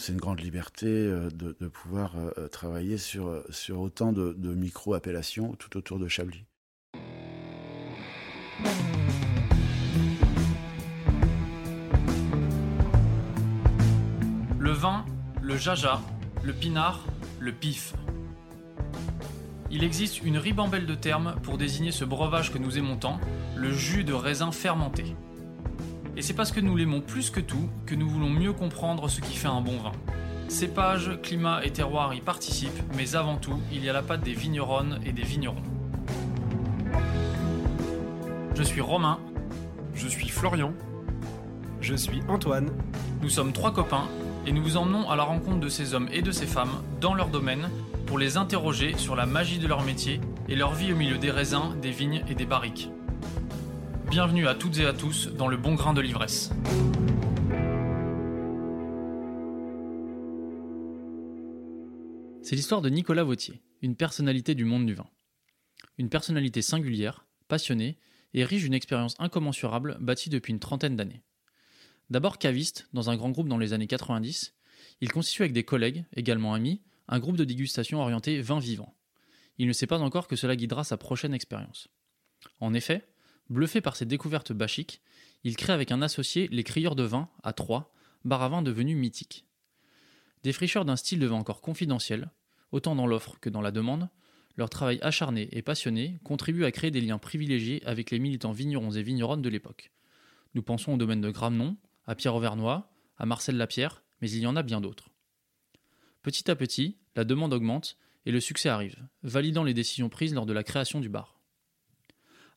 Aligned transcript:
C'est 0.00 0.12
une 0.12 0.18
grande 0.18 0.40
liberté 0.40 0.86
de, 0.88 1.68
pouvoir 1.68 2.12
travailler 2.50 2.96
sur, 2.96 3.44
sur 3.50 3.80
autant 3.80 4.12
de, 4.12 4.32
de 4.32 4.54
micro-appellations 4.54 5.54
tout 5.56 5.76
autour 5.76 5.98
de 5.98 6.08
Chablis. 6.08 6.46
Le 14.58 14.70
vin, 14.70 15.04
le 15.42 15.58
jaja, 15.58 16.00
le 16.42 16.54
pinard, 16.54 17.04
le 17.38 17.52
pif. 17.52 17.92
Il 19.70 19.84
existe 19.84 20.22
une 20.22 20.38
ribambelle 20.38 20.86
de 20.86 20.94
termes 20.94 21.36
pour 21.42 21.58
désigner 21.58 21.92
ce 21.92 22.06
breuvage 22.06 22.50
que 22.50 22.58
nous 22.58 22.78
aimons 22.78 22.96
tant, 22.96 23.20
le 23.54 23.70
jus 23.70 24.04
de 24.04 24.14
raisin 24.14 24.50
fermenté. 24.50 25.14
Et 26.16 26.22
c'est 26.22 26.34
parce 26.34 26.52
que 26.52 26.60
nous 26.60 26.76
l'aimons 26.76 27.00
plus 27.00 27.30
que 27.30 27.40
tout 27.40 27.68
que 27.86 27.94
nous 27.94 28.08
voulons 28.08 28.30
mieux 28.30 28.52
comprendre 28.52 29.08
ce 29.08 29.20
qui 29.20 29.36
fait 29.36 29.48
un 29.48 29.60
bon 29.60 29.78
vin. 29.78 29.92
Cépage, 30.48 31.18
climat 31.22 31.64
et 31.64 31.70
terroir 31.70 32.12
y 32.14 32.20
participent, 32.20 32.82
mais 32.96 33.14
avant 33.14 33.36
tout, 33.36 33.60
il 33.72 33.84
y 33.84 33.88
a 33.88 33.92
la 33.92 34.02
patte 34.02 34.22
des 34.22 34.34
vigneronnes 34.34 34.98
et 35.06 35.12
des 35.12 35.22
vignerons. 35.22 35.62
Je 38.56 38.62
suis 38.62 38.80
Romain. 38.80 39.18
Je 39.94 40.08
suis 40.08 40.28
Florian. 40.28 40.74
Je 41.80 41.94
suis 41.94 42.20
Antoine. 42.28 42.70
Nous 43.22 43.30
sommes 43.30 43.52
trois 43.52 43.72
copains 43.72 44.08
et 44.46 44.52
nous 44.52 44.62
vous 44.62 44.76
emmenons 44.76 45.08
à 45.08 45.16
la 45.16 45.22
rencontre 45.22 45.60
de 45.60 45.68
ces 45.68 45.94
hommes 45.94 46.08
et 46.12 46.22
de 46.22 46.32
ces 46.32 46.46
femmes 46.46 46.82
dans 47.00 47.14
leur 47.14 47.28
domaine 47.28 47.70
pour 48.06 48.18
les 48.18 48.36
interroger 48.36 48.94
sur 48.98 49.14
la 49.14 49.24
magie 49.24 49.58
de 49.58 49.68
leur 49.68 49.82
métier 49.82 50.20
et 50.48 50.56
leur 50.56 50.72
vie 50.72 50.92
au 50.92 50.96
milieu 50.96 51.16
des 51.16 51.30
raisins, 51.30 51.76
des 51.80 51.90
vignes 51.90 52.24
et 52.28 52.34
des 52.34 52.44
barriques. 52.44 52.90
Bienvenue 54.10 54.48
à 54.48 54.56
toutes 54.56 54.76
et 54.78 54.86
à 54.86 54.92
tous 54.92 55.28
dans 55.28 55.46
le 55.46 55.56
bon 55.56 55.76
grain 55.76 55.94
de 55.94 56.00
l'ivresse. 56.00 56.50
C'est 62.42 62.56
l'histoire 62.56 62.82
de 62.82 62.88
Nicolas 62.88 63.22
Vautier, 63.22 63.62
une 63.82 63.94
personnalité 63.94 64.56
du 64.56 64.64
monde 64.64 64.84
du 64.84 64.94
vin. 64.94 65.06
Une 65.96 66.08
personnalité 66.08 66.60
singulière, 66.60 67.24
passionnée 67.46 67.98
et 68.34 68.44
riche 68.44 68.64
d'une 68.64 68.74
expérience 68.74 69.14
incommensurable 69.20 69.96
bâtie 70.00 70.28
depuis 70.28 70.52
une 70.52 70.58
trentaine 70.58 70.96
d'années. 70.96 71.22
D'abord 72.10 72.38
caviste 72.38 72.88
dans 72.92 73.10
un 73.10 73.16
grand 73.16 73.30
groupe 73.30 73.48
dans 73.48 73.58
les 73.58 73.74
années 73.74 73.86
90, 73.86 74.56
il 75.02 75.12
constitue 75.12 75.42
avec 75.42 75.52
des 75.52 75.62
collègues, 75.62 76.04
également 76.16 76.52
amis, 76.52 76.82
un 77.06 77.20
groupe 77.20 77.36
de 77.36 77.44
dégustation 77.44 78.00
orienté 78.00 78.42
vin 78.42 78.58
vivant. 78.58 78.96
Il 79.58 79.68
ne 79.68 79.72
sait 79.72 79.86
pas 79.86 80.00
encore 80.00 80.26
que 80.26 80.34
cela 80.34 80.56
guidera 80.56 80.82
sa 80.82 80.96
prochaine 80.96 81.32
expérience. 81.32 81.86
En 82.58 82.74
effet, 82.74 83.06
bluffé 83.50 83.80
par 83.80 83.96
ses 83.96 84.06
découvertes 84.06 84.52
bachiques, 84.52 85.02
il 85.44 85.56
crée 85.56 85.72
avec 85.72 85.92
un 85.92 86.02
associé 86.02 86.48
les 86.48 86.64
Crieurs 86.64 86.96
de 86.96 87.02
vin 87.02 87.28
à 87.42 87.52
Troyes, 87.52 87.92
bar 88.24 88.42
à 88.42 88.48
vin 88.48 88.62
devenu 88.62 88.94
mythique. 88.94 89.44
Défricheurs 90.42 90.84
d'un 90.84 90.96
style 90.96 91.18
de 91.18 91.26
vin 91.26 91.36
encore 91.36 91.60
confidentiel, 91.60 92.30
autant 92.72 92.94
dans 92.94 93.06
l'offre 93.06 93.38
que 93.40 93.50
dans 93.50 93.60
la 93.60 93.72
demande, 93.72 94.08
leur 94.56 94.70
travail 94.70 94.98
acharné 95.02 95.48
et 95.52 95.62
passionné 95.62 96.18
contribue 96.24 96.64
à 96.64 96.72
créer 96.72 96.90
des 96.90 97.00
liens 97.00 97.18
privilégiés 97.18 97.82
avec 97.86 98.10
les 98.10 98.18
militants 98.18 98.52
vignerons 98.52 98.92
et 98.92 99.02
vigneronnes 99.02 99.42
de 99.42 99.48
l'époque. 99.48 99.90
Nous 100.54 100.62
pensons 100.62 100.94
au 100.94 100.96
domaine 100.96 101.20
de 101.20 101.30
Gramnon, 101.30 101.76
à 102.06 102.14
Pierre 102.14 102.34
Auvernois, 102.34 102.90
à 103.16 103.26
Marcel 103.26 103.56
Lapierre, 103.56 104.02
mais 104.20 104.30
il 104.30 104.40
y 104.40 104.46
en 104.46 104.56
a 104.56 104.62
bien 104.62 104.80
d'autres. 104.80 105.10
Petit 106.22 106.50
à 106.50 106.56
petit, 106.56 106.98
la 107.16 107.24
demande 107.24 107.52
augmente 107.52 107.96
et 108.26 108.32
le 108.32 108.40
succès 108.40 108.68
arrive, 108.68 109.06
validant 109.22 109.64
les 109.64 109.74
décisions 109.74 110.08
prises 110.08 110.34
lors 110.34 110.46
de 110.46 110.52
la 110.52 110.64
création 110.64 111.00
du 111.00 111.08
bar. 111.08 111.39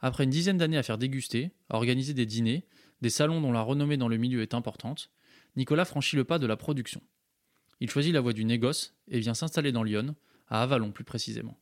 Après 0.06 0.26
une 0.26 0.32
dizaine 0.32 0.58
d'années 0.58 0.78
à 0.78 0.84
faire 0.84 0.98
déguster, 0.98 1.52
à 1.70 1.78
organiser 1.78 2.14
des 2.14 2.26
dîners, 2.26 2.66
des 3.02 3.10
salons 3.10 3.40
dont 3.40 3.54
la 3.54 3.62
renommée 3.62 3.96
dans 3.96 4.10
le 4.10 4.18
milieu 4.18 4.42
est 4.42 4.54
importante, 4.54 5.10
Nicolas 5.56 5.86
franchit 5.86 6.18
le 6.18 6.26
pas 6.26 6.40
de 6.40 6.46
la 6.46 6.58
production. 6.58 7.02
Il 7.80 7.90
choisit 7.90 8.14
la 8.14 8.20
voie 8.20 8.34
du 8.34 8.44
négoce 8.44 8.98
et 9.08 9.22
vient 9.22 9.34
s'installer 9.34 9.72
dans 9.72 9.82
Lyon, 9.82 10.14
à 10.50 10.62
Avalon 10.62 10.92
plus 10.92 11.06
précisément. 11.06 11.58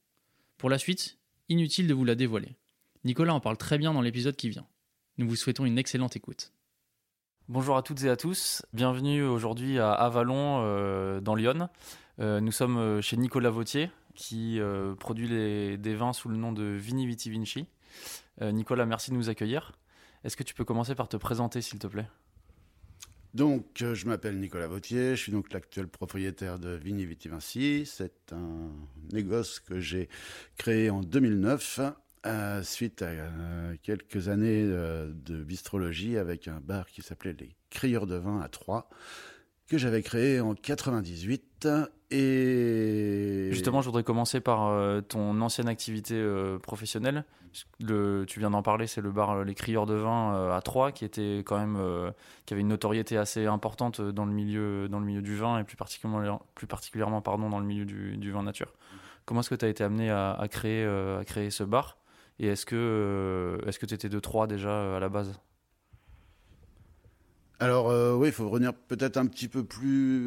Pour 0.57 0.71
la 0.71 0.79
suite, 0.79 1.19
inutile 1.49 1.85
de 1.85 1.93
vous 1.93 2.03
la 2.03 2.15
dévoiler. 2.15 2.55
Nicolas 3.03 3.35
en 3.35 3.39
parle 3.39 3.57
très 3.57 3.77
bien 3.77 3.93
dans 3.93 4.01
l'épisode 4.01 4.35
qui 4.35 4.49
vient. 4.49 4.65
Nous 5.19 5.29
vous 5.29 5.35
souhaitons 5.35 5.65
une 5.65 5.77
excellente 5.77 6.15
écoute. 6.15 6.51
Bonjour 7.47 7.77
à 7.77 7.83
toutes 7.83 8.03
et 8.05 8.09
à 8.09 8.17
tous, 8.17 8.65
bienvenue 8.73 9.21
aujourd'hui 9.21 9.77
à 9.77 9.91
Avalon 9.91 10.63
euh, 10.63 11.21
dans 11.21 11.35
Lyon. 11.35 11.69
Euh, 12.19 12.41
nous 12.41 12.51
sommes 12.51 12.77
euh, 12.77 13.01
chez 13.01 13.17
Nicolas 13.17 13.51
Vautier 13.51 13.91
qui 14.15 14.59
produit 14.99 15.29
des 15.77 15.95
vins 15.95 16.11
sous 16.11 16.27
le 16.27 16.35
nom 16.35 16.51
de 16.51 16.63
Vini 16.63 17.07
Viti 17.07 17.29
Vinci. 17.29 17.67
Nicolas, 18.41 18.85
merci 18.85 19.11
de 19.11 19.15
nous 19.15 19.29
accueillir. 19.29 19.73
Est-ce 20.23 20.35
que 20.35 20.43
tu 20.43 20.53
peux 20.53 20.65
commencer 20.65 20.95
par 20.95 21.07
te 21.07 21.17
présenter 21.17 21.61
s'il 21.61 21.79
te 21.79 21.87
plaît? 21.87 22.07
Donc, 23.33 23.65
je 23.77 24.05
m'appelle 24.07 24.39
Nicolas 24.39 24.67
Vautier, 24.67 25.15
je 25.15 25.21
suis 25.21 25.31
donc 25.31 25.53
l'actuel 25.53 25.87
propriétaire 25.87 26.59
de 26.59 26.71
Vini 26.71 27.05
Viti 27.05 27.29
Vinci. 27.29 27.85
C'est 27.85 28.33
un 28.33 28.71
négoce 29.13 29.61
que 29.61 29.79
j'ai 29.79 30.09
créé 30.57 30.89
en 30.89 31.01
2009 31.01 31.79
euh, 32.27 32.61
suite 32.61 33.01
à 33.01 33.05
euh, 33.05 33.75
quelques 33.81 34.27
années 34.27 34.63
euh, 34.63 35.11
de 35.11 35.43
bistrologie 35.43 36.17
avec 36.17 36.47
un 36.47 36.59
bar 36.59 36.85
qui 36.87 37.01
s'appelait 37.01 37.33
les 37.33 37.55
Crieurs 37.71 38.05
de 38.05 38.15
vin 38.15 38.41
à 38.41 38.47
Troyes 38.47 38.87
que 39.71 39.77
j'avais 39.77 40.01
créé 40.01 40.39
en 40.39 40.53
98 40.53 41.67
et 42.11 43.47
justement 43.51 43.81
je 43.81 43.85
voudrais 43.85 44.03
commencer 44.03 44.41
par 44.41 44.69
ton 45.07 45.39
ancienne 45.39 45.69
activité 45.69 46.21
professionnelle. 46.61 47.23
Le, 47.79 48.25
tu 48.27 48.39
viens 48.39 48.49
d'en 48.49 48.61
parler 48.61 48.85
c'est 48.85 49.01
le 49.01 49.11
bar 49.11 49.43
les 49.43 49.55
Crieurs 49.55 49.85
de 49.85 49.93
vin 49.93 50.51
à 50.53 50.61
Troyes 50.61 50.91
qui 50.91 51.05
était 51.05 51.37
quand 51.45 51.57
même 51.57 51.79
qui 52.45 52.53
avait 52.53 52.61
une 52.61 52.67
notoriété 52.67 53.17
assez 53.17 53.45
importante 53.45 54.01
dans 54.01 54.25
le 54.25 54.33
milieu 54.33 54.89
dans 54.89 54.99
le 54.99 55.05
milieu 55.05 55.21
du 55.21 55.37
vin 55.37 55.59
et 55.59 55.63
plus 55.63 55.77
particulièrement 55.77 56.45
plus 56.53 56.67
particulièrement 56.67 57.21
pardon 57.21 57.49
dans 57.49 57.59
le 57.59 57.65
milieu 57.65 57.85
du, 57.85 58.31
vin 58.31 58.43
nature. 58.43 58.73
Comment 59.25 59.39
est-ce 59.39 59.49
que 59.49 59.55
tu 59.55 59.65
as 59.65 59.69
été 59.69 59.83
amené 59.83 60.11
à, 60.11 60.45
créer 60.49 60.85
à 60.85 61.23
créer 61.23 61.49
ce 61.49 61.63
bar? 61.63 61.97
Et 62.41 62.47
est-ce 62.47 62.65
que 62.65 62.75
euh, 62.75 63.67
est-ce 63.67 63.77
que 63.77 63.85
tu 63.85 63.93
étais 63.93 64.09
de 64.09 64.19
3 64.19 64.47
déjà 64.47 64.69
euh, 64.69 64.97
à 64.97 64.99
la 64.99 65.09
base? 65.09 65.39
Alors 67.61 67.89
euh, 67.89 68.13
oui, 68.15 68.27
il 68.29 68.33
faut 68.33 68.49
revenir 68.49 68.73
peut-être 68.73 69.17
un 69.17 69.25
petit 69.25 69.47
peu 69.47 69.63
plus 69.63 70.25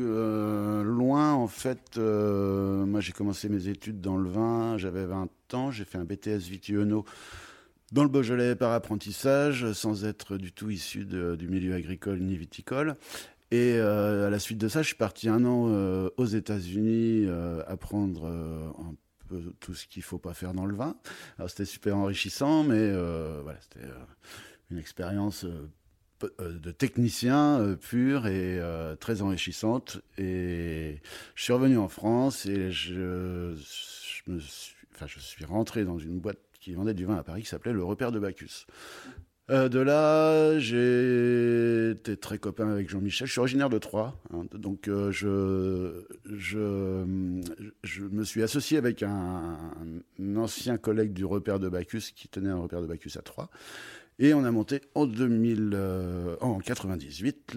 loin. 0.84 1.34
En 1.34 1.48
fait, 1.48 1.98
moi 1.98 3.00
j'ai 3.00 3.12
commencé 3.12 3.48
mes 3.48 3.68
études 3.68 4.00
dans 4.00 4.16
le 4.16 4.30
vin, 4.30 4.78
j'avais 4.78 5.04
20 5.04 5.28
ans, 5.52 5.70
j'ai 5.70 5.84
fait 5.84 5.98
un 5.98 6.04
BTS 6.04 6.48
Vitiono 6.48 7.04
dans 7.92 8.02
le 8.02 8.08
Beaujolais 8.08 8.56
par 8.56 8.72
apprentissage, 8.72 9.72
sans 9.72 10.04
être 10.04 10.36
du 10.36 10.52
tout 10.52 10.70
issu 10.70 11.04
du 11.04 11.48
milieu 11.48 11.74
agricole 11.74 12.20
ni 12.20 12.36
viticole. 12.36 12.96
Et 13.50 13.78
à 13.78 14.30
la 14.30 14.38
suite 14.38 14.58
de 14.58 14.68
ça, 14.68 14.82
je 14.82 14.88
suis 14.88 14.96
parti 14.96 15.28
un 15.28 15.44
an 15.44 15.68
aux 16.16 16.26
États-Unis 16.26 17.28
apprendre 17.66 18.26
un 18.26 18.94
tout 19.60 19.74
ce 19.74 19.86
qu'il 19.86 20.02
faut 20.02 20.18
pas 20.18 20.34
faire 20.34 20.54
dans 20.54 20.66
le 20.66 20.74
vin. 20.74 20.96
Alors 21.38 21.50
c'était 21.50 21.64
super 21.64 21.96
enrichissant, 21.96 22.62
mais 22.62 22.78
euh, 22.78 23.40
voilà, 23.42 23.58
c'était 23.60 23.86
euh, 23.86 24.04
une 24.70 24.78
expérience 24.78 25.44
euh, 25.44 25.68
de 26.38 26.70
technicien 26.70 27.76
pur 27.80 28.26
et 28.26 28.60
très 29.00 29.22
enrichissante. 29.22 30.00
Et 30.18 31.00
je 31.34 31.42
suis 31.42 31.52
revenu 31.52 31.78
en 31.78 31.88
France 31.88 32.46
et 32.46 32.70
je, 32.70 33.54
je 33.56 34.38
suis, 35.18 35.44
rentré 35.44 35.84
dans 35.84 35.98
une 35.98 36.18
boîte 36.18 36.38
qui 36.60 36.72
vendait 36.72 36.94
du 36.94 37.04
vin 37.04 37.16
à 37.16 37.22
Paris 37.22 37.42
qui 37.42 37.48
s'appelait 37.48 37.72
Le 37.72 37.84
Repère 37.84 38.12
de 38.12 38.18
Bacchus. 38.18 38.66
Euh, 39.50 39.68
de 39.68 39.78
là, 39.78 40.58
j'ai 40.58 41.90
été 41.90 42.16
très 42.16 42.38
copain 42.38 42.70
avec 42.70 42.88
Jean-Michel. 42.88 43.26
Je 43.26 43.32
suis 43.32 43.40
originaire 43.40 43.68
de 43.68 43.76
Troyes, 43.76 44.14
hein, 44.32 44.46
donc 44.54 44.88
euh, 44.88 45.12
je, 45.12 46.06
je, 46.24 47.04
je 47.82 48.04
me 48.04 48.24
suis 48.24 48.42
associé 48.42 48.78
avec 48.78 49.02
un, 49.02 49.58
ancien 50.34 50.78
collègue 50.78 51.12
du 51.12 51.26
repère 51.26 51.60
de 51.60 51.68
Bacchus 51.68 52.12
qui 52.16 52.28
tenait 52.28 52.48
un 52.48 52.56
repère 52.56 52.80
de 52.80 52.86
Bacchus 52.86 53.18
à 53.18 53.22
Troyes. 53.22 53.50
Et 54.18 54.32
on 54.32 54.44
a 54.44 54.50
monté 54.50 54.80
en 54.94 55.06
2000, 55.06 55.72
euh, 55.74 56.36
en 56.40 56.58
98, 56.58 57.54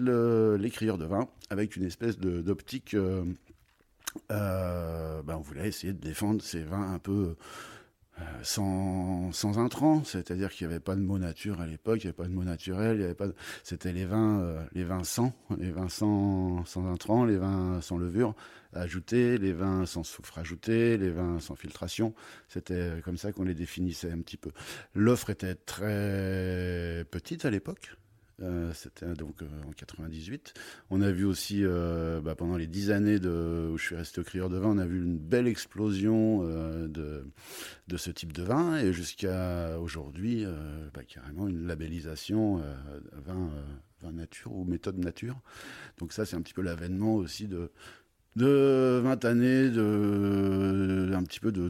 l'écrieur 0.58 0.98
de 0.98 1.04
vin 1.04 1.28
avec 1.50 1.76
une 1.76 1.84
espèce 1.84 2.18
d'optique. 2.18 2.96
Euh, 4.32 5.22
ben 5.22 5.36
on 5.36 5.40
voulait 5.40 5.68
essayer 5.68 5.92
de 5.92 6.00
défendre 6.00 6.42
ces 6.42 6.62
vins 6.62 6.92
un 6.92 6.98
peu 6.98 7.36
euh, 8.20 8.24
sans, 8.42 9.30
sans 9.32 9.58
intrants, 9.58 10.02
c'est-à-dire 10.04 10.50
qu'il 10.50 10.66
n'y 10.66 10.72
avait 10.72 10.80
pas 10.80 10.96
de 10.96 11.00
mot 11.00 11.18
nature 11.18 11.60
à 11.60 11.66
l'époque, 11.66 11.98
il 12.02 12.06
n'y 12.06 12.08
avait 12.08 12.16
pas 12.16 12.26
de 12.26 12.32
mot 12.32 12.42
naturel, 12.42 12.96
il 12.96 13.02
y 13.02 13.04
avait 13.04 13.14
pas, 13.14 13.28
c'était 13.62 13.92
les 13.92 14.06
vins, 14.06 14.40
euh, 14.40 14.64
les 14.72 14.84
vins 14.84 15.04
sans, 15.04 15.32
les 15.58 15.70
vins 15.70 15.88
sans, 15.88 16.64
sans 16.64 16.86
intrants, 16.86 17.24
les 17.24 17.36
vins 17.36 17.80
sans 17.80 17.98
levure 17.98 18.34
ajoutés, 18.78 19.38
les 19.38 19.52
vins 19.52 19.86
sans 19.86 20.02
soufre 20.02 20.38
ajouté, 20.38 20.96
les 20.96 21.10
vins 21.10 21.40
sans 21.40 21.54
filtration. 21.54 22.14
C'était 22.48 23.00
comme 23.04 23.16
ça 23.16 23.32
qu'on 23.32 23.44
les 23.44 23.54
définissait 23.54 24.10
un 24.10 24.20
petit 24.20 24.36
peu. 24.36 24.50
L'offre 24.94 25.30
était 25.30 25.54
très 25.54 27.04
petite 27.10 27.44
à 27.44 27.50
l'époque. 27.50 27.96
Euh, 28.40 28.72
c'était 28.72 29.14
donc 29.14 29.42
euh, 29.42 29.46
en 29.68 29.72
98. 29.72 30.54
On 30.90 31.02
a 31.02 31.10
vu 31.10 31.24
aussi 31.24 31.64
euh, 31.64 32.20
bah, 32.20 32.36
pendant 32.36 32.56
les 32.56 32.68
dix 32.68 32.92
années 32.92 33.16
où 33.16 33.76
je 33.76 33.82
suis 33.82 33.96
resté 33.96 34.20
au 34.20 34.24
crieur 34.24 34.48
de 34.48 34.56
vin, 34.56 34.68
on 34.68 34.78
a 34.78 34.86
vu 34.86 34.98
une 34.98 35.18
belle 35.18 35.48
explosion 35.48 36.42
de, 36.42 37.26
de 37.88 37.96
ce 37.96 38.10
type 38.10 38.32
de 38.32 38.42
vin 38.42 38.78
et 38.78 38.92
jusqu'à 38.92 39.78
aujourd'hui, 39.80 40.44
bah, 40.94 41.02
carrément 41.04 41.48
une 41.48 41.66
labellisation 41.66 42.62
vin 43.12 43.50
vin 44.00 44.12
nature 44.12 44.52
ou 44.52 44.64
méthode 44.64 44.98
nature. 44.98 45.40
Donc 45.98 46.12
ça, 46.12 46.24
c'est 46.24 46.36
un 46.36 46.42
petit 46.42 46.54
peu 46.54 46.62
l'avènement 46.62 47.16
aussi 47.16 47.48
de, 47.48 47.72
de 48.36 49.00
20 49.02 49.24
années, 49.24 49.70
de, 49.70 51.10
un 51.14 51.22
petit 51.24 51.40
peu 51.40 51.52
de, 51.52 51.68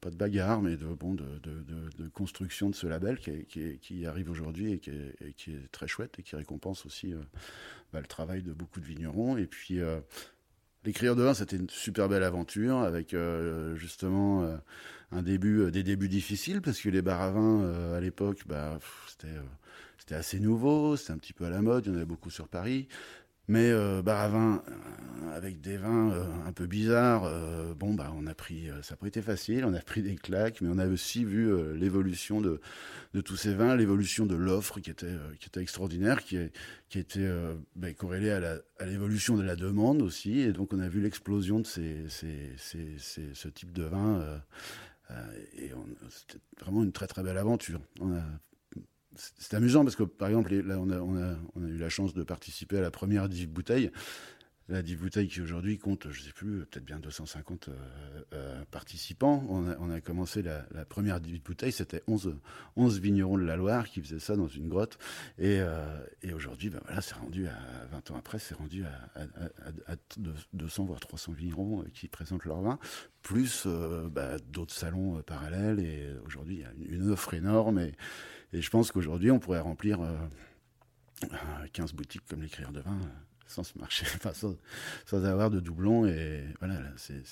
pas 0.00 0.10
de 0.10 0.16
bagarre, 0.16 0.62
mais 0.62 0.76
de, 0.76 0.86
bon, 0.86 1.14
de, 1.14 2.08
construction 2.12 2.70
de 2.70 2.74
ce 2.74 2.86
label 2.86 3.18
qui, 3.18 4.06
arrive 4.06 4.30
aujourd'hui 4.30 4.72
et, 4.72 4.78
qui 4.78 5.50
est 5.50 5.72
très 5.72 5.88
chouette 5.88 6.18
et 6.18 6.22
qui 6.22 6.36
récompense 6.36 6.86
aussi 6.86 7.12
euh, 7.12 7.18
bah, 7.92 8.00
le 8.00 8.06
travail 8.06 8.42
de 8.42 8.52
beaucoup 8.52 8.80
de 8.80 8.86
vignerons. 8.86 9.36
Et 9.36 9.46
puis, 9.46 9.80
euh, 9.80 10.00
l'écrire 10.84 11.16
de 11.16 11.22
vin, 11.22 11.34
c'était 11.34 11.56
une 11.56 11.70
super 11.70 12.08
belle 12.08 12.22
aventure 12.22 12.78
avec 12.78 13.14
euh, 13.14 13.74
justement 13.76 14.48
un 15.10 15.22
début, 15.22 15.70
des 15.70 15.82
débuts 15.82 16.08
difficiles 16.08 16.60
parce 16.60 16.80
que 16.80 16.88
les 16.88 17.02
bars 17.02 17.22
à 17.22 17.30
vin 17.30 17.94
à 17.94 18.00
l'époque, 18.00 18.42
bah, 18.46 18.78
c'était 19.08 19.28
c'était 20.04 20.16
assez 20.16 20.38
nouveau, 20.38 20.96
c'était 20.96 21.12
un 21.12 21.16
petit 21.18 21.32
peu 21.32 21.46
à 21.46 21.50
la 21.50 21.62
mode, 21.62 21.86
il 21.86 21.88
y 21.88 21.92
en 21.92 21.96
avait 21.96 22.04
beaucoup 22.04 22.28
sur 22.28 22.46
Paris. 22.46 22.88
Mais 23.48 23.70
euh, 23.70 24.02
bar 24.02 24.20
à 24.20 24.28
vin, 24.28 24.62
euh, 25.24 25.36
avec 25.36 25.60
des 25.60 25.76
vins 25.76 26.12
euh, 26.12 26.24
un 26.46 26.52
peu 26.52 26.66
bizarres, 26.66 27.24
euh, 27.24 27.74
bon, 27.74 27.94
bah, 27.94 28.12
on 28.16 28.26
a 28.26 28.34
pris, 28.34 28.68
ça 28.82 28.94
n'a 28.94 28.96
pas 28.96 29.06
été 29.06 29.20
facile, 29.20 29.64
on 29.64 29.74
a 29.74 29.80
pris 29.80 30.02
des 30.02 30.14
claques, 30.14 30.60
mais 30.60 30.68
on 30.72 30.78
a 30.78 30.86
aussi 30.86 31.24
vu 31.24 31.52
l'évolution 31.74 32.40
de, 32.40 32.60
tous 33.24 33.36
ces 33.36 33.54
vins, 33.54 33.76
l'évolution 33.76 34.26
de 34.26 34.34
l'offre 34.34 34.80
qui 34.80 34.90
était, 34.90 35.16
extraordinaire, 35.56 36.22
qui, 36.24 36.38
était 36.94 37.28
bah, 37.76 37.92
corrélée 37.92 38.30
à 38.30 38.86
l'évolution 38.86 39.36
de 39.36 39.42
la 39.42 39.56
demande 39.56 40.02
aussi. 40.02 40.40
Et 40.40 40.52
donc, 40.52 40.72
on 40.72 40.80
a 40.80 40.88
vu 40.88 41.00
l'explosion 41.00 41.60
de 41.60 41.66
ce 41.66 43.48
type 43.48 43.72
de 43.72 43.84
vin. 43.84 44.40
c'était 46.10 46.38
vraiment 46.60 46.82
une 46.82 46.92
très 46.92 47.06
très 47.06 47.22
belle 47.22 47.38
aventure. 47.38 47.80
C'est 49.16 49.54
amusant 49.54 49.84
parce 49.84 49.96
que, 49.96 50.02
par 50.02 50.28
exemple, 50.28 50.54
là, 50.54 50.78
on 50.78 50.90
a, 50.90 50.98
on, 50.98 51.16
a, 51.16 51.36
on 51.54 51.64
a, 51.64 51.68
eu 51.68 51.78
la 51.78 51.88
chance 51.88 52.14
de 52.14 52.22
participer 52.22 52.78
à 52.78 52.80
la 52.80 52.90
première 52.90 53.28
10 53.28 53.46
bouteilles. 53.46 53.90
La 54.70 54.80
10 54.80 54.96
bouteilles 54.96 55.28
qui 55.28 55.42
aujourd'hui 55.42 55.76
compte, 55.76 56.10
je 56.10 56.20
ne 56.20 56.24
sais 56.24 56.32
plus, 56.32 56.64
peut-être 56.64 56.86
bien 56.86 56.98
250 56.98 57.68
euh, 57.68 57.74
euh, 58.32 58.64
participants. 58.70 59.44
On 59.50 59.90
a, 59.90 60.00
commencé 60.00 60.40
la, 60.40 60.64
première 60.86 61.20
10 61.20 61.40
bouteilles, 61.40 61.70
c'était 61.70 62.02
11, 62.08 62.34
11 62.76 62.98
vignerons 62.98 63.36
de 63.36 63.44
la 63.44 63.56
Loire 63.56 63.86
qui 63.86 64.00
faisaient 64.00 64.18
ça 64.18 64.36
dans 64.36 64.48
une 64.48 64.70
grotte. 64.70 64.96
Et, 65.36 65.58
euh, 65.60 65.84
et 66.22 66.32
aujourd'hui, 66.32 66.70
ben 66.70 66.80
voilà, 66.86 67.02
c'est 67.02 67.14
rendu 67.14 67.46
à 67.46 67.58
20 67.92 68.12
ans 68.12 68.16
après, 68.16 68.38
c'est 68.38 68.54
rendu 68.54 68.84
à, 68.86 69.20
à, 69.20 69.92
à, 69.92 69.96
200 70.54 70.84
voire 70.86 71.00
300 71.00 71.32
vignerons 71.32 71.84
qui 71.92 72.08
présentent 72.08 72.46
leur 72.46 72.62
vin, 72.62 72.78
plus 73.20 73.66
bah, 73.66 74.38
d'autres 74.48 74.72
salons 74.72 75.20
parallèles. 75.22 75.80
Et 75.80 76.08
aujourd'hui, 76.24 76.64
il 76.80 76.86
y 76.86 76.94
a 76.94 76.96
une 76.96 77.10
offre 77.10 77.34
énorme. 77.34 77.90
Et 78.54 78.62
je 78.62 78.70
pense 78.70 78.90
qu'aujourd'hui, 78.90 79.30
on 79.30 79.38
pourrait 79.38 79.60
remplir 79.60 79.98
15 81.72 81.90
euh, 81.90 81.96
boutiques 81.96 82.24
comme 82.28 82.42
l'écrire 82.42 82.72
de 82.72 82.80
vin 82.80 82.92
euh, 82.92 83.06
sans 83.46 83.64
se 83.64 83.78
marcher, 83.78 84.06
enfin, 84.16 84.32
sans, 84.32 84.56
sans, 85.06 85.24
avoir 85.24 85.50
de 85.50 85.60
doublons. 85.60 86.06
Et 86.06 86.44
voilà, 86.60 86.80
c'est 86.96 87.22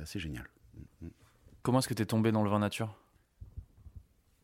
assez 0.00 0.18
génial. 0.18 0.44
Comment 1.62 1.80
est-ce 1.80 1.88
que 1.88 1.94
tu 1.94 2.02
es 2.02 2.06
tombé 2.06 2.32
dans 2.32 2.42
le 2.42 2.50
vin 2.50 2.60
nature? 2.60 2.96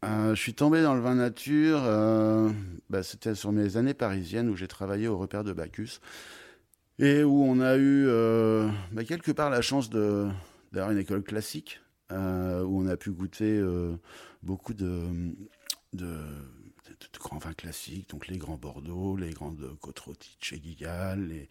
Euh, 0.05 0.35
je 0.35 0.41
suis 0.41 0.55
tombé 0.55 0.83
dans 0.83 0.95
le 0.95 1.01
vin 1.01 1.15
nature, 1.15 1.81
euh, 1.83 2.51
bah, 2.91 3.03
c'était 3.03 3.35
sur 3.35 3.51
mes 3.51 3.77
années 3.77 3.95
parisiennes 3.95 4.49
où 4.49 4.57
j'ai 4.57 4.69
travaillé 4.69 5.09
au 5.09 5.17
repère 5.17 5.43
de 5.43 5.53
Bacchus 5.53 6.01
et 6.99 7.25
où 7.25 7.43
on 7.43 7.61
a 7.61 7.77
eu 7.77 8.07
euh, 8.07 8.69
bah, 8.93 9.05
quelque 9.05 9.33
part 9.33 9.51
la 9.51 9.63
chance 9.63 9.91
d'avoir 9.91 10.91
une 10.91 10.99
école 10.99 11.23
classique 11.23 11.81
où 12.11 12.15
on 12.15 12.87
a 12.87 12.97
pu 12.97 13.11
goûter 13.11 13.61
beaucoup 14.45 14.75
de, 14.75 15.03
de, 15.97 16.07
de, 16.89 17.19
grands 17.19 17.39
vins 17.39 17.55
classiques, 17.55 18.11
donc 18.11 18.29
les 18.29 18.39
grands 18.39 18.57
Bordeaux, 18.57 19.17
les 19.17 19.31
grandes 19.31 19.77
côtes 19.81 19.99
rôties 19.99 20.37
chez 20.41 20.59
Guigal, 20.59 21.29
les, 21.29 21.49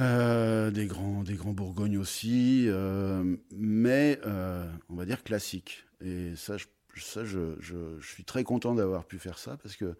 euh, 0.00 0.72
des 0.72 0.86
grands, 0.86 1.22
des 1.22 1.34
grands 1.34 1.52
Bourgognes 1.52 1.98
aussi, 1.98 2.64
euh, 2.66 3.36
mais 3.52 4.18
euh, 4.26 4.68
on 4.88 4.96
va 4.96 5.04
dire 5.04 5.22
classiques. 5.22 5.84
Et 6.04 6.34
ça, 6.34 6.56
je, 6.56 6.66
ça, 6.96 7.24
je, 7.24 8.00
suis 8.02 8.24
très 8.24 8.42
content 8.42 8.74
d'avoir 8.74 9.04
pu 9.04 9.20
faire 9.20 9.38
ça 9.38 9.56
parce 9.58 9.76
que 9.76 9.94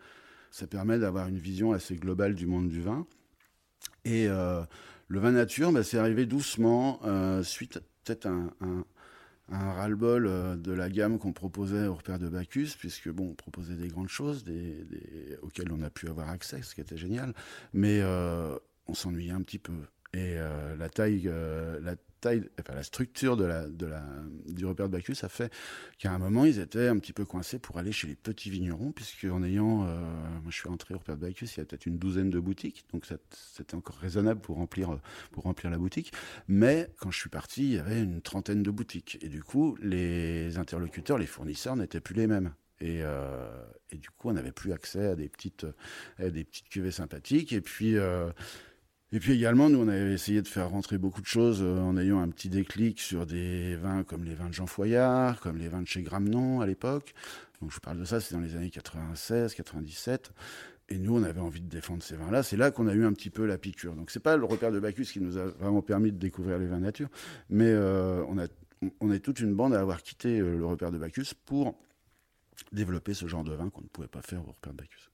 ça 0.50 0.66
permet 0.66 0.98
d'avoir 0.98 1.28
une 1.28 1.38
vision 1.38 1.72
assez 1.72 1.94
globale 1.94 2.34
du 2.34 2.46
monde 2.46 2.68
du 2.68 2.80
vin. 2.80 3.06
Et 4.04 4.26
le 4.26 5.18
vin 5.18 5.32
nature, 5.32 5.72
bah, 5.72 5.82
c'est 5.82 5.98
arrivé 5.98 6.26
doucement, 6.26 7.00
suite 7.42 7.80
peut-être 8.04 8.26
un, 8.26 8.52
un, 8.60 8.84
un 9.50 9.72
ras-le-bol 9.72 10.26
euh, 10.26 10.56
de 10.56 10.72
la 10.72 10.88
gamme 10.88 11.18
qu'on 11.18 11.32
proposait 11.32 11.86
au 11.86 11.94
repère 11.94 12.18
de 12.18 12.28
Bacchus, 12.28 12.70
puisque 12.78 13.10
bon, 13.10 13.30
on 13.30 13.34
proposait 13.34 13.74
des 13.74 13.88
grandes 13.88 14.08
choses, 14.08 14.44
auxquelles 15.42 15.72
on 15.72 15.82
a 15.82 15.90
pu 15.90 16.08
avoir 16.08 16.30
accès, 16.30 16.62
ce 16.62 16.74
qui 16.74 16.80
était 16.80 16.96
génial, 16.96 17.34
mais 17.72 18.00
euh, 18.00 18.56
on 18.86 18.94
s'ennuyait 18.94 19.32
un 19.32 19.42
petit 19.42 19.58
peu. 19.58 19.72
Et 20.12 20.36
euh, 20.38 20.76
la 20.76 20.88
taille, 20.88 21.30
la 22.24 22.82
structure 22.82 23.36
du 23.36 24.64
repère 24.66 24.88
de 24.88 24.92
Bacchus 24.92 25.16
a 25.22 25.28
fait 25.28 25.52
qu'à 25.98 26.12
un 26.12 26.18
moment 26.18 26.44
ils 26.44 26.58
étaient 26.58 26.88
un 26.88 26.98
petit 26.98 27.12
peu 27.12 27.24
coincés 27.24 27.58
pour 27.58 27.78
aller 27.78 27.92
chez 27.92 28.06
les 28.06 28.16
petits 28.16 28.50
vignerons, 28.50 28.92
puisque 28.92 29.24
en 29.24 29.42
ayant, 29.42 29.84
euh, 29.84 30.00
moi 30.42 30.50
je 30.50 30.56
suis 30.56 30.68
rentré 30.68 30.94
au 30.94 30.98
repère 30.98 31.16
de 31.16 31.20
Bacchus, 31.22 31.46
il 31.56 31.58
y 31.58 31.60
a 31.60 31.64
peut-être 31.64 31.86
une 31.86 31.98
douzaine 31.98 32.30
de 32.30 32.40
boutiques, 32.40 32.84
donc 32.92 33.06
c'était 33.30 33.74
encore 33.74 33.96
raisonnable 33.96 34.40
pour 34.40 34.56
remplir, 34.56 34.98
pour 35.32 35.44
remplir 35.44 35.70
la 35.70 35.78
boutique. 35.78 36.12
Mais 36.48 36.90
quand 36.98 37.10
je 37.10 37.18
suis 37.18 37.30
parti, 37.30 37.64
il 37.64 37.72
y 37.72 37.78
avait 37.78 38.02
une 38.02 38.20
trentaine 38.20 38.62
de 38.62 38.70
boutiques, 38.70 39.18
et 39.22 39.28
du 39.28 39.42
coup 39.42 39.76
les 39.80 40.58
interlocuteurs, 40.58 41.18
les 41.18 41.26
fournisseurs 41.26 41.76
n'étaient 41.76 42.00
plus 42.00 42.14
les 42.14 42.26
mêmes. 42.26 42.52
Et, 42.80 43.00
euh, 43.02 43.48
du 43.92 44.10
coup, 44.10 44.28
on 44.28 44.32
n'avait 44.32 44.52
plus 44.52 44.72
accès 44.72 45.06
à 45.06 45.14
des 45.14 45.28
petites, 45.28 45.66
à 46.18 46.28
des 46.28 46.44
petites 46.44 46.68
cuvées 46.68 46.90
sympathiques. 46.90 47.52
Et 47.52 47.60
puis, 47.60 47.96
euh, 47.96 48.30
et 49.14 49.20
puis 49.20 49.30
également, 49.30 49.70
nous, 49.70 49.78
on 49.78 49.86
avait 49.86 50.12
essayé 50.12 50.42
de 50.42 50.48
faire 50.48 50.70
rentrer 50.70 50.98
beaucoup 50.98 51.20
de 51.20 51.26
choses 51.26 51.62
euh, 51.62 51.78
en 51.78 51.96
ayant 51.96 52.18
un 52.18 52.28
petit 52.30 52.48
déclic 52.48 52.98
sur 52.98 53.26
des 53.26 53.76
vins 53.76 54.02
comme 54.02 54.24
les 54.24 54.34
vins 54.34 54.48
de 54.48 54.52
Jean 54.52 54.66
Foyard, 54.66 55.38
comme 55.38 55.56
les 55.56 55.68
vins 55.68 55.82
de 55.82 55.86
chez 55.86 56.02
Gramnon 56.02 56.60
à 56.60 56.66
l'époque. 56.66 57.14
Donc 57.60 57.70
je 57.70 57.78
parle 57.78 58.00
de 58.00 58.04
ça, 58.04 58.20
c'est 58.20 58.34
dans 58.34 58.40
les 58.40 58.56
années 58.56 58.70
96, 58.70 59.54
97. 59.54 60.32
Et 60.88 60.98
nous, 60.98 61.16
on 61.16 61.22
avait 61.22 61.40
envie 61.40 61.60
de 61.60 61.68
défendre 61.68 62.02
ces 62.02 62.16
vins-là. 62.16 62.42
C'est 62.42 62.56
là, 62.56 62.72
qu'on 62.72 62.88
a 62.88 62.92
eu 62.92 63.04
un 63.04 63.12
petit 63.12 63.30
peu 63.30 63.46
la 63.46 63.56
piqûre. 63.56 63.94
Donc 63.94 64.10
c'est 64.10 64.18
pas 64.18 64.36
le 64.36 64.46
repère 64.46 64.72
de 64.72 64.80
Bacchus 64.80 65.04
qui 65.04 65.20
nous 65.20 65.38
a 65.38 65.46
vraiment 65.46 65.80
permis 65.80 66.10
de 66.10 66.18
découvrir 66.18 66.58
les 66.58 66.66
vins 66.66 66.80
nature, 66.80 67.08
mais 67.48 67.70
euh, 67.70 68.24
on, 68.28 68.36
a, 68.36 68.48
on 68.98 69.12
est 69.12 69.20
toute 69.20 69.38
une 69.38 69.54
bande 69.54 69.74
à 69.74 69.80
avoir 69.80 70.02
quitté 70.02 70.40
euh, 70.40 70.58
le 70.58 70.66
repère 70.66 70.90
de 70.90 70.98
Bacchus 70.98 71.34
pour 71.46 71.78
développer 72.72 73.14
ce 73.14 73.28
genre 73.28 73.44
de 73.44 73.54
vin 73.54 73.70
qu'on 73.70 73.82
ne 73.82 73.86
pouvait 73.86 74.08
pas 74.08 74.22
faire 74.22 74.40
au 74.40 74.50
repère 74.50 74.72
de 74.72 74.78
Bacchus. 74.78 75.13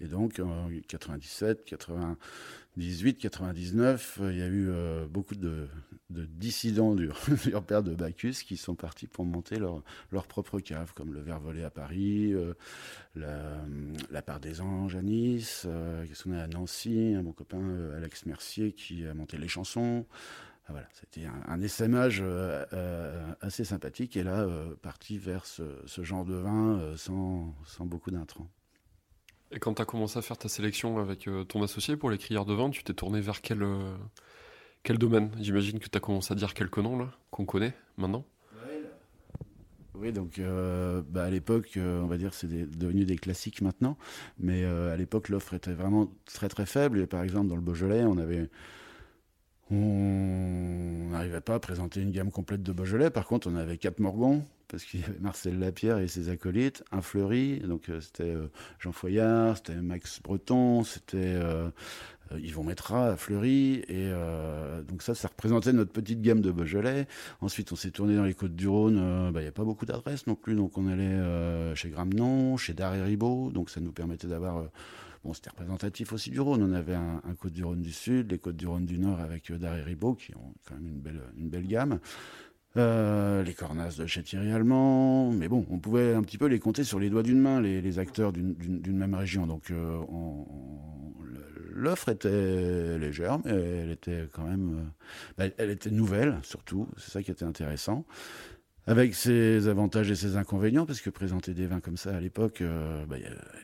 Et 0.00 0.06
donc, 0.06 0.40
en 0.40 0.68
97, 0.88 1.64
98, 1.64 3.18
99, 3.18 4.20
il 4.30 4.38
y 4.38 4.42
a 4.42 4.46
eu 4.46 4.68
euh, 4.70 5.06
beaucoup 5.06 5.34
de, 5.34 5.68
de, 6.10 6.24
dissidents 6.24 6.94
du, 6.94 7.10
repère 7.52 7.82
de 7.82 7.94
Bacchus 7.94 8.44
qui 8.46 8.56
sont 8.56 8.74
partis 8.74 9.06
pour 9.06 9.24
monter 9.24 9.58
leur, 9.58 9.82
propre 10.26 10.60
cave, 10.60 10.92
comme 10.94 11.12
le 11.12 11.20
Verre 11.20 11.40
Volé 11.40 11.64
à 11.64 11.70
Paris, 11.70 12.32
euh, 12.32 12.54
la, 13.14 13.58
la, 14.10 14.22
Part 14.22 14.40
des 14.40 14.60
Anges 14.60 14.96
à 14.96 15.02
Nice, 15.02 15.64
euh, 15.66 16.06
qu'est-ce 16.06 16.24
qu'on 16.24 16.32
a 16.32 16.42
à 16.42 16.46
Nancy, 16.46 17.14
un 17.16 17.22
bon 17.22 17.32
copain 17.32 17.60
euh, 17.60 17.96
Alex 17.96 18.26
Mercier 18.26 18.72
qui 18.72 19.04
a 19.06 19.14
monté 19.14 19.38
les 19.38 19.48
chansons. 19.48 20.06
Ah, 20.66 20.72
voilà, 20.72 20.88
c'était 20.92 21.26
un, 21.26 21.42
un 21.46 21.60
essaimage 21.60 22.20
euh, 22.22 22.64
euh, 22.72 23.32
assez 23.40 23.64
sympathique 23.64 24.16
et 24.16 24.22
là, 24.22 24.46
parti 24.82 25.18
vers 25.18 25.44
ce, 25.44 25.62
ce, 25.86 26.04
genre 26.04 26.24
de 26.24 26.34
vin 26.34 26.94
sans, 26.96 27.54
sans 27.64 27.86
beaucoup 27.86 28.10
d'intrants. 28.10 28.48
Et 29.52 29.58
quand 29.58 29.74
tu 29.74 29.82
as 29.82 29.84
commencé 29.84 30.18
à 30.18 30.22
faire 30.22 30.38
ta 30.38 30.48
sélection 30.48 30.98
avec 30.98 31.26
euh, 31.26 31.44
ton 31.44 31.62
associé 31.62 31.96
pour 31.96 32.10
les 32.10 32.18
crieurs 32.18 32.44
de 32.44 32.54
vin, 32.54 32.70
tu 32.70 32.84
t'es 32.84 32.94
tourné 32.94 33.20
vers 33.20 33.40
quel, 33.40 33.62
euh, 33.62 33.96
quel 34.84 34.96
domaine? 34.96 35.30
J'imagine 35.40 35.80
que 35.80 35.88
tu 35.88 35.96
as 35.96 36.00
commencé 36.00 36.32
à 36.32 36.36
dire 36.36 36.54
quelques 36.54 36.78
noms 36.78 37.08
qu'on 37.30 37.44
connaît 37.44 37.74
maintenant. 37.96 38.24
Oui, 39.94 40.12
donc 40.12 40.38
euh, 40.38 41.02
bah 41.10 41.24
à 41.24 41.30
l'époque, 41.30 41.72
on 41.76 42.06
va 42.06 42.16
dire, 42.16 42.32
c'est 42.32 42.46
devenu 42.48 43.04
des 43.04 43.16
classiques 43.16 43.60
maintenant, 43.60 43.98
mais 44.38 44.64
à 44.64 44.96
l'époque, 44.96 45.28
l'offre 45.28 45.52
était 45.52 45.74
vraiment 45.74 46.10
très 46.24 46.48
très 46.48 46.64
faible. 46.64 47.00
Et 47.00 47.06
par 47.06 47.22
exemple, 47.22 47.48
dans 47.48 47.56
le 47.56 47.60
Beaujolais, 47.60 48.04
on 48.04 48.16
avait, 48.16 48.48
on 49.70 51.10
n'arrivait 51.10 51.40
pas 51.40 51.54
à 51.54 51.60
présenter 51.60 52.00
une 52.00 52.10
gamme 52.10 52.30
complète 52.30 52.62
de 52.62 52.72
Beaujolais. 52.72 53.10
Par 53.10 53.26
contre, 53.26 53.48
on 53.48 53.56
avait 53.56 53.76
Cap 53.76 53.98
Morgon, 54.00 54.44
parce 54.70 54.84
qu'il 54.84 55.00
y 55.00 55.04
avait 55.04 55.18
Marcel 55.20 55.58
Lapierre 55.58 55.98
et 55.98 56.08
ses 56.08 56.28
acolytes, 56.28 56.84
un 56.92 57.02
Fleury, 57.02 57.60
donc 57.60 57.88
euh, 57.88 58.00
c'était 58.00 58.24
euh, 58.24 58.46
Jean 58.78 58.92
Foyard, 58.92 59.56
c'était 59.56 59.74
Max 59.74 60.20
Breton, 60.22 60.84
c'était 60.84 61.16
euh, 61.18 61.70
Yvon 62.38 62.64
Mettra 62.64 63.08
à 63.08 63.16
Fleury, 63.16 63.82
et 63.88 64.08
donc 64.88 65.02
ça, 65.02 65.16
ça 65.16 65.26
représentait 65.26 65.72
notre 65.72 65.90
petite 65.90 66.22
gamme 66.22 66.40
de 66.40 66.52
Beaujolais. 66.52 67.08
Ensuite, 67.40 67.72
on 67.72 67.76
s'est 67.76 67.90
tourné 67.90 68.14
dans 68.14 68.22
les 68.22 68.34
Côtes-du-Rhône, 68.34 69.26
il 69.26 69.32
bah, 69.32 69.40
n'y 69.40 69.48
a 69.48 69.52
pas 69.52 69.64
beaucoup 69.64 69.84
d'adresses 69.84 70.28
non 70.28 70.36
plus, 70.36 70.54
donc 70.54 70.78
on 70.78 70.86
allait 70.86 71.74
chez 71.74 71.90
Gramnon, 71.90 72.56
chez 72.56 72.72
Daré 72.72 73.02
Ribot, 73.02 73.50
donc 73.50 73.68
ça 73.68 73.80
nous 73.80 73.90
permettait 73.90 74.28
d'avoir... 74.28 74.64
C'était 75.32 75.50
représentatif 75.50 76.12
aussi 76.12 76.30
du 76.30 76.40
Rhône. 76.40 76.62
On 76.62 76.72
avait 76.72 76.94
un, 76.94 77.20
un 77.24 77.34
Côte 77.34 77.52
du 77.52 77.62
Rhône 77.62 77.82
du 77.82 77.92
Sud, 77.92 78.30
les 78.32 78.38
Côtes 78.38 78.56
du 78.56 78.66
Rhône 78.66 78.86
du 78.86 78.98
Nord 78.98 79.20
avec 79.20 79.52
Daré 79.52 79.82
Ribot, 79.82 80.14
qui 80.14 80.34
ont 80.34 80.54
quand 80.66 80.74
même 80.74 80.88
une 80.88 81.00
belle, 81.00 81.20
une 81.36 81.48
belle 81.48 81.66
gamme. 81.66 82.00
Euh, 82.76 83.42
les 83.42 83.52
cornasses 83.52 83.96
de 83.96 84.06
chez 84.06 84.22
Thierry 84.22 84.52
Allemand, 84.52 85.32
mais 85.32 85.48
bon, 85.48 85.66
on 85.70 85.80
pouvait 85.80 86.14
un 86.14 86.22
petit 86.22 86.38
peu 86.38 86.46
les 86.46 86.60
compter 86.60 86.84
sur 86.84 87.00
les 87.00 87.10
doigts 87.10 87.24
d'une 87.24 87.40
main, 87.40 87.60
les, 87.60 87.98
acteurs 87.98 88.32
d'une 88.32 88.96
même 88.96 89.14
région. 89.14 89.48
Donc 89.48 89.72
euh, 89.72 89.98
l'offre 91.72 92.10
était 92.10 92.96
légère, 92.96 93.40
mais 93.44 93.50
elle 93.50 93.90
était 93.90 94.28
quand 94.32 94.44
même, 94.44 94.78
euh, 94.78 94.82
bah, 95.36 95.52
elle 95.58 95.70
était 95.70 95.90
nouvelle 95.90 96.38
surtout. 96.44 96.86
C'est 96.96 97.10
ça 97.10 97.22
qui 97.24 97.32
était 97.32 97.44
intéressant 97.44 98.04
avec 98.90 99.14
ses 99.14 99.68
avantages 99.68 100.10
et 100.10 100.16
ses 100.16 100.34
inconvénients, 100.34 100.84
parce 100.84 101.00
que 101.00 101.10
présenter 101.10 101.54
des 101.54 101.68
vins 101.68 101.78
comme 101.78 101.96
ça 101.96 102.16
à 102.16 102.18
l'époque, 102.18 102.60
euh, 102.60 103.06
bah, 103.06 103.18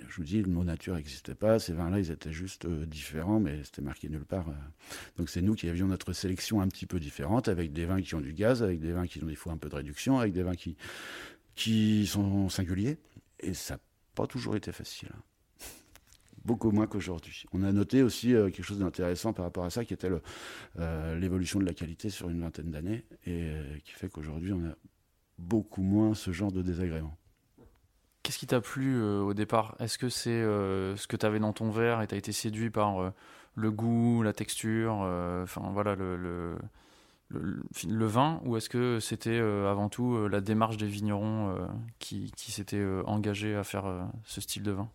je 0.09 0.17
vous 0.19 0.23
dis, 0.23 0.41
le 0.41 0.49
mot 0.49 0.63
nature 0.63 0.95
n'existait 0.95 1.35
pas. 1.35 1.59
Ces 1.59 1.73
vins-là, 1.73 1.99
ils 1.99 2.13
étaient 2.13 2.31
juste 2.31 2.67
euh, 2.67 2.87
différents, 2.87 3.41
mais 3.41 3.65
c'était 3.65 3.83
marqué 3.83 4.09
nulle 4.09 4.25
part. 4.25 4.49
Euh. 4.49 4.53
Donc 5.17 5.29
c'est 5.29 5.43
nous 5.43 5.57
qui 5.57 5.69
avions 5.69 5.89
notre 5.89 6.13
sélection 6.13 6.61
un 6.61 6.69
petit 6.69 6.87
peu 6.87 7.01
différente, 7.01 7.49
avec 7.49 7.73
des 7.73 7.87
vins 7.87 8.01
qui 8.01 8.15
ont 8.15 8.21
du 8.21 8.35
gaz, 8.35 8.63
avec 8.63 8.79
des 8.79 8.93
vins 8.93 9.09
qui 9.09 9.21
ont 9.21 9.27
des 9.27 9.35
fois 9.35 9.53
un 9.53 9.57
peu 9.57 9.69
de 9.69 9.75
réduction, 9.75 10.21
avec 10.21 10.33
des 10.33 10.45
vins 10.45 10.55
qui, 10.55 10.77
qui 11.57 12.07
sont 12.07 12.49
singuliers. 12.49 12.97
Et 13.41 13.53
ça 13.53 13.75
n'a 13.75 13.81
pas 14.15 14.29
toujours 14.29 14.55
été 14.55 14.71
facile. 14.71 15.09
Hein. 15.13 15.23
Beaucoup 16.45 16.71
moins 16.71 16.87
qu'aujourd'hui. 16.87 17.47
On 17.53 17.65
a 17.65 17.73
noté 17.73 18.05
aussi 18.05 18.29
quelque 18.29 18.63
chose 18.63 18.79
d'intéressant 18.79 19.33
par 19.33 19.45
rapport 19.45 19.65
à 19.65 19.71
ça, 19.71 19.85
qui 19.85 19.93
était 19.93 20.09
l'évolution 21.19 21.59
de 21.59 21.65
la 21.65 21.75
qualité 21.75 22.11
sur 22.11 22.31
une 22.31 22.43
vingtaine 22.43 22.71
d'années, 22.71 23.05
et 23.27 23.51
qui 23.85 23.91
fait 23.91 24.09
qu'aujourd'hui, 24.09 24.53
on 24.53 24.65
a 24.65 24.77
beaucoup 25.39 25.83
moins 25.83 26.15
ce 26.15 26.33
genre 26.33 26.53
de 26.53 26.63
désagréments. 26.63 27.17
Qu'est-ce 28.27 28.39
qui 28.39 28.47
t'a 28.49 28.61
plu 28.61 28.97
euh, 28.97 29.21
au 29.21 29.35
départ? 29.35 29.77
Est-ce 29.79 29.99
que 29.99 30.09
c'est 30.09 30.31
euh, 30.31 30.97
ce 30.97 31.07
que 31.07 31.17
tu 31.17 31.25
avais 31.25 31.39
dans 31.39 31.53
ton 31.53 31.71
verre 31.71 32.03
et 32.03 32.09
tu 32.09 32.15
as 32.17 32.19
été 32.19 32.33
séduit 32.33 32.71
par 32.71 33.01
euh, 33.01 33.11
le 33.55 33.71
goût, 33.71 34.25
la 34.25 34.33
texture, 34.33 34.95
enfin 35.45 35.71
voilà 35.73 35.95
le, 35.95 36.17
le, 36.17 36.57
le, 37.31 38.07
vin? 38.07 38.41
Ou 38.45 38.57
est-ce 38.57 38.69
que 38.69 38.99
c'était 38.99 39.39
avant 39.39 39.89
tout 39.89 40.29
la 40.29 40.41
démarche 40.41 40.77
des 40.77 40.89
vignerons 40.89 41.57
qui, 41.99 42.33
qui 42.37 42.53
s'étaient 42.53 42.85
engagés 43.07 43.55
à 43.55 43.65
faire 43.65 44.11
ce 44.25 44.43
style 44.43 44.63
de 44.65 44.73
vin? 44.73 44.91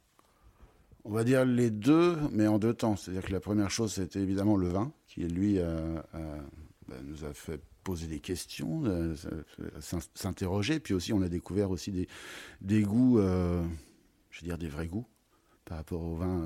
On 1.05 1.12
va 1.12 1.24
dire 1.24 1.43
les 1.43 1.71
deux, 1.71 2.17
mais 2.31 2.45
en 2.45 2.60
deux 2.60 2.75
temps. 2.75 2.98
C'est-à-dire 2.98 3.24
que 3.24 3.31
la 3.31 3.39
première 3.39 3.71
chose, 3.71 3.93
c'était 3.93 4.19
évidemment 4.19 4.57
le 4.57 4.67
vin, 4.67 4.91
qui 5.07 5.21
lui 5.21 5.57
bah, 5.57 6.98
nous 7.03 7.25
a 7.25 7.33
fait 7.33 7.62
poser 7.83 8.07
des 8.07 8.19
questions, 8.19 8.83
euh, 8.85 9.15
s'interroger. 10.13 10.79
Puis 10.79 10.93
aussi, 10.93 11.13
on 11.13 11.21
a 11.21 11.29
découvert 11.29 11.71
aussi 11.71 11.91
des, 12.61 12.81
goûts, 12.83 13.19
euh, 13.19 13.63
je 14.29 14.41
veux 14.41 14.47
dire 14.47 14.57
des 14.57 14.67
vrais 14.67 14.88
goûts 14.88 15.07
par 15.65 15.77
rapport 15.77 16.01
au 16.01 16.15
vin 16.15 16.41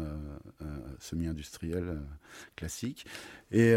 euh, 0.61 0.65
semi-industriel 0.99 2.01
classique, 2.55 3.05
et 3.51 3.73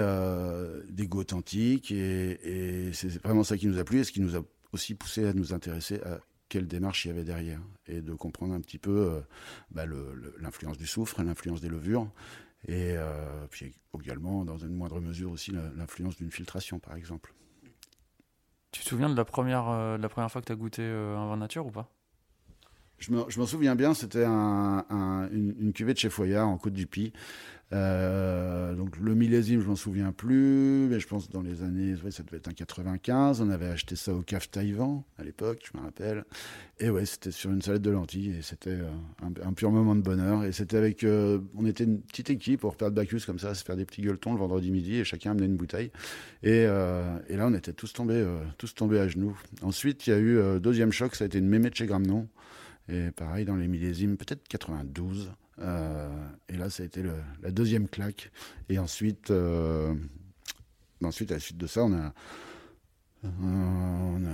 des 0.89 1.07
goûts 1.07 1.21
authentiques. 1.21 1.91
Et, 1.91 2.91
c'est 2.93 3.23
vraiment 3.23 3.45
ça 3.45 3.57
qui 3.57 3.67
nous 3.67 3.79
a 3.79 3.85
plu 3.85 4.01
et 4.01 4.05
ce 4.05 4.13
qui 4.13 4.21
nous 4.21 4.37
a 4.37 4.43
aussi 4.73 4.95
poussé 4.95 5.27
à 5.27 5.33
nous 5.33 5.55
intéresser 5.55 6.01
à 6.03 6.21
quelle 6.49 6.67
démarche 6.67 7.05
il 7.05 7.09
y 7.09 7.11
avait 7.11 7.25
derrière 7.25 7.61
et 7.87 8.01
de 8.01 8.15
comprendre 8.15 8.55
un 8.55 8.61
petit 8.61 8.79
peu 8.79 9.23
bah, 9.71 9.85
l'influence 10.39 10.77
du 10.77 10.87
soufre, 10.87 11.23
l'influence 11.23 11.61
des 11.61 11.69
levures 11.69 12.11
et 12.67 12.97
puis 13.51 13.73
également, 14.01 14.45
dans 14.45 14.59
une 14.59 14.75
moindre 14.75 15.01
mesure 15.01 15.31
aussi, 15.31 15.53
l'influence 15.77 16.17
d'une 16.17 16.31
filtration, 16.31 16.79
par 16.79 16.97
exemple. 16.97 17.33
Tu 18.71 18.83
te 18.83 18.89
souviens 18.89 19.11
de 19.11 19.15
la 19.15 19.27
première, 19.27 19.69
euh, 19.69 19.99
la 19.99 20.09
première 20.09 20.31
fois 20.33 20.41
que 20.41 20.47
tu 20.47 20.53
as 20.53 20.57
goûté 20.57 20.81
euh, 20.83 21.17
un 21.19 21.29
vin 21.29 21.37
nature 21.37 21.67
ou 21.67 21.71
pas? 21.71 21.91
Je 22.99 23.13
m'en 23.13 23.47
souviens 23.47 23.75
bien, 23.75 23.95
c'était 23.95 24.25
un, 24.25 24.85
une, 25.33 25.73
cuvée 25.73 25.95
de 25.95 25.99
chez 25.99 26.11
Foyard 26.11 26.49
en 26.49 26.59
Côte 26.59 26.73
du 26.73 26.87
Py. 26.87 27.13
Euh, 27.75 28.75
donc 28.75 28.97
le 28.97 29.15
millésime, 29.15 29.61
je 29.61 29.67
m'en 29.67 29.77
souviens 29.77 30.13
plus, 30.13 30.89
mais 30.89 31.01
je 31.01 31.07
pense 31.07 31.29
dans 31.29 31.43
les 31.43 31.63
années, 31.63 31.95
ça 32.11 32.23
devait 32.23 32.39
être 32.39 32.49
un 32.49 32.53
95. 32.53 33.43
On 33.43 33.51
avait 33.51 33.67
acheté 33.67 33.95
ça 33.95 34.15
au 34.15 34.23
CAF 34.23 34.51
Taïwan 34.51 35.03
à 35.19 35.25
l'époque, 35.25 35.71
je 35.71 35.79
me 35.79 35.85
rappelle. 35.85 36.25
Et 36.81 36.89
ouais, 36.89 37.05
c'était 37.05 37.31
sur 37.31 37.51
une 37.51 37.61
salade 37.61 37.83
de 37.83 37.91
lentilles 37.91 38.37
et 38.39 38.43
c'était 38.43 38.71
euh, 38.71 38.89
un, 39.43 39.53
pur 39.53 39.71
moment 39.71 39.95
de 39.95 40.01
bonheur. 40.01 40.45
Et 40.45 40.53
c'était 40.53 40.79
avec, 40.79 41.05
euh, 41.05 41.41
on 41.57 41.67
était 41.67 41.85
une 41.85 42.01
petite 42.01 42.31
équipe 42.31 42.61
pour 42.61 42.75
faire 42.75 42.91
de 42.91 42.97
Bacchus 42.97 43.21
comme 43.27 43.39
ça, 43.39 43.55
se 43.55 43.65
faire 43.65 43.77
des 43.77 43.85
petits 43.85 44.03
gueuletons 44.03 44.33
le 44.33 44.39
vendredi 44.39 44.71
midi 44.71 44.97
et 44.97 45.05
chacun 45.05 45.33
amenait 45.33 45.47
une 45.47 45.57
bouteille. 45.57 45.91
Et, 46.43 46.63
et 46.63 47.37
là, 47.37 47.47
on 47.47 47.55
était 47.55 47.73
tous 47.73 47.93
tombés, 47.93 48.25
tous 48.57 48.75
tombés 48.75 49.01
à 49.01 49.09
genoux. 49.09 49.37
Ensuite, 49.63 50.07
il 50.07 50.11
y 50.11 50.13
a 50.13 50.19
eu 50.19 50.61
deuxième 50.61 50.93
choc, 50.93 51.17
ça 51.17 51.25
a 51.25 51.27
été 51.27 51.39
une 51.39 51.49
mémé 51.49 51.69
de 51.69 51.75
chez 51.75 51.87
Gramnon. 51.87 52.29
Et 52.89 53.11
pareil, 53.11 53.45
dans 53.45 53.57
les 53.57 53.69
millésimes, 53.69 54.17
peut-être 54.17 54.47
92. 54.49 55.31
Euh, 55.61 56.09
et 56.49 56.57
là, 56.57 56.71
ça 56.71 56.83
a 56.83 56.87
été 56.87 57.03
la 57.43 57.51
deuxième 57.51 57.89
claque. 57.89 58.31
Et 58.69 58.79
ensuite, 58.79 59.31
euh, 59.31 59.95
ensuite, 61.03 61.31
à 61.31 61.35
la 61.35 61.41
suite 61.41 61.59
de 61.59 61.67
ça, 61.67 61.85
on 61.85 61.93
a, 61.93 62.15
on 63.25 64.25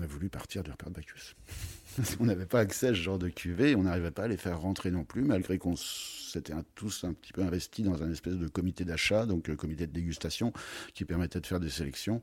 a, 0.00 0.06
voulu 0.06 0.28
partir 0.28 0.62
du 0.62 0.70
repère 0.70 0.90
de 0.90 0.94
Bacchus. 0.94 1.34
on 2.20 2.24
n'avait 2.24 2.46
pas 2.46 2.60
accès 2.60 2.88
à 2.88 2.90
ce 2.90 3.00
genre 3.00 3.18
de 3.18 3.28
cuvée, 3.28 3.74
on 3.74 3.82
n'arrivait 3.82 4.10
pas 4.10 4.24
à 4.24 4.28
les 4.28 4.36
faire 4.36 4.60
rentrer 4.60 4.90
non 4.90 5.04
plus, 5.04 5.22
malgré 5.22 5.58
qu'on 5.58 5.76
s'était 5.76 6.54
tous 6.74 7.04
un 7.04 7.12
petit 7.12 7.32
peu 7.32 7.42
investis 7.42 7.84
dans 7.84 8.02
un 8.02 8.10
espèce 8.10 8.36
de 8.36 8.48
comité 8.48 8.84
d'achat, 8.84 9.26
donc 9.26 9.48
le 9.48 9.56
comité 9.56 9.86
de 9.86 9.92
dégustation, 9.92 10.52
qui 10.94 11.04
permettait 11.04 11.40
de 11.40 11.46
faire 11.46 11.60
des 11.60 11.68
sélections. 11.68 12.22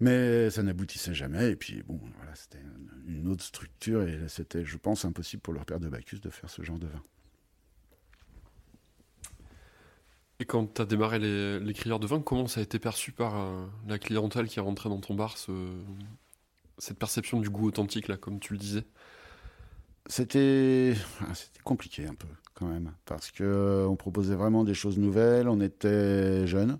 Mais 0.00 0.48
ça 0.50 0.62
n'aboutissait 0.62 1.14
jamais. 1.14 1.50
Et 1.50 1.56
puis, 1.56 1.82
bon, 1.82 2.00
voilà, 2.16 2.34
c'était 2.34 2.58
une 3.06 3.28
autre 3.28 3.44
structure. 3.44 4.02
Et 4.02 4.18
c'était, 4.28 4.64
je 4.64 4.78
pense, 4.78 5.04
impossible 5.04 5.42
pour 5.42 5.52
leur 5.52 5.66
père 5.66 5.78
de 5.78 5.88
Bacchus 5.88 6.20
de 6.20 6.30
faire 6.30 6.48
ce 6.48 6.62
genre 6.62 6.78
de 6.78 6.86
vin. 6.86 7.02
Et 10.40 10.46
quand 10.46 10.74
tu 10.74 10.80
as 10.80 10.86
démarré 10.86 11.18
les, 11.18 11.60
les, 11.60 11.74
crieurs 11.74 12.00
de 12.00 12.06
vin, 12.06 12.22
comment 12.22 12.46
ça 12.46 12.60
a 12.60 12.62
été 12.62 12.78
perçu 12.78 13.12
par 13.12 13.36
euh, 13.36 13.66
la 13.86 13.98
clientèle 13.98 14.48
qui 14.48 14.58
est 14.58 14.62
rentrée 14.62 14.88
dans 14.88 15.00
ton 15.00 15.14
bar, 15.14 15.36
cette 16.78 16.98
perception 16.98 17.40
du 17.40 17.50
goût 17.50 17.68
authentique, 17.68 18.08
là, 18.08 18.16
comme 18.16 18.40
tu 18.40 18.54
le 18.54 18.58
disais? 18.58 18.84
C'était 20.06 20.94
ah, 21.20 21.32
compliqué 21.62 22.06
un 22.06 22.14
peu, 22.14 22.26
quand 22.54 22.66
même. 22.66 22.92
Parce 23.04 23.30
qu'on 23.30 23.96
proposait 23.98 24.34
vraiment 24.34 24.64
des 24.64 24.72
choses 24.72 24.96
nouvelles. 24.98 25.46
On 25.46 25.60
était 25.60 26.46
jeunes. 26.46 26.78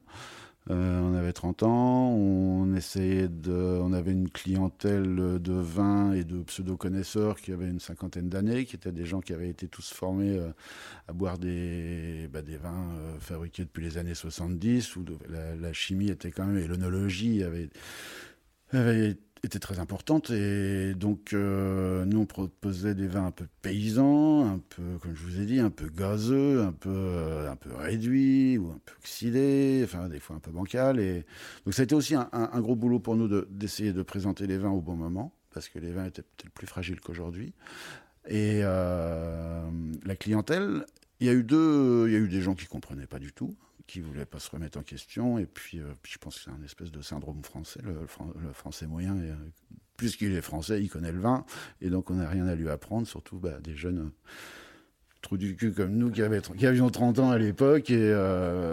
Euh, 0.70 1.00
on 1.00 1.14
avait 1.14 1.32
30 1.32 1.64
ans, 1.64 2.10
on 2.10 2.74
essayait 2.74 3.28
de, 3.28 3.52
on 3.52 3.92
avait 3.92 4.12
une 4.12 4.28
clientèle 4.30 5.16
de 5.40 5.52
vin 5.52 6.12
et 6.12 6.22
de 6.22 6.42
pseudo-connaisseurs 6.42 7.40
qui 7.40 7.52
avaient 7.52 7.68
une 7.68 7.80
cinquantaine 7.80 8.28
d'années, 8.28 8.64
qui 8.64 8.76
étaient 8.76 8.92
des 8.92 9.04
gens 9.04 9.20
qui 9.20 9.32
avaient 9.32 9.48
été 9.48 9.66
tous 9.66 9.92
formés 9.92 10.38
euh, 10.38 10.50
à 11.08 11.12
boire 11.12 11.38
des, 11.38 12.28
bah, 12.32 12.40
vins 12.62 12.88
euh, 12.98 13.18
fabriqués 13.18 13.64
depuis 13.64 13.82
les 13.82 13.98
années 13.98 14.14
70, 14.14 14.94
où 14.96 15.04
la, 15.28 15.72
chimie 15.72 16.08
était 16.08 16.30
quand 16.30 16.46
même, 16.46 16.58
et 16.58 16.68
l'onologie 16.68 17.42
avait, 17.42 17.70
avait 18.72 19.16
était 19.42 19.58
très 19.58 19.78
importante 19.78 20.30
et 20.30 20.94
donc 20.94 21.32
euh, 21.32 22.04
nous 22.04 22.20
on 22.20 22.26
proposait 22.26 22.94
des 22.94 23.06
vins 23.06 23.26
un 23.26 23.30
peu 23.30 23.46
paysans, 23.62 24.44
un 24.46 24.58
peu 24.58 24.82
comme 25.00 25.14
je 25.14 25.22
vous 25.22 25.40
ai 25.40 25.46
dit, 25.46 25.60
un 25.60 25.70
peu 25.70 25.88
gazeux, 25.88 26.62
un 26.62 26.72
peu 26.72 26.90
euh, 26.90 27.50
un 27.50 27.56
peu 27.56 27.74
réduits 27.74 28.58
ou 28.58 28.70
un 28.70 28.80
peu 28.84 28.94
oxydés, 28.98 29.80
enfin 29.84 30.08
des 30.08 30.20
fois 30.20 30.36
un 30.36 30.40
peu 30.40 30.50
bancal 30.50 31.00
et 31.00 31.24
donc 31.64 31.74
ça 31.74 31.82
a 31.82 31.84
été 31.84 31.94
aussi 31.94 32.14
un, 32.14 32.60
gros 32.60 32.76
boulot 32.76 33.00
pour 33.00 33.16
nous 33.16 33.28
d'essayer 33.50 33.92
de, 33.92 34.02
présenter 34.02 34.46
les 34.46 34.58
vins 34.58 34.70
au 34.70 34.80
bon 34.80 34.96
moment 34.96 35.32
parce 35.52 35.68
que 35.68 35.78
les 35.78 35.92
vins 35.92 36.04
étaient 36.04 36.22
peut-être 36.22 36.52
plus 36.52 36.66
fragiles 36.66 37.00
qu'aujourd'hui 37.00 37.54
et 38.28 38.60
euh, 38.62 39.70
la 40.04 40.16
clientèle, 40.16 40.84
il 41.20 41.26
y 41.26 41.30
a 41.30 41.32
eu 41.32 41.42
deux, 41.42 42.06
il 42.08 42.12
y 42.12 42.16
a 42.16 42.18
eu 42.18 42.28
des 42.28 42.42
gens 42.42 42.54
qui 42.54 42.66
comprenaient 42.66 43.06
pas 43.06 43.18
du 43.18 43.32
tout 43.32 43.56
qui 43.90 44.00
voulait 44.00 44.24
pas 44.24 44.38
se 44.38 44.50
remettre 44.50 44.78
en 44.78 44.82
question. 44.82 45.38
Et 45.38 45.46
puis, 45.46 45.80
euh, 45.80 45.92
je 46.04 46.16
pense 46.18 46.36
que 46.36 46.44
c'est 46.44 46.50
un 46.50 46.62
espèce 46.64 46.92
de 46.92 47.02
syndrome 47.02 47.42
français. 47.42 47.80
Le, 47.82 48.06
français 48.52 48.86
moyen, 48.86 49.16
euh, 49.16 49.34
puisqu'il 49.96 50.32
est 50.32 50.40
français, 50.40 50.80
il 50.80 50.88
connaît 50.88 51.12
le 51.12 51.18
vin. 51.18 51.44
Et 51.80 51.90
donc, 51.90 52.10
on 52.10 52.14
n'a 52.14 52.28
rien 52.28 52.46
à 52.46 52.54
lui 52.54 52.68
apprendre, 52.68 53.06
surtout 53.06 53.38
bah, 53.38 53.58
des 53.60 53.74
jeunes 53.74 53.98
euh, 53.98 54.10
trous 55.22 55.36
du 55.36 55.56
cul 55.56 55.72
comme 55.72 55.96
nous 55.96 56.10
qui, 56.10 56.22
avions 56.22 56.88
30 56.88 57.18
ans 57.18 57.30
à 57.30 57.38
l'époque. 57.38 57.90
Et 57.90 58.14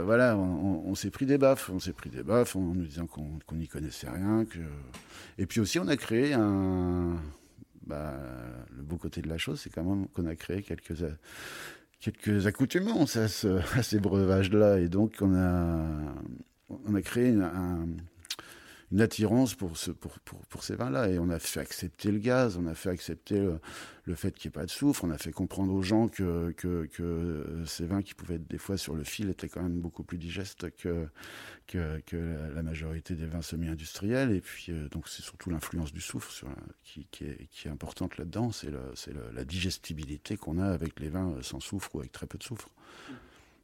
voilà, 0.05 0.37
on, 0.37 0.95
s'est 0.95 1.09
pris 1.09 1.25
des 1.25 1.37
baffes. 1.37 1.69
On 1.71 1.79
s'est 1.79 1.93
pris 1.93 2.09
des 2.09 2.23
baffes 2.23 2.55
en 2.55 2.61
nous 2.61 2.85
disant 2.85 3.07
qu'on 3.07 3.55
n'y 3.55 3.67
connaissait 3.67 4.09
rien. 4.09 4.45
Que... 4.45 4.59
Et 5.39 5.45
puis 5.45 5.59
aussi, 5.59 5.79
on 5.79 5.87
a 5.87 5.97
créé 5.97 6.33
un. 6.33 7.17
Bah, 7.85 8.13
le 8.75 8.83
beau 8.83 8.97
côté 8.97 9.21
de 9.21 9.29
la 9.29 9.37
chose, 9.37 9.61
c'est 9.61 9.69
quand 9.69 9.83
même 9.83 10.07
qu'on 10.09 10.25
a 10.25 10.35
créé 10.35 10.61
quelques 10.61 11.03
quelques 11.99 12.47
accoutumances 12.47 13.17
à, 13.17 13.27
ces 13.27 13.99
breuvages-là. 13.99 14.79
Et 14.79 14.89
donc, 14.89 15.15
on 15.21 15.35
a, 15.35 15.85
on 16.69 16.95
a 16.95 17.01
créé 17.01 17.33
un, 17.33 17.87
une 18.91 19.01
attirance 19.01 19.53
pour, 19.53 19.73
pour, 19.99 20.39
pour, 20.47 20.63
ces 20.63 20.75
vins-là. 20.75 21.09
Et 21.09 21.19
on 21.19 21.29
a 21.29 21.39
fait 21.39 21.59
accepter 21.59 22.09
le 22.11 22.19
gaz, 22.19 22.57
on 22.57 22.67
a 22.67 22.73
fait 22.73 22.89
accepter 22.89 23.37
le, 24.05 24.15
fait 24.15 24.31
qu'il 24.31 24.49
n'y 24.49 24.53
ait 24.53 24.59
pas 24.59 24.65
de 24.65 24.71
soufre, 24.71 25.03
on 25.03 25.09
a 25.09 25.17
fait 25.17 25.33
comprendre 25.33 25.73
aux 25.73 25.81
gens 25.81 26.07
que, 26.07 26.51
que, 26.51 27.63
ces 27.65 27.85
vins 27.85 28.01
qui 28.01 28.13
pouvaient 28.13 28.35
être 28.35 28.47
des 28.47 28.57
fois 28.57 28.77
sur 28.77 28.95
le 28.95 29.03
fil 29.03 29.29
étaient 29.29 29.49
quand 29.49 29.61
même 29.61 29.79
beaucoup 29.79 30.03
plus 30.03 30.17
digestes 30.17 30.69
que, 30.77 31.07
que, 31.67 32.01
la 32.55 32.63
majorité 32.63 33.15
des 33.15 33.25
vins 33.25 33.41
semi-industriels. 33.41 34.31
Et 34.31 34.41
puis, 34.41 34.67
euh, 34.69 34.87
donc, 34.87 35.09
c'est 35.09 35.21
surtout 35.21 35.49
l'influence 35.49 35.91
du 35.91 36.01
soufre 36.01 36.31
qui, 36.83 37.05
qui 37.11 37.25
est 37.25 37.71
importante 37.71 38.17
là-dedans. 38.17 38.51
C'est 38.53 38.71
la 39.33 39.43
digestibilité 39.43 40.37
qu'on 40.37 40.59
a 40.59 40.67
avec 40.67 40.99
les 41.01 41.09
vins 41.09 41.35
sans 41.41 41.59
soufre 41.59 41.93
ou 41.95 41.99
avec 41.99 42.13
très 42.13 42.25
peu 42.25 42.37
de 42.37 42.43
soufre. 42.43 42.69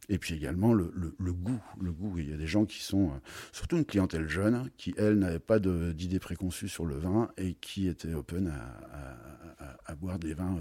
Et 0.10 0.18
puis 0.18 0.36
également 0.36 0.74
le, 0.74 0.86
goût, 1.20 1.60
le 1.80 1.92
goût. 1.92 2.18
Il 2.18 2.30
y 2.30 2.34
a 2.34 2.38
des 2.38 2.48
gens 2.48 2.66
qui 2.66 2.84
sont, 2.84 3.12
surtout 3.52 3.78
une 3.78 3.86
clientèle 3.86 4.28
jeune, 4.28 4.70
qui 4.78 4.94
elle 4.98 5.20
n'avait 5.20 5.40
pas 5.40 5.60
d'idées 5.60 6.20
préconçues 6.20 6.70
sur 6.70 6.86
le 6.86 6.98
vin 6.98 7.30
et 7.38 7.54
qui 7.56 7.88
était 7.88 8.14
open 8.14 8.54
à, 9.86 9.96
boire 9.96 10.20
des 10.20 10.34
vins 10.34 10.58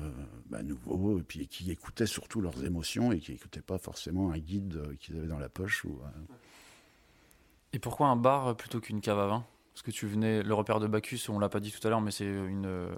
bah, 0.51 0.63
nouveaux 0.63 1.19
et 1.19 1.23
puis 1.23 1.49
qui 1.49 1.71
écoutaient 1.71 2.07
surtout 2.07 2.41
leurs 2.41 2.65
émotions 2.65 3.11
et 3.13 3.19
qui 3.19 3.33
n'écoutaient 3.33 3.63
pas 3.63 3.79
forcément 3.79 4.31
un 4.31 4.39
guide 4.39 4.81
qu'ils 5.01 5.17
avaient 5.17 5.27
dans 5.27 5.39
la 5.39 5.49
poche. 5.49 5.87
Et 7.73 7.79
pourquoi 7.79 8.09
un 8.09 8.17
bar 8.17 8.57
plutôt 8.57 8.81
qu'une 8.81 9.01
cave 9.01 9.19
à 9.19 9.27
vin? 9.27 9.45
Parce 9.73 9.83
que 9.83 9.91
tu 9.91 10.07
venais, 10.07 10.43
le 10.43 10.53
repère 10.53 10.81
de 10.81 10.87
Bacchus, 10.87 11.31
on 11.31 11.39
l'a 11.39 11.49
pas 11.49 11.59
dit 11.59 11.73
tout 11.73 11.85
à 11.87 11.91
l'heure, 11.91 12.03
mais 12.03 12.11
c'est 12.11 12.27
une. 12.27 12.91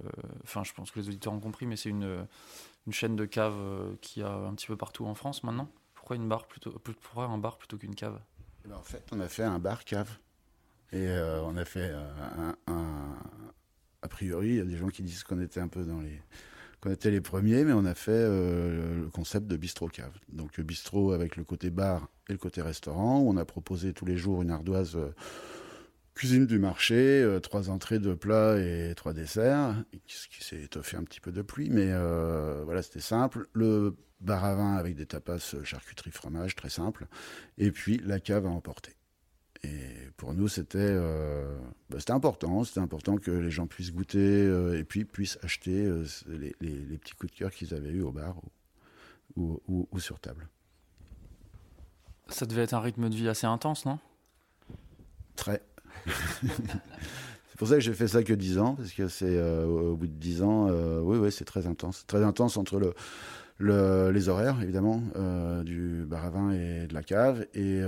Enfin, 0.43 0.65
je 0.65 0.73
pense 0.73 0.91
que 0.91 0.99
les 0.99 1.09
auditeurs 1.09 1.33
ont 1.33 1.39
compris, 1.39 1.67
mais 1.67 1.77
c'est 1.77 1.89
une, 1.89 2.27
une 2.87 2.93
chaîne 2.93 3.17
de 3.17 3.25
caves 3.25 3.57
euh, 3.57 3.95
qui 4.01 4.23
a 4.23 4.33
un 4.33 4.55
petit 4.55 4.67
peu 4.67 4.77
partout 4.77 5.07
en 5.07 5.15
France 5.15 5.43
maintenant? 5.43 5.69
Pourquoi, 6.05 6.17
une 6.17 6.29
plutôt, 6.47 6.71
pourquoi 7.01 7.25
un 7.25 7.39
bar 7.39 7.57
plutôt 7.57 7.79
qu'une 7.79 7.95
cave? 7.95 8.21
Eh 8.63 8.69
ben, 8.69 8.77
En 8.77 8.83
fait, 8.83 9.03
on 9.11 9.21
a 9.21 9.27
fait 9.27 9.43
un 9.43 9.59
bar-cave. 9.59 10.11
Et 10.93 11.09
euh, 11.09 11.41
on 11.45 11.57
a 11.57 11.65
fait 11.65 11.93
euh, 11.95 12.53
un, 12.67 13.17
A 14.03 14.09
priori, 14.09 14.49
il 14.49 14.57
y 14.57 14.61
a 14.61 14.67
des 14.67 14.77
gens 14.77 14.89
qui 14.89 15.03
disent 15.03 15.25
qu'on 15.25 15.41
était 15.41 15.61
un 15.61 15.69
peu 15.69 15.83
dans 15.83 16.03
les. 16.03 16.21
qu'on 16.83 16.91
était 16.91 17.11
les 17.11 17.23
premiers, 17.23 17.65
mais 17.65 17.73
on 17.73 17.87
a 17.87 17.95
fait 17.95 18.29
le 18.29 19.09
concept 19.15 19.47
de 19.47 19.57
bistrot-cave. 19.57 20.13
Donc, 20.29 20.61
bistrot 20.61 21.13
avec 21.13 21.37
le 21.37 21.45
côté 21.45 21.71
bar 21.71 22.07
et 22.29 22.33
le 22.33 22.39
côté 22.39 22.61
restaurant, 22.61 23.21
où 23.21 23.31
on 23.31 23.39
a 23.39 23.47
proposé 23.47 23.95
tous 23.95 24.05
les 24.05 24.19
jours 24.19 24.43
une 24.43 24.51
ardoise 24.51 24.99
cuisine 26.15 26.47
du 26.47 26.59
marché, 26.59 27.23
euh, 27.23 27.41
trois 27.41 27.71
entrées, 27.71 27.99
deux 27.99 28.17
plats 28.17 28.59
et 28.59 28.95
trois 28.95 29.13
desserts, 29.13 29.75
ce 30.07 30.29
qui 30.29 30.45
s'est 30.45 30.63
étoffé 30.63 30.97
un 30.97 31.03
petit 31.05 31.21
peu 31.21 31.33
de 31.33 31.43
pluie, 31.43 31.71
mais 31.71 31.89
euh, 31.91 32.63
voilà, 32.65 32.83
c'était 32.83 33.01
simple. 33.01 33.49
Le 33.53 33.97
bar 34.21 34.45
à 34.45 34.55
vin 34.55 34.77
avec 34.77 34.95
des 34.95 35.07
tapas, 35.07 35.55
euh, 35.55 35.65
charcuterie, 35.65 36.11
fromage, 36.11 36.55
très 36.55 36.71
simple. 36.71 37.07
Et 37.59 37.71
puis 37.71 37.99
la 38.05 38.21
cave 38.21 38.47
à 38.47 38.51
emporter. 38.51 38.95
Et 39.65 40.11
pour 40.19 40.35
nous, 40.35 40.47
c'était 40.47 40.95
bah, 41.89 41.97
important. 42.09 42.65
C'était 42.65 42.81
important 42.81 43.17
que 43.17 43.31
les 43.31 43.51
gens 43.51 43.67
puissent 43.67 43.95
goûter 43.95 44.45
et 44.79 44.85
puis 44.85 45.07
puissent 45.07 45.39
acheter 45.43 45.91
les, 46.27 46.53
petits 46.99 47.15
coups 47.15 47.33
de 47.33 47.39
cœur 47.39 47.51
qu'ils 47.51 47.73
avaient 47.73 47.89
eu 47.93 48.03
au 48.03 48.13
bar 48.13 48.37
ou, 49.37 49.59
ou 49.67 49.99
sur 49.99 50.21
table. 50.21 50.51
Ça 52.29 52.45
devait 52.45 52.65
être 52.65 52.75
un 52.75 52.81
rythme 52.81 53.09
de 53.09 53.15
vie 53.15 53.29
assez 53.29 53.47
intense, 53.47 53.87
non? 53.87 53.99
Très. 55.35 55.63
c'est 56.47 57.59
pour 57.59 57.69
ça 57.69 57.75
que 57.75 57.81
j'ai 57.81 57.93
fait 57.93 58.09
ça 58.09 58.23
que 58.23 58.33
10 58.33 58.59
ans, 58.59 58.75
parce 58.75 58.93
que 58.93 59.09
c'est 59.09 59.37
euh, 59.37 59.65
au 59.67 59.97
bout 59.97 60.07
de 60.07 60.13
10 60.13 60.43
ans, 60.43 60.69
euh, 60.69 61.01
oui, 61.01 61.19
oui, 61.19 61.33
c'est 61.33 61.45
très 61.45 61.67
intense. 61.67 62.05
Très 62.07 62.23
intense 62.23 62.57
entre 62.57 62.81
le, 63.59 64.11
les 64.11 64.29
horaires, 64.29 64.61
évidemment, 64.63 65.03
euh, 65.17 65.63
du 65.63 66.05
bar 66.07 66.25
à 66.25 66.31
vin 66.31 66.53
et 66.53 66.87
de 66.87 66.95
la 66.95 67.03
cave, 67.03 67.47
et, 67.55 67.81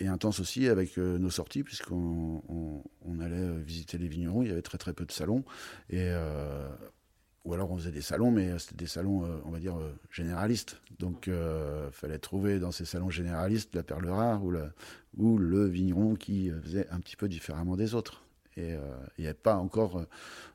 et 0.00 0.06
intense 0.06 0.40
aussi 0.40 0.68
avec 0.68 0.96
nos 0.96 1.30
sorties, 1.30 1.62
puisqu'on 1.62 2.42
on, 2.48 3.20
allait 3.20 3.56
visiter 3.58 3.98
les 3.98 4.08
vignerons, 4.08 4.42
il 4.42 4.48
y 4.48 4.52
avait 4.52 4.62
très 4.62 4.78
très 4.78 4.92
peu 4.92 5.04
de 5.04 5.12
salons, 5.12 5.44
et 5.90 6.10
ou 7.44 7.54
alors 7.54 7.70
on 7.70 7.76
faisait 7.76 7.90
des 7.90 8.02
salons, 8.02 8.30
mais 8.30 8.58
c'était 8.58 8.76
des 8.76 8.86
salons, 8.86 9.24
on 9.44 9.50
va 9.50 9.58
dire, 9.58 9.76
généralistes. 10.10 10.80
Donc 10.98 11.26
il 11.26 11.90
fallait 11.90 12.18
trouver 12.18 12.60
dans 12.60 12.70
ces 12.70 12.84
salons 12.84 13.10
généralistes 13.10 13.74
la 13.74 13.82
perle 13.82 14.08
rare 14.08 14.42
ou, 14.44 15.38
le 15.38 15.66
vigneron 15.66 16.14
qui 16.14 16.50
faisait 16.62 16.88
un 16.90 17.00
petit 17.00 17.16
peu 17.16 17.28
différemment 17.28 17.76
des 17.76 17.94
autres. 17.94 18.22
Et 18.56 18.74
euh, 18.74 18.80
il 19.16 19.22
n'y 19.22 19.26
avait 19.26 19.34
pas 19.34 19.56
encore 19.56 19.98
euh, 19.98 20.04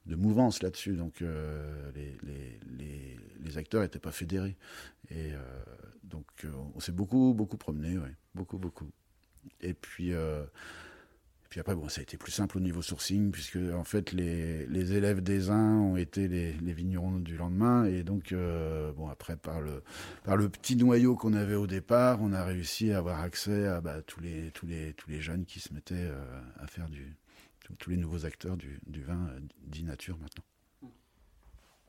de 0.05 0.15
mouvance 0.15 0.61
là-dessus, 0.61 0.95
donc 0.95 1.21
euh, 1.21 1.91
les, 1.95 3.57
acteurs 3.57 3.81
n'étaient 3.81 3.97
pas 3.97 4.11
fédérés. 4.11 4.55
Et 5.09 5.31
donc 6.03 6.25
on 6.75 6.79
s'est 6.79 6.91
beaucoup, 6.91 7.33
beaucoup 7.33 7.57
promené, 7.57 7.97
ouais, 7.97 8.13
beaucoup, 8.35 8.57
beaucoup. 8.57 8.91
Et 9.61 9.73
puis 9.73 10.11
puis 11.49 11.61
après, 11.61 11.75
bon, 11.75 11.87
ça 11.87 11.99
a 11.99 12.03
été 12.03 12.17
plus 12.17 12.31
simple 12.31 12.57
au 12.57 12.59
niveau 12.59 12.81
sourcing, 12.81 13.31
puisque 13.31 13.57
en 13.73 13.83
fait, 13.83 14.11
les, 14.11 14.65
les 14.67 14.93
élèves 14.93 15.21
des 15.21 15.49
uns 15.49 15.79
ont 15.79 15.95
été 15.95 16.27
les, 16.27 16.51
vignerons 16.73 17.19
du 17.19 17.37
lendemain. 17.37 17.85
Et 17.85 18.03
donc, 18.03 18.31
euh, 18.31 18.91
bon, 18.91 19.07
après, 19.07 19.37
par 19.37 19.61
le, 19.61 19.81
par 20.23 20.35
le 20.35 20.49
petit 20.49 20.75
noyau 20.75 21.15
qu'on 21.15 21.33
avait 21.33 21.55
au 21.55 21.67
départ, 21.67 22.19
on 22.21 22.33
a 22.33 22.43
réussi 22.43 22.91
à 22.91 22.97
avoir 22.97 23.21
accès 23.21 23.67
à 23.67 23.79
bah, 23.79 24.01
tous, 24.01 24.19
les, 24.19 24.51
tous, 24.51 24.65
les, 24.65 24.93
tous 24.93 25.09
les 25.09 25.21
jeunes 25.21 25.45
qui 25.45 25.59
se 25.59 25.73
mettaient 25.73 25.95
euh, 25.95 26.41
à 26.59 26.67
faire 26.67 26.89
du. 26.89 27.15
tous 27.79 27.89
les 27.89 27.97
nouveaux 27.97 28.25
acteurs 28.25 28.57
du, 28.57 28.79
vin 29.01 29.27
euh, 29.29 29.39
dit 29.65 29.83
nature 29.83 30.17
maintenant. 30.17 30.43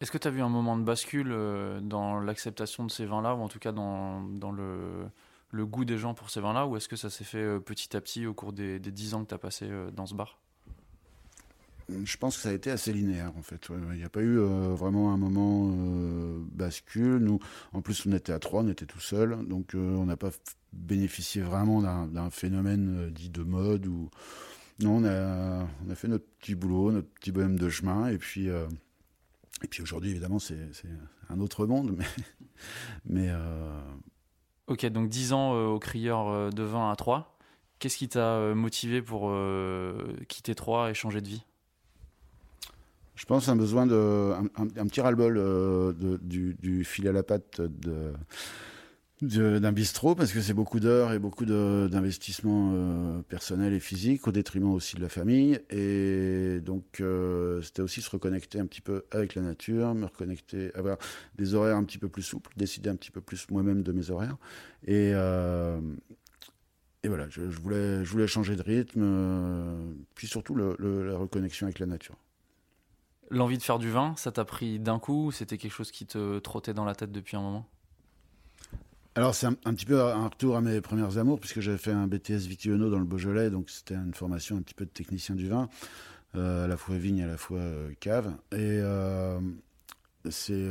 Est-ce 0.01 0.13
que 0.13 0.19
tu 0.19 0.29
as 0.29 0.31
vu 0.31 0.41
un 0.41 0.49
moment 0.49 0.79
de 0.79 0.85
bascule 0.85 1.37
dans 1.83 2.21
l'acceptation 2.21 2.85
de 2.85 2.91
ces 2.93 3.05
vins-là, 3.05 3.35
ou 3.35 3.41
en 3.41 3.49
tout 3.49 3.59
cas 3.59 3.73
dans, 3.73 4.23
dans 4.23 4.53
le 4.53 5.09
le 5.51 5.67
goût 5.67 5.85
des 5.85 5.99
gens 5.99 6.15
pour 6.15 6.31
ces 6.31 6.41
vins-là 6.41 6.67
ou 6.67 6.77
est-ce 6.77 6.89
que 6.89 6.97
ça 6.97 7.11
s'est 7.11 7.25
fait 7.25 7.39
euh, 7.39 7.61
petit 7.61 7.97
à 7.97 8.01
petit 8.01 8.27
au 8.27 8.35
cours 8.35 8.53
des, 8.53 8.79
dix 8.79 9.15
ans 9.15 9.25
que 9.25 9.29
tu 9.29 9.35
as 9.35 9.39
passé 9.39 9.67
euh, 9.69 9.91
dans 9.91 10.07
ce 10.07 10.15
bar? 10.15 10.39
Je 12.05 12.19
pense 12.19 12.37
que 12.37 12.43
ça 12.43 12.51
a 12.51 12.53
été 12.53 12.71
assez 12.71 12.93
linéaire 12.93 13.33
en 13.39 13.43
fait. 13.43 13.69
Il 13.71 13.97
n'y 13.97 14.05
a 14.05 14.11
pas 14.11 14.21
eu 14.21 14.39
euh, 14.39 14.75
vraiment 14.75 15.11
un 15.11 15.17
moment 15.17 15.73
bascule. 16.53 17.17
Nous, 17.17 17.39
en 17.73 17.81
plus, 17.81 18.05
on 18.05 18.13
était 18.13 18.33
à 18.33 18.39
trois, 18.39 18.63
on 18.63 18.69
était 18.69 18.85
tout 18.85 19.01
seul, 19.01 19.47
donc 19.47 19.71
on 19.75 20.05
n'a 20.05 20.19
pas 20.19 20.31
bénéficié 20.75 21.41
vraiment 21.41 21.81
d'un 22.07 22.29
phénomène 22.29 23.09
dit 23.11 23.31
de 23.31 23.43
mode 23.43 23.87
ou 23.87 24.11
non, 24.81 24.99
on 24.99 25.05
a, 25.05 25.67
on 25.87 25.91
a 25.91 25.95
fait 25.95 26.09
notre 26.09 26.27
petit 26.41 26.55
boulot, 26.55 26.93
notre 26.93 27.09
petit 27.09 27.33
bonhomme 27.33 27.59
de 27.59 27.71
chemin, 27.71 28.09
et 28.09 28.19
puis 28.19 28.49
et 28.49 29.69
puis 29.71 29.83
aujourd'hui, 29.83 30.11
évidemment, 30.11 30.39
c'est 30.39 30.59
un 31.31 31.41
autre 31.41 31.65
monde, 31.65 31.97
mais 33.07 33.31
mais 33.31 33.33
Ok, 34.69 34.85
donc 34.87 35.09
10 35.09 35.33
ans 35.33 35.55
euh, 35.55 35.67
au 35.67 35.79
crieur 35.79 36.29
euh, 36.29 36.51
de 36.51 36.63
vin 36.63 36.91
à 36.91 36.97
3. 36.97 37.39
Qu'est-ce 37.79 37.97
qui 37.97 38.09
t'a 38.09 38.35
euh, 38.35 38.55
motivé 38.55 39.01
pour 39.01 39.33
quitter 40.29 40.55
3 40.55 40.91
et 40.91 40.95
changer 40.95 41.23
de 41.23 41.29
vie? 41.29 41.45
Je 43.15 43.25
pense 43.25 43.49
un 43.49 43.57
besoin 43.57 43.87
de. 43.87 44.33
un, 44.57 44.87
petit 44.87 45.01
ras-le-bol 45.01 46.21
du, 46.21 46.55
du, 46.61 46.85
fil 46.85 47.09
à 47.09 47.13
la 47.13 47.23
patte 47.23 47.61
de 47.61 48.13
d'un 49.21 49.73
bistrot 49.73 50.15
parce 50.15 50.33
que 50.33 50.41
c'est 50.41 50.55
beaucoup 50.55 50.79
d'heures 50.79 51.13
et 51.13 51.19
beaucoup 51.19 51.45
d'investissements 51.45 52.71
euh, 52.73 53.23
personnels 53.23 53.73
et 53.73 53.81
physiques 53.81 54.29
au 54.29 54.33
détriment 54.33 54.73
aussi 54.73 54.97
de 54.97 55.01
la 55.01 55.09
famille. 55.09 55.61
Et 55.71 56.61
donc 56.61 57.01
euh, 57.01 57.61
c'était 57.63 57.83
aussi 57.83 58.01
se 58.01 58.11
reconnecter 58.11 58.61
un 58.61 58.67
petit 58.67 58.81
peu 58.81 59.05
avec 59.11 59.35
la 59.35 59.43
nature, 59.43 59.95
me 59.95 60.05
reconnecter, 60.05 60.73
avoir 60.75 60.99
des 61.37 61.55
horaires 61.55 61.77
un 61.77 61.85
petit 61.85 61.99
peu 61.99 62.09
plus 62.09 62.23
souples, 62.23 62.53
décider 62.57 62.91
un 62.91 62.97
petit 62.97 63.11
peu 63.11 63.21
plus 63.21 63.51
moi-même 63.51 63.83
de 63.83 63.93
mes 63.93 64.11
horaires. 64.11 64.37
Et 64.87 65.13
euh, 65.15 65.81
et 67.05 67.09
voilà, 67.09 67.29
je, 67.29 67.43
voulais 67.43 68.05
je 68.05 68.11
voulais 68.11 68.27
changer 68.27 68.57
de 68.57 68.63
rythme, 68.63 69.97
puis 70.17 70.27
surtout 70.27 70.57
la 70.57 71.17
reconnexion 71.17 71.67
avec 71.67 71.79
la 71.79 71.87
nature. 71.87 72.17
L'envie 73.31 73.59
de 73.59 73.63
faire 73.63 73.79
du 73.79 73.91
vin, 73.91 74.15
ça 74.17 74.33
t'a 74.33 74.45
pris 74.45 74.79
d'un 74.79 74.99
coup 74.99 75.31
C'était 75.33 75.59
quelque 75.59 75.73
chose 75.73 75.91
qui 75.91 76.07
te 76.07 76.39
trottait 76.39 76.75
dans 76.75 76.85
la 76.85 76.95
tête 76.95 77.13
depuis 77.13 77.37
un 77.37 77.43
moment? 77.43 77.67
Alors 79.15 79.35
c'est 79.35 79.47
un, 79.47 79.55
petit 79.55 79.87
peu 79.87 80.01
un 80.01 80.29
retour 80.29 80.57
à 80.57 80.61
mes 80.61 80.81
premières 80.81 81.19
amours, 81.19 81.41
puisque 81.41 81.61
j'avais 81.61 81.79
fait 81.79 81.91
un 81.91 82.07
BTS 82.07 82.47
Vitiono 82.47 82.89
dans 82.89 83.01
le 83.01 83.05
Beaujolais, 83.05 83.51
donc 83.51 83.69
c'était 83.69 83.95
une 83.95 84.15
formation 84.15 84.57
un 84.57 84.63
petit 84.63 84.75
peu 84.75 84.85
de 84.85 84.91
technicien 84.91 85.35
du 85.35 85.49
vin, 85.49 85.69
euh, 86.37 86.67
à 86.67 86.69
la 86.69 86.77
fois 86.77 86.97
vigne, 86.97 87.23
à 87.23 87.27
la 87.27 87.37
fois 87.37 87.59
euh, 87.59 87.91
cave. 87.99 88.33
Et 88.53 88.57
euh, 88.81 89.41
c'est 90.31 90.69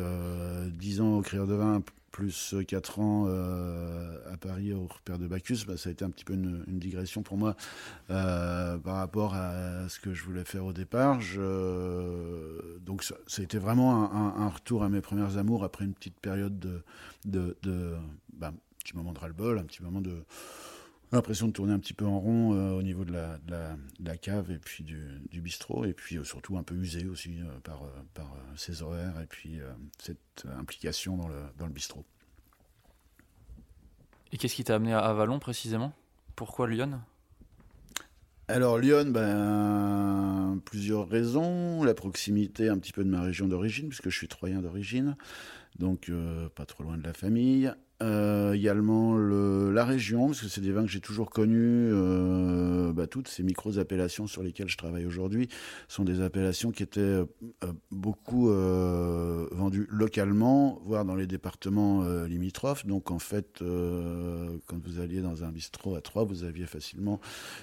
10 0.71 1.01
ans 1.01 1.17
au 1.17 1.21
crieur 1.21 1.45
de 1.45 1.55
vin, 1.55 1.83
plus 2.11 2.55
4 2.65 2.99
ans 2.99 3.27
à 3.27 4.37
Paris 4.37 4.73
au 4.73 4.87
repère 4.87 5.19
de 5.19 5.27
Bacchus, 5.27 5.65
bah, 5.67 5.75
ça 5.75 5.89
a 5.89 5.91
été 5.91 6.05
un 6.05 6.09
petit 6.09 6.25
peu 6.25 6.33
une, 6.33 6.63
digression 6.67 7.23
pour 7.23 7.37
moi 7.37 7.55
par 8.07 8.95
rapport 8.95 9.33
à 9.33 9.89
ce 9.89 9.99
que 9.99 10.13
je 10.13 10.23
voulais 10.23 10.43
faire 10.43 10.63
au 10.65 10.73
départ. 10.73 11.19
donc 12.81 13.03
ça, 13.03 13.15
a 13.37 13.41
été 13.41 13.57
vraiment 13.57 14.11
un, 14.13 14.47
retour 14.49 14.83
à 14.83 14.89
mes 14.89 15.01
premières 15.01 15.37
amours 15.37 15.63
après 15.63 15.85
une 15.85 15.93
petite 15.93 16.19
période 16.19 16.83
de, 17.25 17.95
bah, 18.37 18.49
un 18.53 18.77
petit 18.79 18.95
moment 18.95 19.13
de 19.13 19.19
ras-le-bol, 19.19 19.59
un 19.59 19.65
petit 19.65 19.83
moment 19.83 20.01
de 20.01 20.23
l'impression 21.11 21.47
de 21.47 21.53
tourner 21.53 21.73
un 21.73 21.79
petit 21.79 21.93
peu 21.93 22.05
en 22.05 22.19
rond 22.19 22.53
euh, 22.53 22.71
au 22.71 22.81
niveau 22.81 23.05
de 23.05 23.13
la, 23.13 23.37
de, 23.39 23.55
la, 24.03 24.17
cave 24.17 24.51
et 24.51 24.59
puis 24.59 24.83
du, 24.83 25.01
du 25.31 25.41
bistrot, 25.41 25.85
et 25.85 25.93
puis 25.93 26.17
euh, 26.17 26.23
surtout 26.23 26.57
un 26.57 26.63
peu 26.63 26.75
usé 26.75 27.07
aussi 27.07 27.39
euh, 27.39 27.59
par, 27.63 27.81
par 28.13 28.35
ses 28.55 28.81
horaires 28.81 29.19
et 29.21 29.27
puis 29.27 29.59
cette 29.99 30.45
implication 30.57 31.17
dans 31.17 31.27
le, 31.27 31.41
dans 31.57 31.65
le 31.65 31.71
bistrot. 31.71 32.05
Et 34.31 34.37
qu'est-ce 34.37 34.55
qui 34.55 34.63
t'a 34.63 34.75
amené 34.75 34.93
à 34.93 34.99
Avalon 34.99 35.39
précisément? 35.39 35.93
Pourquoi 36.35 36.67
Lyon? 36.67 36.99
Alors 38.49 38.77
Lyon, 38.77 39.05
ben, 39.07 40.59
plusieurs 40.65 41.07
raisons. 41.07 41.83
La 41.83 41.93
proximité 41.93 42.67
un 42.67 42.77
petit 42.77 42.91
peu 42.91 43.03
de 43.03 43.09
ma 43.09 43.21
région 43.21 43.47
d'origine, 43.47 43.87
puisque 43.87 44.09
je 44.09 44.17
suis 44.17 44.27
troyen 44.27 44.61
d'origine, 44.61 45.15
donc 45.79 46.11
pas 46.55 46.65
trop 46.65 46.83
loin 46.83 46.97
de 46.97 47.03
la 47.03 47.13
famille. 47.13 47.73
Euh, 48.03 48.53
également 48.53 49.15
le, 49.15 49.71
la 49.71 49.83
région, 49.83 50.27
parce 50.27 50.41
que 50.41 50.47
c'est 50.47 50.61
des 50.61 50.71
vins 50.71 50.83
que 50.83 50.91
j'ai 50.91 50.99
toujours 50.99 51.31
connus, 51.31 51.89
euh, 51.91 52.93
bah, 52.93 53.07
toutes 53.07 53.27
ces 53.27 53.41
micro-appellations 53.41 54.27
sur 54.27 54.43
lesquelles 54.43 54.69
je 54.69 54.77
travaille 54.77 55.07
aujourd'hui 55.07 55.47
sont 55.87 56.03
des 56.03 56.21
appellations 56.21 56.69
qui 56.69 56.83
étaient 56.83 56.99
euh, 57.01 57.25
beaucoup 57.89 58.49
vendues 58.49 59.87
localement, 59.89 60.79
voire 60.85 61.05
dans 61.05 61.15
les 61.15 61.25
départements 61.25 62.03
limitrophes. 62.25 62.85
Donc 62.85 63.09
en 63.09 63.19
fait, 63.19 63.59
quand 63.59 64.85
vous 64.85 64.99
alliez 64.99 65.21
dans 65.21 65.43
un 65.43 65.51
bistrot 65.51 65.95
à 65.95 66.01
Troyes, 66.01 66.25
vous 66.25 66.43
aviez 66.43 66.67
facilement 66.67 67.19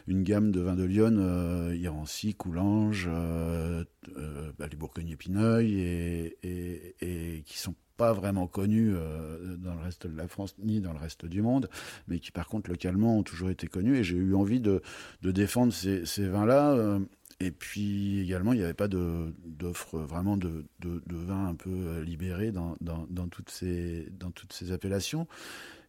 une 0.09 0.25
gamme 0.25 0.51
de 0.51 0.61
vins 0.61 0.75
de 0.75 0.85
Lyon, 0.85 1.71
Irancy, 1.73 2.35
Coulanges, 2.35 3.09
bah, 3.09 4.67
les 4.69 4.77
Bourgogne 4.77 5.11
Épineuil, 5.11 5.81
et, 5.81 6.39
et, 6.43 7.37
et 7.37 7.43
qui 7.43 7.59
sont 7.59 7.75
pas 7.97 8.13
vraiment 8.13 8.47
connus 8.47 8.93
euh, 8.95 9.57
dans 9.57 9.75
le 9.75 9.81
reste 9.81 10.07
de 10.07 10.17
la 10.17 10.29
France 10.29 10.55
ni 10.59 10.81
dans 10.81 10.93
le 10.93 10.99
reste 10.99 11.27
du 11.27 11.43
monde, 11.43 11.69
mais 12.09 12.19
qui 12.19 12.31
par 12.31 12.49
contre 12.49 12.71
localement 12.71 13.19
ont 13.19 13.23
toujours 13.23 13.51
été 13.51 13.67
connus. 13.67 13.97
Et 13.97 14.05
j'ai 14.05 14.17
eu 14.17 14.35
envie 14.35 14.61
de, 14.61 14.83
de 15.23 15.31
défendre 15.31 15.73
ces, 15.73 16.05
ces 16.07 16.27
vins-là. 16.29 16.73
Euh, 16.73 17.01
et 17.41 17.51
puis 17.51 18.21
également, 18.21 18.53
il 18.53 18.59
n'y 18.59 18.65
avait 18.65 18.75
pas 18.75 18.89
d'offre 18.89 19.99
vraiment 19.99 20.37
de, 20.37 20.65
de, 20.81 21.03
de, 21.05 21.17
vins 21.17 21.49
un 21.49 21.55
peu 21.55 21.71
euh, 21.71 22.05
libérés 22.05 22.53
dans, 22.53 22.77
dans, 22.81 23.07
dans, 23.11 23.27
toutes 23.29 23.51
ces, 23.51 24.09
dans 24.19 24.31
toutes 24.31 24.53
ces 24.53 24.71
appellations 24.71 25.27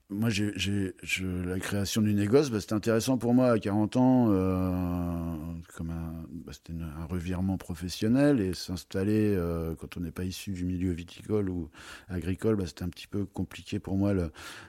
moi, 0.09 0.29
la 0.29 1.59
création 1.59 2.01
du 2.01 2.13
négoce, 2.13 2.51
bah, 2.51 2.61
c'était 2.61 2.73
intéressant 2.73 3.17
pour 3.17 3.33
moi 3.33 3.51
à 3.51 3.59
40 3.59 3.97
ans, 3.97 4.27
euh, 4.29 5.35
bah, 5.79 6.51
c'était 6.51 6.73
un 6.73 7.05
revirement 7.05 7.57
professionnel 7.57 8.39
et 8.39 8.53
s'installer 8.53 9.33
euh, 9.35 9.73
quand 9.75 9.97
on 9.97 10.01
n'est 10.01 10.11
pas 10.11 10.23
issu 10.23 10.51
du 10.51 10.63
milieu 10.63 10.91
viticole 10.91 11.49
ou 11.49 11.71
agricole, 12.07 12.55
bah, 12.55 12.65
c'était 12.67 12.83
un 12.83 12.89
petit 12.89 13.07
peu 13.07 13.25
compliqué 13.25 13.79
pour 13.79 13.97
moi 13.97 14.13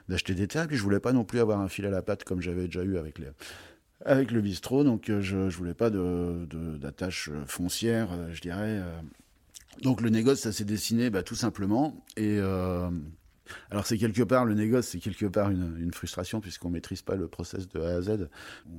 d'acheter 0.09 0.33
des 0.33 0.47
terres. 0.47 0.63
Et 0.63 0.67
puis 0.67 0.77
je 0.77 0.83
voulais 0.83 0.99
pas 0.99 1.13
non 1.13 1.23
plus 1.23 1.39
avoir 1.39 1.61
un 1.61 1.69
fil 1.69 1.85
à 1.85 1.91
la 1.91 2.01
patte 2.01 2.23
comme 2.23 2.41
j'avais 2.41 2.65
déjà 2.65 2.83
eu 2.83 2.97
avec 2.97 4.31
le 4.31 4.41
bistrot, 4.41 4.83
donc 4.83 5.09
euh, 5.09 5.21
je, 5.21 5.49
je 5.49 5.57
voulais 5.57 5.75
pas 5.75 5.91
d'attache 5.91 7.29
foncière, 7.45 8.09
je 8.31 8.41
dirais. 8.41 8.81
Donc 9.83 10.01
le 10.01 10.09
négoce, 10.09 10.39
ça 10.39 10.51
s'est 10.51 10.65
dessiné 10.65 11.11
tout 11.23 11.35
simplement 11.35 12.03
et 12.15 12.39
alors 13.71 13.85
c'est 13.85 13.97
quelque 13.97 14.23
part, 14.23 14.45
le 14.45 14.53
négoce, 14.53 14.87
c'est 14.87 14.99
quelque 14.99 15.25
part 15.25 15.49
une, 15.49 15.91
frustration 15.93 16.41
puisqu'on 16.41 16.69
maîtrise 16.69 17.01
pas 17.01 17.15
le 17.15 17.27
process 17.27 17.67
de 17.67 17.79
A 17.79 17.95
à 17.95 18.01
Z. 18.01 18.29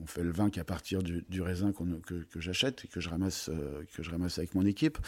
On 0.03 0.07
fait 0.07 0.23
le 0.23 0.31
vin 0.31 0.51
qu'à 0.51 0.65
partir 0.65 1.03
du, 1.03 1.43
raisin 1.43 1.73
que, 1.73 2.41
j'achète 2.41 2.85
et 2.85 2.89
que 2.89 3.01
je, 3.01 3.09
ramasse, 3.09 3.49
euh, 3.49 3.83
que 3.95 4.03
je 4.03 4.11
ramasse 4.11 4.39
avec 4.39 4.55
mon 4.55 4.65
équipe. 4.65 4.99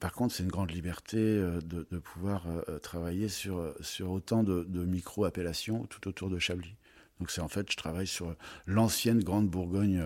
Par 0.00 0.12
contre, 0.12 0.34
c'est 0.34 0.42
une 0.42 0.50
grande 0.50 0.70
liberté 0.70 1.18
euh, 1.18 1.60
de, 1.60 1.98
pouvoir 1.98 2.46
euh, 2.46 2.78
travailler 2.78 3.28
sur, 3.28 3.74
sur 3.80 4.10
autant 4.10 4.42
de, 4.42 4.64
micro-appellations 4.84 5.86
tout 5.86 6.08
autour 6.08 6.30
de 6.30 6.38
Chablis. 6.38 6.74
Donc 7.18 7.30
c'est 7.30 7.42
en 7.42 7.48
fait, 7.48 7.70
je 7.70 7.76
travaille 7.76 8.06
sur 8.06 8.34
l'ancienne 8.66 9.22
Grande 9.22 9.48
Bourgogne 9.48 10.02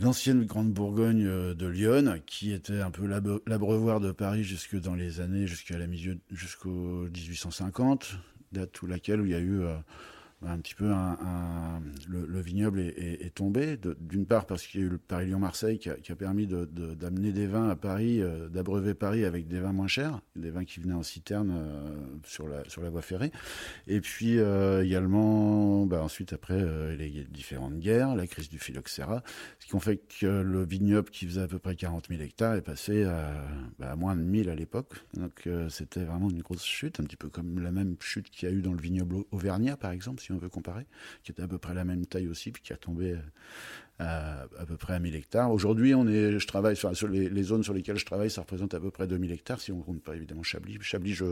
l'ancienne 0.00 0.44
Grande 0.44 0.72
Bourgogne 0.72 1.26
euh, 1.26 1.54
de 1.54 1.66
Lyon, 1.66 2.20
qui 2.26 2.52
était 2.52 2.80
un 2.80 2.90
peu 2.90 3.06
l'abreuvoir 3.46 4.00
de 4.00 4.12
Paris 4.12 4.44
jusque 4.44 4.76
dans 4.80 4.94
les 4.94 5.20
années, 5.20 5.46
jusqu'à 5.46 5.78
la 5.78 5.86
milieu, 5.86 6.18
jusqu'au 6.30 7.08
1850, 7.08 8.16
date 8.52 8.80
où 8.82 8.86
laquelle 8.86 9.20
où 9.20 9.26
il 9.26 9.32
y 9.32 9.34
a 9.34 9.40
eu 9.40 9.60
euh, 9.60 9.76
un 10.46 10.58
petit 10.58 10.74
peu 10.74 10.92
le, 12.08 12.40
vignoble 12.40 12.80
est, 12.80 13.34
tombé. 13.34 13.78
D'une 14.00 14.26
part 14.26 14.46
parce 14.46 14.66
qu'il 14.66 14.80
y 14.80 14.84
a 14.84 14.86
eu 14.86 14.90
le 14.90 14.98
Paris-Lyon-Marseille 14.98 15.78
qui, 15.78 15.90
qui, 16.02 16.12
a 16.12 16.16
permis 16.16 16.46
d'amener 16.46 17.32
de, 17.32 17.36
des 17.36 17.46
vins 17.46 17.68
à 17.68 17.76
Paris, 17.76 18.22
euh, 18.22 18.48
d'abreuver 18.48 18.94
Paris 18.94 19.24
avec 19.24 19.48
des 19.48 19.58
vins 19.58 19.72
moins 19.72 19.88
chers, 19.88 20.20
des 20.36 20.50
vins 20.50 20.64
qui 20.64 20.80
venaient 20.80 20.94
en 20.94 21.02
citerne 21.02 21.52
euh, 21.56 21.96
sur, 22.24 22.46
la, 22.46 22.90
voie 22.90 23.02
ferrée. 23.02 23.32
Et 23.88 24.00
puis 24.00 24.38
euh, 24.38 24.84
également, 24.84 25.86
bah, 25.86 26.02
ensuite 26.02 26.32
après 26.32 26.58
les 26.96 27.26
différentes 27.30 27.78
guerres, 27.78 28.14
la 28.14 28.26
crise 28.26 28.48
du 28.48 28.58
phylloxéra, 28.58 29.22
ce 29.58 29.66
qui 29.66 29.74
ont 29.74 29.80
fait 29.80 29.96
que 30.20 30.26
le 30.26 30.64
vignoble 30.64 31.10
qui 31.10 31.26
faisait 31.26 31.42
à 31.42 31.48
peu 31.48 31.58
près 31.58 31.74
40 31.74 32.08
000 32.08 32.22
hectares 32.22 32.54
est 32.54 32.62
passé 32.62 33.04
à, 33.04 33.44
bah, 33.78 33.96
moins 33.96 34.14
de 34.14 34.22
1000 34.22 34.50
à 34.50 34.54
l'époque. 34.54 34.94
Donc 35.14 35.48
c'était 35.68 36.04
vraiment 36.04 36.30
une 36.30 36.42
grosse 36.42 36.64
chute, 36.64 37.00
un 37.00 37.04
petit 37.04 37.16
peu 37.16 37.28
comme 37.28 37.60
la 37.60 37.72
même 37.72 37.96
chute 38.00 38.30
qu'il 38.30 38.48
y 38.48 38.52
a 38.52 38.54
eu 38.54 38.62
dans 38.62 38.72
le 38.72 38.80
vignoble 38.80 39.16
auvergnat 39.32 39.76
par 39.76 39.90
exemple 39.90 40.22
si 40.28 40.32
on 40.32 40.38
veut 40.38 40.50
comparer, 40.50 40.86
qui 41.22 41.32
était 41.32 41.42
à 41.42 41.48
peu 41.48 41.58
près 41.58 41.74
la 41.74 41.84
même 41.84 42.04
taille 42.04 42.28
aussi, 42.28 42.52
puis 42.52 42.62
qui 42.62 42.72
a 42.74 42.76
tombé 42.76 43.16
à, 43.98 44.42
à 44.42 44.66
peu 44.66 44.76
près 44.76 44.92
à 44.92 44.98
1000 44.98 45.14
hectares. 45.14 45.50
Aujourd'hui, 45.50 45.94
on 45.94 46.06
est, 46.06 46.38
je 46.38 46.46
travaille 46.46 46.76
sur, 46.76 47.08
les, 47.08 47.42
zones 47.42 47.62
sur 47.62 47.72
lesquelles 47.72 47.96
je 47.98 48.04
travaille, 48.04 48.30
ça 48.30 48.42
représente 48.42 48.74
à 48.74 48.80
peu 48.80 48.90
près 48.90 49.06
2000 49.06 49.32
hectares, 49.32 49.60
si 49.60 49.72
on 49.72 49.78
ne 49.78 49.82
compte 49.82 50.02
pas 50.02 50.14
évidemment 50.14 50.42
Chablis. 50.42 50.78
Chablis, 50.82 51.14
je 51.14 51.24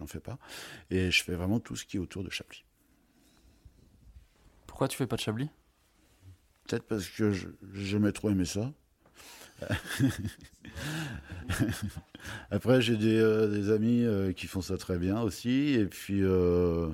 n'en 0.00 0.06
fais 0.06 0.20
pas. 0.20 0.38
Et 0.90 1.10
je 1.10 1.22
fais 1.22 1.34
vraiment 1.34 1.60
tout 1.60 1.76
ce 1.76 1.84
qui 1.84 1.98
est 1.98 2.00
autour 2.00 2.24
de 2.24 2.30
Chablis. 2.30 2.64
Pourquoi 4.66 4.88
tu 4.88 4.96
fais 4.96 5.06
pas 5.06 5.16
de 5.16 5.20
Chablis? 5.20 5.50
Peut-être 6.66 6.84
parce 6.84 7.08
que 7.08 7.32
j'ai 7.32 7.48
jamais 7.74 8.12
trop 8.12 8.30
aimé 8.30 8.46
ça. 8.46 8.72
Après, 12.50 12.80
j'ai 12.80 12.96
des, 12.96 13.18
euh, 13.18 13.74
amis 13.74 14.04
euh, 14.04 14.32
qui 14.32 14.46
font 14.46 14.60
ça 14.60 14.76
très 14.76 14.98
bien 14.98 15.20
aussi. 15.20 15.74
Et 15.74 15.86
puis, 15.86 16.22
euh, 16.22 16.88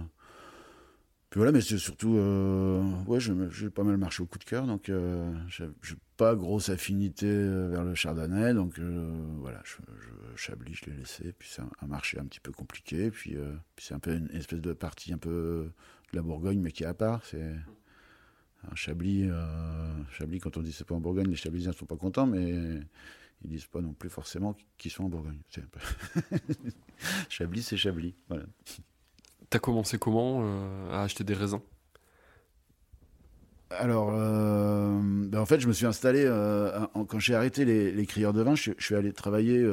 voilà, 1.36 1.52
mais 1.52 1.60
c'est 1.60 1.78
surtout, 1.78 2.16
euh, 2.16 2.82
ouais, 3.06 3.18
j'ai 3.18 3.70
pas 3.70 3.82
mal 3.82 3.96
marché 3.96 4.22
au 4.22 4.26
coup 4.26 4.38
de 4.38 4.44
cœur, 4.44 4.66
donc 4.66 4.88
euh, 4.88 5.32
j'ai 5.48 5.96
pas 6.16 6.36
grosse 6.36 6.68
affinité 6.68 7.26
euh, 7.26 7.68
vers 7.68 7.82
le 7.82 7.94
chardonnay, 7.94 8.54
donc 8.54 8.78
voilà, 8.78 9.60
je, 9.64 9.76
Chablis, 10.36 10.74
je 10.74 10.90
l'ai 10.90 10.96
laissé, 10.96 11.32
puis 11.32 11.48
c'est 11.50 11.62
un, 11.62 11.86
marché 11.86 12.18
un 12.18 12.24
petit 12.24 12.40
peu 12.40 12.52
compliqué, 12.52 13.10
puis, 13.10 13.36
c'est 13.78 13.94
un 13.94 13.98
peu 13.98 14.14
une 14.14 14.30
espèce 14.30 14.60
de 14.60 14.72
partie 14.72 15.12
un 15.12 15.18
peu 15.18 15.72
de 16.12 16.16
la 16.16 16.22
Bourgogne, 16.22 16.60
mais 16.60 16.70
qui 16.70 16.84
est 16.84 16.86
à 16.86 16.94
part, 16.94 17.24
c'est 17.24 17.54
un 18.70 18.74
Chablis, 18.74 19.28
Chablis, 20.12 20.38
quand 20.38 20.56
on 20.56 20.62
dit 20.62 20.72
c'est 20.72 20.86
pas 20.86 20.94
en 20.94 21.00
Bourgogne, 21.00 21.28
les 21.28 21.36
Chablisiens 21.36 21.72
sont 21.72 21.86
pas 21.86 21.96
contents, 21.96 22.26
mais 22.26 22.80
ils 23.42 23.50
disent 23.50 23.66
pas 23.66 23.80
non 23.80 23.92
plus 23.92 24.08
forcément 24.08 24.56
qu'ils 24.78 24.90
sont 24.90 25.04
en 25.04 25.08
Bourgogne. 25.08 25.40
Chablis, 27.28 27.62
c'est 27.62 27.76
Chablis. 27.76 28.14
T'as 29.54 29.60
commencé 29.60 29.98
comment 29.98 30.40
euh, 30.42 30.90
à 30.90 31.04
acheter 31.04 31.22
des 31.22 31.32
raisins? 31.32 31.60
Alors, 33.70 34.10
euh, 34.12 34.98
ben 35.00 35.38
en 35.38 35.46
fait, 35.46 35.60
je 35.60 35.68
me 35.68 35.72
suis 35.72 35.86
installé 35.86 36.24
euh, 36.26 36.84
quand 37.06 37.20
j'ai 37.20 37.36
arrêté 37.36 37.64
les, 37.64 38.06
crieurs 38.06 38.32
de 38.32 38.42
vin. 38.42 38.56
Je, 38.56 38.72
suis 38.76 38.96
allé 38.96 39.12
travailler. 39.12 39.64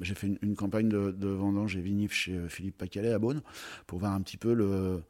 j'ai 0.00 0.14
fait 0.14 0.38
une, 0.40 0.56
campagne 0.56 0.88
de, 0.88 1.28
vendange 1.28 1.76
et 1.76 1.82
vinif 1.82 2.14
chez 2.14 2.48
Philippe 2.48 2.78
Pacalet 2.78 3.12
à 3.12 3.18
Beaune 3.18 3.42
pour 3.86 3.98
voir 3.98 4.12
un 4.12 4.22
petit 4.22 4.38
peu 4.38 4.54
le, 4.54 5.02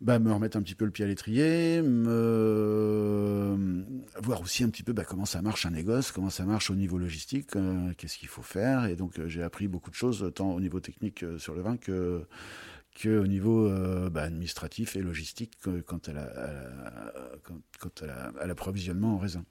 bah, 0.00 0.20
me 0.20 0.32
remettre 0.32 0.56
un 0.56 0.62
petit 0.62 0.76
peu 0.76 0.84
le 0.84 0.92
pied 0.92 1.04
à 1.04 1.08
l'étrier, 1.08 1.82
me 1.82 3.56
voir 4.22 4.40
aussi 4.40 4.62
un 4.62 4.68
petit 4.68 4.84
peu 4.84 4.92
bah, 4.92 5.02
comment 5.04 5.26
ça 5.26 5.42
marche 5.42 5.66
un 5.66 5.70
négoce, 5.70 6.12
comment 6.12 6.30
ça 6.30 6.44
marche 6.44 6.70
au 6.70 6.76
niveau 6.76 6.98
logistique, 6.98 7.56
qu'est-ce 7.98 8.18
qu'il 8.18 8.28
faut 8.28 8.42
faire. 8.42 8.84
Et 8.84 8.94
donc, 8.94 9.20
j'ai 9.26 9.42
appris 9.42 9.66
beaucoup 9.66 9.90
de 9.90 9.96
choses, 9.96 10.30
tant 10.36 10.52
au 10.52 10.60
niveau 10.60 10.78
technique 10.78 11.24
sur 11.38 11.56
le 11.56 11.62
vin 11.62 11.76
que 11.76 12.24
qu'au 13.00 13.26
niveau 13.26 13.66
euh, 13.66 14.10
bah, 14.10 14.22
administratif 14.22 14.96
et 14.96 15.02
logistique 15.02 15.58
quant 15.86 16.00
à 16.08 16.12
l'approvisionnement 18.46 19.14
en 19.14 19.18
raisin. 19.18 19.44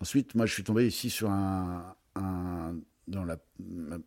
Ensuite, 0.00 0.34
moi, 0.34 0.46
je 0.46 0.52
suis 0.52 0.64
tombé 0.64 0.86
ici 0.86 1.10
sur 1.10 1.30
un, 1.30 1.96
dans 3.08 3.24
la, 3.24 3.38
ma, 3.58 3.98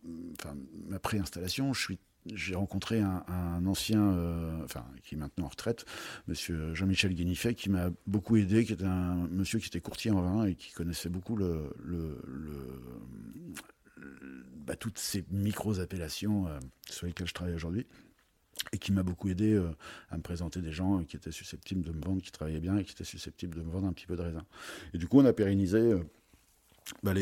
ma 0.88 1.00
préinstallation, 1.00 1.73
je 1.73 1.93
j'ai 2.34 2.56
rencontré 2.56 3.00
un, 3.00 3.65
ancien, 3.65 4.12
euh, 4.12 4.63
enfin, 4.63 4.86
qui 5.04 5.15
est 5.15 5.17
maintenant 5.17 5.45
en 5.45 5.50
retraite, 5.50 5.86
monsieur 6.28 6.73
Jean-Michel 6.73 7.13
Guénifet, 7.13 7.56
qui 7.56 7.69
m'a 7.69 7.89
beaucoup 8.06 8.36
aidé, 8.36 8.65
qui 8.65 8.73
était 8.73 8.86
un 8.86 9.28
monsieur 9.30 9.60
qui 9.60 9.67
était 9.67 9.82
courtier 9.82 10.12
en 10.12 10.21
vin 10.21 10.45
et 10.45 10.56
qui 10.56 10.71
connaissait 10.71 11.10
beaucoup 11.10 11.36
le, 11.36 11.69
bah, 14.65 14.76
toutes 14.76 14.97
ces 14.97 15.26
micro-appellations 15.32 16.47
euh, 16.47 16.60
sur 16.89 17.08
lesquelles 17.08 17.28
je 17.28 17.34
travaille 17.34 17.56
aujourd'hui 17.56 17.86
et 18.72 18.78
qui 18.78 18.91
m'a 18.91 19.04
beaucoup 19.04 19.30
aidé 19.30 19.54
euh, 19.54 19.70
à 20.10 20.17
me 20.17 20.22
présenter 20.22 20.62
des 20.62 20.72
gens 20.72 21.04
qui 21.04 21.15
étaient 21.15 21.32
susceptibles 21.32 21.84
de 21.84 21.91
me 21.91 22.02
vendre, 22.02 22.22
qui 22.22 22.32
travaillaient 22.32 22.60
bien 22.60 22.78
et 22.78 22.84
qui 22.84 22.91
étaient 22.91 23.04
susceptibles 23.04 23.56
de 23.56 23.62
me 23.62 23.72
vendre 23.72 23.88
un 23.88 23.93
petit 23.93 24.08
peu 24.08 24.15
de 24.15 24.22
raisin. 24.22 24.46
Et 24.93 24.98
du 24.98 25.08
coup, 25.08 25.20
on 25.20 25.26
a 25.26 25.34
pérennisé 25.34 25.78
euh, 25.78 26.04
bah, 27.04 27.13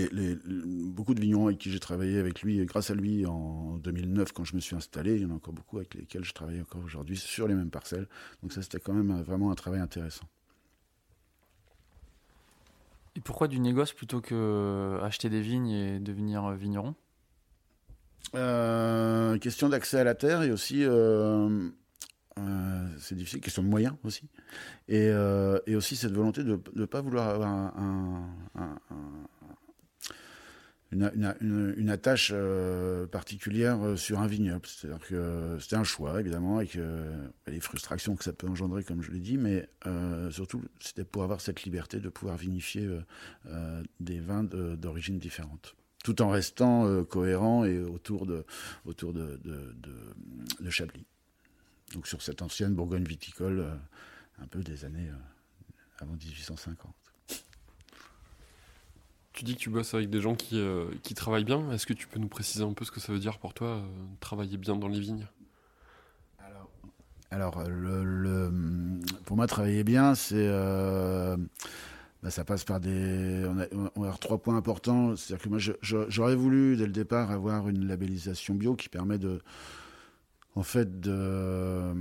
beaucoup 0.46 1.14
de 1.14 1.22
vignerons 1.22 1.48
avec 1.48 1.60
qui 1.60 1.72
j'ai 1.72 1.80
travaillé 1.80 2.20
avec 2.20 2.42
lui, 2.42 2.64
grâce 2.66 2.92
à 2.92 2.96
lui 2.96 3.26
en 3.26 3.78
2009 3.78 4.32
quand 4.32 4.44
je 4.44 4.56
me 4.56 4.62
suis 4.62 4.76
installé, 4.76 5.16
il 5.16 5.22
y 5.22 5.26
en 5.26 5.32
a 5.32 5.34
encore 5.34 5.54
beaucoup 5.54 5.78
avec 5.78 5.96
lesquels 5.96 6.24
je 6.24 6.34
travaille 6.34 6.62
encore 6.62 6.84
aujourd'hui 6.84 7.18
sur 7.18 7.48
les 7.48 7.56
mêmes 7.56 7.72
parcelles. 7.72 8.08
Donc 8.42 8.54
ça, 8.54 8.62
c'était 8.62 8.80
quand 8.80 8.94
même 8.94 9.12
euh, 9.12 9.24
vraiment 9.24 9.52
un 9.52 9.56
travail 9.56 9.80
intéressant. 9.80 10.28
Et 13.16 13.22
pourquoi 13.22 13.48
du 13.48 13.62
négoce 13.62 13.94
plutôt 13.94 14.20
que 14.20 15.00
acheter 15.02 15.30
des 15.30 15.40
vignes 15.40 15.70
et 15.70 16.00
devenir 16.00 16.52
vigneron? 16.52 16.96
Euh, 18.34 19.38
question 19.38 19.70
d'accès 19.70 20.00
à 20.00 20.04
la 20.04 20.16
terre 20.16 20.42
et 20.42 20.52
aussi, 20.52 20.84
euh, 20.84 21.70
euh, 22.40 22.88
c'est 23.00 23.16
difficile, 23.16 23.42
question 23.42 23.64
de 23.64 23.68
moyens 23.68 23.96
aussi. 24.04 24.28
Et, 24.88 25.08
et 25.68 25.76
aussi 25.76 25.96
cette 25.96 26.14
volonté 26.14 26.44
de 26.44 26.60
ne 26.76 26.86
pas 26.86 27.02
vouloir 27.02 27.30
avoir 27.30 27.50
un, 27.50 28.30
une, 30.92 31.90
attache 31.90 32.32
euh, 32.34 33.06
particulière 33.08 33.80
sur 33.98 34.20
un 34.20 34.28
vignoble. 34.28 34.66
C'est-à-dire 34.66 35.06
que 35.08 35.58
c'était 35.60 35.76
un 35.76 35.84
choix, 35.84 36.20
évidemment, 36.20 36.58
avec 36.58 36.78
les 37.48 37.60
frustrations 37.60 38.16
que 38.16 38.24
ça 38.24 38.34
peut 38.34 38.48
engendrer, 38.48 38.84
comme 38.84 39.02
je 39.02 39.12
l'ai 39.12 39.20
dit, 39.20 39.38
mais 39.38 39.68
surtout, 40.32 40.62
c'était 40.80 41.04
pour 41.06 41.24
avoir 41.24 41.42
cette 41.42 41.64
liberté 41.64 42.00
de 42.00 42.10
pouvoir 42.10 42.38
vinifier 42.38 42.88
des 44.00 44.20
vins 44.20 44.44
d'origine 44.44 45.20
différente, 45.20 45.76
tout 46.06 46.22
en 46.22 46.30
restant 46.30 47.04
cohérent 47.06 47.66
et 47.66 47.80
autour 47.80 48.28
de, 48.28 48.46
autour 48.86 49.12
de, 49.12 49.40
de, 49.44 50.70
Chablis. 50.70 51.06
Donc 51.94 52.06
sur 52.06 52.22
cette 52.22 52.44
ancienne 52.44 52.76
Bourgogne 52.76 53.04
viticole, 53.04 53.66
un 54.40 54.48
peu 54.48 54.62
des 54.62 54.86
années 54.86 55.10
avant 56.00 56.14
1850. 56.14 56.94
Tu 59.36 59.44
dis 59.44 59.56
que 59.56 59.60
tu 59.60 59.70
bosses 59.70 59.94
avec 59.94 60.10
des 60.10 60.22
gens 60.22 60.34
qui, 60.34 60.58
euh, 60.58 60.86
qui 61.04 61.14
travaillent 61.14 61.44
bien. 61.44 61.70
Est-ce 61.72 61.86
que 61.86 61.92
tu 61.92 62.08
peux 62.08 62.20
nous 62.20 62.30
préciser 62.30 62.64
un 62.64 62.72
peu 62.72 62.86
ce 62.86 62.92
que 62.92 63.02
ça 63.02 63.12
veut 63.12 63.20
dire 63.20 63.38
pour 63.38 63.54
toi, 63.54 63.68
euh, 63.68 63.82
travailler 64.22 64.56
bien 64.56 64.78
dans 64.78 64.88
les 64.88 65.00
vignes? 65.00 65.28
Alors, 67.32 67.62
le, 67.68 69.02
pour 69.26 69.36
moi, 69.36 69.46
travailler 69.46 69.84
bien, 69.84 70.16
c'est. 70.16 70.48
Euh, 72.26 72.30
bah, 72.30 72.32
ça 72.32 72.44
passe 72.44 72.64
par 72.64 72.80
des. 72.80 73.46
On 73.48 73.60
a, 73.60 73.90
on 73.96 74.12
trois 74.18 74.38
points 74.38 74.58
importants. 74.58 75.16
C'est-à-dire 75.16 75.44
que 75.44 75.50
moi, 75.50 75.60
j'aurais 76.10 76.36
voulu, 76.36 76.76
dès 76.76 76.86
le 76.86 76.92
départ, 76.92 77.32
avoir 77.32 77.70
une 77.70 77.88
labellisation 77.88 78.56
bio 78.56 78.76
qui 78.76 78.90
permet 78.90 79.18
de. 79.18 79.42
En 80.56 80.64
fait, 80.64 81.02
de, 81.02 81.94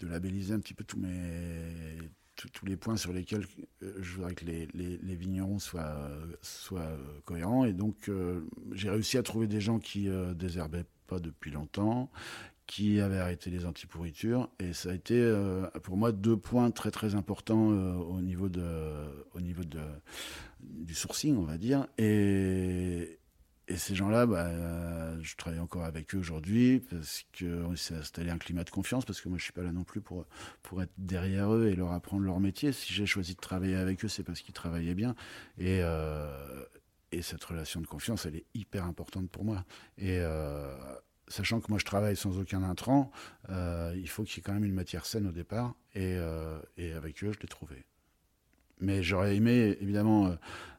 de 0.00 0.06
labelliser 0.08 0.54
un 0.54 0.58
petit 0.58 0.74
peu 0.74 0.82
tous 0.82 0.98
mes 0.98 2.10
tous 2.52 2.66
les 2.66 2.76
points 2.76 2.96
sur 2.96 3.12
lesquels 3.12 3.44
euh, 3.82 3.92
je 4.00 4.14
voudrais 4.14 4.34
que 4.34 4.44
les, 4.44 5.16
vignerons 5.16 5.58
soient, 5.58 6.10
soient 6.40 6.80
euh, 6.80 7.20
cohérents. 7.24 7.64
Et 7.64 7.72
donc, 7.72 8.08
euh, 8.08 8.40
j'ai 8.72 8.90
réussi 8.90 9.18
à 9.18 9.22
trouver 9.22 9.46
des 9.46 9.60
gens 9.60 9.78
qui 9.78 10.08
ne 10.08 10.32
désherbaient 10.34 10.86
pas 11.06 11.18
depuis 11.20 11.50
longtemps, 11.50 12.10
qui 12.72 13.02
avaient 13.02 13.18
arrêté 13.18 13.50
les 13.50 13.66
antipourritures. 13.66 14.48
Et 14.58 14.72
ça 14.72 14.92
a 14.92 14.94
été, 14.94 15.30
pour 15.82 15.98
moi, 15.98 16.10
deux 16.10 16.38
points 16.38 16.70
très, 16.70 16.90
très 16.90 17.14
importants 17.14 17.68
au 17.68 18.22
niveau, 18.22 18.48
de, 18.48 18.62
au 19.34 19.42
niveau 19.42 19.62
de, 19.62 19.80
du 20.60 20.94
sourcing, 20.94 21.36
on 21.36 21.42
va 21.42 21.58
dire. 21.58 21.86
Et, 21.98 23.18
et 23.68 23.76
ces 23.76 23.94
gens-là, 23.94 24.24
bah, 24.24 25.20
je 25.20 25.36
travaille 25.36 25.60
encore 25.60 25.84
avec 25.84 26.14
eux 26.14 26.18
aujourd'hui 26.18 26.80
parce 26.80 27.26
qu'on 27.38 27.76
s'est 27.76 27.96
installé 27.96 28.30
un 28.30 28.38
climat 28.38 28.64
de 28.64 28.70
confiance, 28.70 29.04
parce 29.04 29.20
que 29.20 29.28
moi 29.28 29.36
je 29.36 29.44
suis 29.44 29.52
pas 29.52 29.62
là 29.62 29.72
non 29.72 29.84
plus 29.84 30.00
pour, 30.00 30.24
pour 30.62 30.82
être 30.82 30.94
derrière 30.96 31.52
eux 31.52 31.68
et 31.68 31.76
leur 31.76 31.92
apprendre 31.92 32.24
leur 32.24 32.40
métier. 32.40 32.72
Si 32.72 32.94
j'ai 32.94 33.04
choisi 33.04 33.34
de 33.34 33.40
travailler 33.40 33.76
avec 33.76 34.02
eux, 34.02 34.08
c'est 34.08 34.24
parce 34.24 34.40
qu'ils 34.40 34.54
travaillaient 34.54 34.94
bien. 34.94 35.14
Et, 35.58 35.80
euh, 35.82 36.64
et 37.10 37.20
cette 37.20 37.44
relation 37.44 37.82
de 37.82 37.86
confiance, 37.86 38.24
elle 38.24 38.36
est 38.36 38.46
hyper 38.54 38.86
importante 38.86 39.28
pour 39.28 39.44
moi. 39.44 39.66
Et 39.98 40.20
euh, 40.20 40.74
sachant 41.32 41.60
que 41.60 41.66
moi 41.68 41.78
je 41.78 41.84
travaille 41.84 42.16
sans 42.16 42.38
aucun 42.38 42.62
intrant, 42.62 43.10
euh, 43.50 43.92
il 43.96 44.08
faut 44.08 44.22
qu'il 44.24 44.36
y 44.36 44.40
ait 44.40 44.42
quand 44.42 44.54
même 44.54 44.64
une 44.64 44.74
matière 44.74 45.06
saine 45.06 45.26
au 45.26 45.32
départ. 45.32 45.74
Et, 45.94 46.16
et 46.78 46.92
avec 46.92 47.22
eux, 47.22 47.32
je 47.32 47.40
l'ai 47.40 47.48
trouvé. 47.48 47.84
Mais 48.82 49.02
j'aurais 49.02 49.36
aimé, 49.36 49.76
évidemment, 49.80 50.26
euh, 50.26 50.34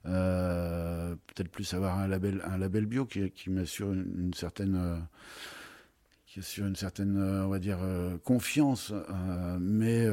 euh, 0.06 1.16
peut-être 1.28 1.50
plus 1.50 1.74
avoir 1.74 1.98
un 1.98 2.08
label, 2.08 2.42
un 2.44 2.58
label 2.58 2.86
bio 2.86 3.06
qui, 3.06 3.32
qui 3.32 3.50
m'assure 3.50 3.94
une, 3.94 4.34
certaine, 4.34 4.76
euh, 4.76 4.98
qui 6.26 6.40
assure 6.40 6.68
une 6.68 6.76
certaine, 6.76 7.18
on 7.18 7.48
va 7.48 7.60
dire, 7.60 7.80
confiance. 8.24 8.94
mais 9.60 10.06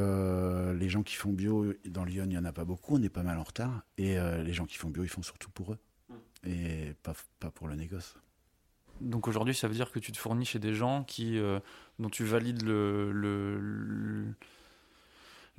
les 0.75 0.89
gens 0.89 1.03
qui 1.03 1.17
font 1.17 1.33
bio 1.33 1.75
dans 1.85 2.05
Lyon, 2.05 2.25
il 2.27 2.31
n'y 2.31 2.39
en 2.39 2.45
a 2.45 2.53
pas 2.53 2.65
beaucoup. 2.65 2.97
On 2.97 3.03
est 3.03 3.09
pas 3.09 3.25
mal 3.25 3.39
en 3.39 3.45
retard. 3.45 3.83
Et 3.99 4.17
les 4.45 4.53
gens 4.53 4.67
qui 4.67 4.77
font 4.77 4.89
bio, 4.89 5.03
ils 5.03 5.09
font 5.09 5.23
surtout 5.23 5.51
pour 5.51 5.73
eux 5.73 5.79
et 6.47 6.95
pas, 7.03 7.15
pas 7.41 7.51
pour 7.51 7.67
le 7.69 7.75
négoce. 7.75 8.15
Donc 9.01 9.29
aujourd'hui, 9.29 9.55
ça 9.55 9.69
veut 9.69 9.75
dire 9.75 9.91
que 9.91 9.99
tu 9.99 10.13
te 10.13 10.19
fournis 10.19 10.45
chez 10.45 10.59
des 10.59 10.75
gens 10.75 11.05
qui, 11.05 11.41
dont 11.99 12.11
tu 12.11 12.25
valides 12.25 12.63
le, 12.63 13.13
le 13.13 14.35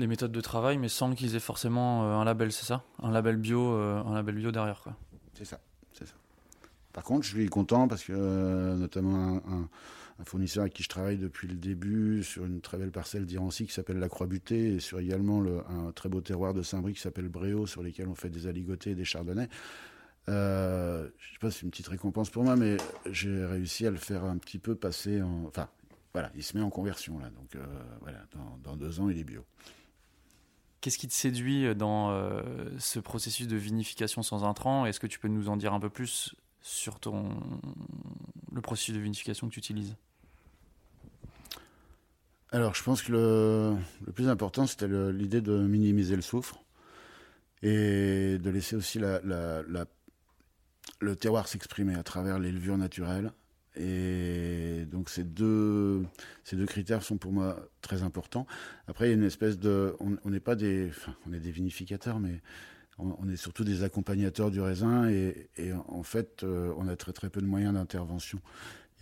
les 0.02 0.08
méthodes 0.08 0.32
de 0.32 0.42
travail, 0.42 0.78
mais 0.78 0.90
sans 0.90 1.14
qu'ils 1.14 1.36
aient 1.36 1.40
forcément 1.40 2.04
euh, 2.04 2.16
un 2.16 2.26
label, 2.26 2.52
c'est 2.52 2.66
ça? 2.66 2.84
Un 3.02 3.12
label 3.12 3.38
bio, 3.38 3.74
euh, 3.74 4.04
un 4.04 4.14
label 4.14 4.36
bio 4.36 4.52
derrière, 4.52 4.82
quoi. 4.82 4.96
C'est 5.34 5.46
ça, 5.46 5.60
c'est 5.94 6.08
ça. 6.08 6.16
Par 6.92 7.04
contre, 7.04 7.24
je 7.24 7.30
suis 7.30 7.48
content 7.48 7.88
parce 7.88 8.04
que 8.04 8.14
euh, 8.14 8.76
notamment 8.76 9.42
un, 9.48 9.70
fournisseur 10.24 10.62
avec 10.62 10.74
qui 10.74 10.84
je 10.84 10.90
travaille 10.90 11.18
depuis 11.18 11.48
le 11.48 11.56
début 11.56 12.24
sur 12.24 12.46
une 12.46 12.62
très 12.62 12.78
belle 12.78 12.92
parcelle 12.92 13.26
d'Irancy 13.26 13.66
qui 13.66 13.74
s'appelle 13.74 13.98
la 13.98 14.08
Croix-Butée 14.08 14.76
et 14.76 14.80
sur 14.80 15.00
également 15.00 15.42
le, 15.42 15.62
un 15.68 15.92
très 15.94 16.10
beau 16.10 16.22
terroir 16.22 16.54
de 16.54 16.62
Saint-Brieuc 16.62 16.94
qui 16.98 17.02
s'appelle 17.02 17.28
Bréau 17.28 17.66
sur 17.66 17.82
lesquels 17.82 18.08
on 18.08 18.14
fait 18.14 18.30
des 18.30 18.46
aligotés 18.46 18.92
et 18.92 18.96
des 18.96 19.04
chardonnays. 19.04 19.50
Euh, 20.30 21.10
je 21.18 21.34
sais 21.34 21.40
pas 21.40 21.52
si 21.52 21.60
c'est 21.60 21.66
une 21.66 21.72
petite 21.72 21.88
récompense 21.88 22.30
pour 22.30 22.44
moi, 22.44 22.56
mais 22.56 22.78
j'ai 23.10 23.46
réussi 23.46 23.88
à 23.88 23.92
le 23.92 23.98
faire 23.98 24.24
un 24.24 24.38
petit 24.38 24.60
peu 24.60 24.76
passer 24.76 25.22
en. 25.22 25.46
Enfin, 25.46 25.70
voilà, 26.14 26.32
il 26.36 26.44
se 26.44 26.58
met 26.58 26.64
en 26.64 26.70
conversion 26.70 27.20
là. 27.20 27.30
Donc 27.30 27.58
voilà, 28.02 28.20
dans, 28.64 28.76
deux 28.76 29.00
ans, 29.00 29.10
il 29.10 29.18
est 29.18 29.24
bio. 29.24 29.46
Qu'est-ce 30.82 30.98
qui 30.98 31.08
te 31.08 31.14
séduit 31.14 31.76
dans 31.76 32.10
euh, 32.10 32.42
ce 32.80 33.00
processus 33.00 33.48
de 33.48 33.56
vinification 33.56 34.24
sans 34.24 34.44
intrants? 34.44 34.88
Est-ce 34.88 35.00
que 35.00 35.08
tu 35.08 35.20
peux 35.20 35.28
nous 35.28 35.48
en 35.48 35.56
dire 35.56 35.74
un 35.74 35.80
peu 35.80 35.90
plus 35.90 36.36
sur 36.62 37.00
ton, 37.00 37.30
le 38.52 38.62
processus 38.62 38.96
de 38.96 39.00
vinification 39.00 39.48
que 39.48 39.54
tu 39.54 39.60
utilises? 39.60 39.96
Alors, 42.52 42.76
je 42.76 42.84
pense 42.84 43.02
que 43.02 43.12
le, 43.12 44.12
plus 44.12 44.28
important, 44.28 44.66
c'était 44.66 44.88
l'idée 44.88 45.42
de 45.42 45.58
minimiser 45.58 46.16
le 46.16 46.22
soufre 46.22 46.62
et 47.62 48.38
de 48.40 48.50
laisser 48.50 48.76
aussi 48.76 49.00
la, 49.00 49.22
le 51.00 51.16
terroir 51.16 51.48
s'exprimer 51.48 51.96
à 51.96 52.04
travers 52.04 52.40
les 52.40 52.52
levures 52.52 52.78
naturelles 52.78 53.32
et 53.76 54.86
donc 54.92 55.10
ces 55.10 55.24
deux, 55.24 56.04
ces 56.44 56.56
deux 56.56 56.66
critères 56.66 57.04
sont 57.04 57.18
pour 57.18 57.32
moi 57.32 57.58
très 57.82 58.04
importants. 58.04 58.46
Après, 58.88 59.08
il 59.08 59.10
y 59.10 59.12
a 59.12 59.16
une 59.16 59.24
espèce 59.24 59.58
de... 59.60 59.96
On 60.00 60.30
n'est 60.30 60.42
pas 60.42 60.56
des... 60.56 60.92
On 61.28 61.34
est 61.34 61.40
des 61.40 61.52
vinificateurs, 61.52 62.20
mais 62.20 62.42
on, 62.98 63.30
est 63.30 63.38
surtout 63.38 63.64
des 63.64 63.84
accompagnateurs 63.84 64.52
du 64.52 64.60
raisin. 64.60 65.10
Et, 65.10 65.50
et 65.58 65.72
en 65.74 66.04
fait, 66.04 66.44
euh, 66.44 66.74
on 66.78 66.88
a 66.88 66.96
très 66.96 67.14
très 67.14 67.30
peu 67.30 67.42
de 67.42 67.46
moyens 67.46 67.74
d'intervention. 67.74 68.40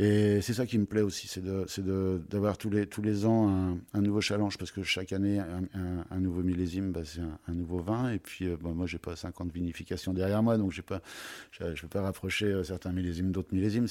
Et 0.02 0.40
c'est 0.40 0.54
ça 0.54 0.66
qui 0.66 0.78
me 0.78 0.86
plaît 0.86 1.02
aussi, 1.02 1.28
c'est 1.28 1.44
d'avoir 1.44 2.58
tous 2.58 2.70
les, 2.70 2.88
tous 2.88 3.02
les 3.02 3.26
ans 3.26 3.78
un, 3.94 4.02
nouveau 4.02 4.22
challenge, 4.22 4.58
parce 4.58 4.72
que 4.72 4.82
chaque 4.82 5.12
année, 5.12 5.40
un, 5.40 6.20
nouveau 6.22 6.42
millésime, 6.42 6.94
bah, 6.94 7.02
c'est 7.04 7.20
un, 7.20 7.54
nouveau 7.54 7.80
vin. 7.80 8.10
Et 8.14 8.18
puis, 8.18 8.48
euh, 8.48 8.56
bon, 8.56 8.74
moi, 8.74 8.88
j'ai 8.88 8.98
pas 8.98 9.18
50 9.18 9.52
vinifications 9.52 10.14
derrière 10.14 10.42
moi, 10.42 10.58
donc 10.58 10.72
je 10.72 10.80
ne 10.80 11.74
peux 11.76 11.88
pas 11.90 12.02
rapprocher 12.02 12.46
euh, 12.46 12.64
certains 12.64 12.94
millésimes 12.94 13.34
d'autres 13.34 13.54
millésimes. 13.54 13.88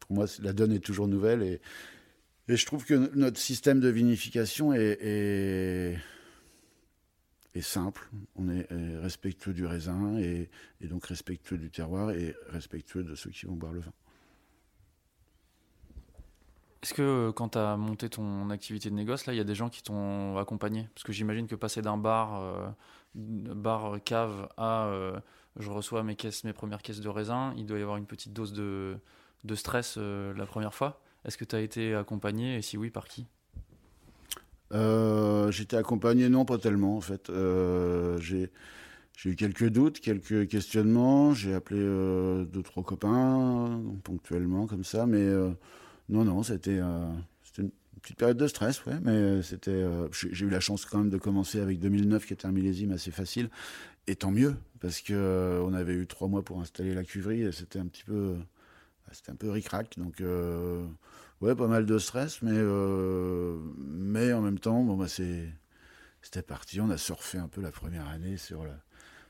Pour 0.00 0.16
moi, 0.16 0.24
la 0.40 0.54
donne 0.54 0.72
est 0.72 0.80
toujours 0.80 1.06
nouvelle 1.06 1.42
et, 1.42 1.60
je 2.48 2.64
trouve 2.64 2.84
que 2.84 2.94
notre 3.16 3.40
système 3.40 3.80
de 3.80 3.88
vinification 3.88 4.72
est, 4.72 5.98
est, 7.54 7.60
simple. 7.60 8.08
On 8.36 8.48
est, 8.48 8.68
respectueux 9.02 9.52
du 9.52 9.66
raisin 9.66 10.16
et, 10.18 10.48
donc 10.82 11.04
respectueux 11.06 11.58
du 11.58 11.70
terroir 11.70 12.12
et 12.12 12.34
respectueux 12.48 13.02
de 13.02 13.16
ceux 13.16 13.30
qui 13.30 13.46
vont 13.46 13.56
boire 13.56 13.72
le 13.72 13.80
vin. 13.80 13.92
Est-ce 16.82 16.94
que 16.94 17.02
euh, 17.02 17.32
quand 17.32 17.50
tu 17.50 17.58
as 17.58 17.76
monté 17.76 18.08
ton 18.08 18.50
activité 18.50 18.90
de 18.90 18.94
négoce, 18.94 19.26
là, 19.26 19.32
il 19.32 19.36
y 19.36 19.40
a 19.40 19.44
des 19.44 19.54
gens 19.54 19.68
qui 19.68 19.82
t'ont 19.82 20.38
accompagné? 20.38 20.88
Parce 20.94 21.04
que 21.04 21.12
j'imagine 21.12 21.46
que 21.46 21.54
passer 21.54 21.82
d'un 21.82 21.96
bar, 21.96 22.40
euh, 22.40 22.68
bar 23.14 23.96
cave 24.04 24.48
à 24.56 24.86
euh, 24.86 25.18
je 25.58 25.70
reçois 25.70 26.02
mes 26.02 26.16
caisses, 26.16 26.44
mes 26.44 26.52
premières 26.52 26.82
caisses 26.82 27.00
de 27.00 27.08
raisin, 27.08 27.54
il 27.56 27.66
doit 27.66 27.78
y 27.78 27.82
avoir 27.82 27.96
une 27.96 28.06
petite 28.06 28.32
dose 28.32 28.52
de, 28.52 28.98
stress 29.54 29.96
euh, 29.96 30.34
la 30.36 30.46
première 30.46 30.74
fois. 30.74 31.00
Est-ce 31.24 31.38
que 31.38 31.44
tu 31.44 31.56
as 31.56 31.60
été 31.60 31.94
accompagné? 31.94 32.56
Et 32.56 32.62
si 32.62 32.76
oui, 32.76 32.90
par 32.90 33.08
qui? 33.08 33.26
Euh, 34.72 35.50
J'étais 35.50 35.76
accompagné, 35.76 36.28
non, 36.28 36.44
pas 36.44 36.58
tellement 36.58 36.96
en 36.96 37.00
fait. 37.00 37.30
Euh, 37.30 38.18
j'ai 38.18 38.50
eu 39.24 39.36
quelques 39.36 39.68
doutes, 39.68 40.00
quelques 40.00 40.48
questionnements. 40.48 41.32
J'ai 41.32 41.54
appelé 41.54 41.80
deux, 41.80 42.62
trois 42.62 42.82
copains 42.82 43.80
ponctuellement 44.04 44.66
comme 44.66 44.84
ça, 44.84 45.06
mais 45.06 45.26
non, 46.08 46.24
non, 46.24 46.42
c'était 46.42 46.78
une 46.78 47.70
petite 48.00 48.18
période 48.18 48.36
de 48.36 48.46
stress, 48.46 48.84
ouais, 48.86 48.98
mais 49.02 49.42
c'était. 49.42 49.84
J'ai 50.12 50.46
eu 50.46 50.50
la 50.50 50.60
chance 50.60 50.84
quand 50.84 50.98
même 50.98 51.10
de 51.10 51.18
commencer 51.18 51.60
avec 51.60 51.80
2009, 51.80 52.26
qui 52.26 52.32
était 52.32 52.46
un 52.46 52.52
millésime 52.52 52.92
assez 52.92 53.10
facile, 53.10 53.50
et 54.06 54.16
tant 54.16 54.30
mieux, 54.30 54.56
parce 54.80 55.00
que 55.00 55.60
on 55.64 55.72
avait 55.74 55.94
eu 55.94 56.06
trois 56.06 56.28
mois 56.28 56.44
pour 56.44 56.60
installer 56.60 56.94
la 56.94 57.04
cuverie, 57.04 57.42
et 57.42 57.52
c'était 57.52 57.78
un 57.78 57.86
petit 57.86 58.04
peu 58.04 58.36
ah, 59.08 59.10
c'était 59.12 59.30
un 59.30 59.36
peu. 59.36 59.52
Donc, 59.96 60.20
euh, 60.20 60.86
ouais, 61.40 61.54
pas 61.54 61.68
mal 61.68 61.86
de 61.86 61.98
stress, 61.98 62.42
mais, 62.42 62.52
euh, 62.52 63.58
mais 63.78 64.32
en 64.32 64.42
même 64.42 64.58
temps, 64.58 64.82
bon, 64.82 64.96
bah, 64.96 65.06
c'était 65.08 66.42
parti. 66.42 66.80
On 66.80 66.90
a 66.90 66.96
surfé 66.98 67.38
un 67.38 67.48
peu 67.48 67.60
la 67.60 67.70
première 67.70 68.08
année 68.08 68.36
sur, 68.36 68.66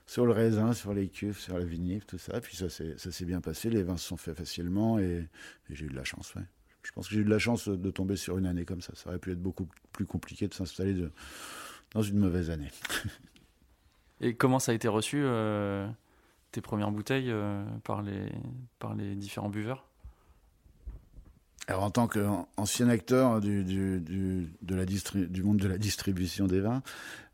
sur 0.06 0.24
le 0.26 0.32
raisin, 0.32 0.72
sur 0.72 0.94
les 0.94 1.08
cuves, 1.08 1.38
sur 1.38 1.58
la 1.58 1.64
vinif, 1.64 2.06
tout 2.06 2.18
ça. 2.18 2.40
Puis 2.40 2.56
ça 2.56 2.68
s'est 2.68 3.24
bien 3.26 3.40
passé. 3.40 3.70
Les 3.70 3.82
vins 3.82 3.96
se 3.96 4.06
sont 4.06 4.16
faits 4.16 4.36
facilement 4.36 4.98
et, 4.98 5.28
j'ai 5.70 5.86
eu 5.86 5.88
de 5.88 5.96
la 5.96 6.04
chance, 6.04 6.34
ouais. 6.36 6.42
Je 6.86 6.92
pense 6.92 7.08
que 7.08 7.14
j'ai 7.14 7.20
eu 7.20 7.24
de 7.24 7.30
la 7.30 7.40
chance 7.40 7.68
de 7.68 7.90
tomber 7.90 8.14
sur 8.16 8.38
une 8.38 8.46
année 8.46 8.64
comme 8.64 8.80
ça. 8.80 8.92
Ça 8.94 9.08
aurait 9.10 9.18
pu 9.18 9.32
être 9.32 9.42
beaucoup 9.42 9.68
plus 9.90 10.06
compliqué 10.06 10.46
de 10.46 10.54
s'installer 10.54 10.94
dans 11.92 12.02
une 12.02 12.18
mauvaise 12.18 12.48
année. 12.48 12.70
et 14.20 14.34
comment 14.34 14.60
ça 14.60 14.70
a 14.70 14.74
été 14.76 14.86
reçu 14.86 15.20
euh, 15.20 15.88
tes 16.52 16.60
premières 16.60 16.92
bouteilles 16.92 17.34
par, 17.82 18.02
les, 18.02 18.30
par 18.78 18.94
les 18.94 19.16
différents 19.16 19.50
buveurs? 19.50 19.84
Alors, 21.68 21.82
en 21.82 21.90
tant 21.90 22.06
qu'ancien 22.06 22.88
acteur 22.88 23.40
du, 23.40 23.64
du, 23.64 24.00
du, 24.00 24.48
de 24.62 24.74
la 24.76 24.84
du 24.84 25.42
monde 25.42 25.56
de 25.56 25.66
la 25.66 25.78
distribution 25.78 26.46
des 26.46 26.60
vins, 26.60 26.82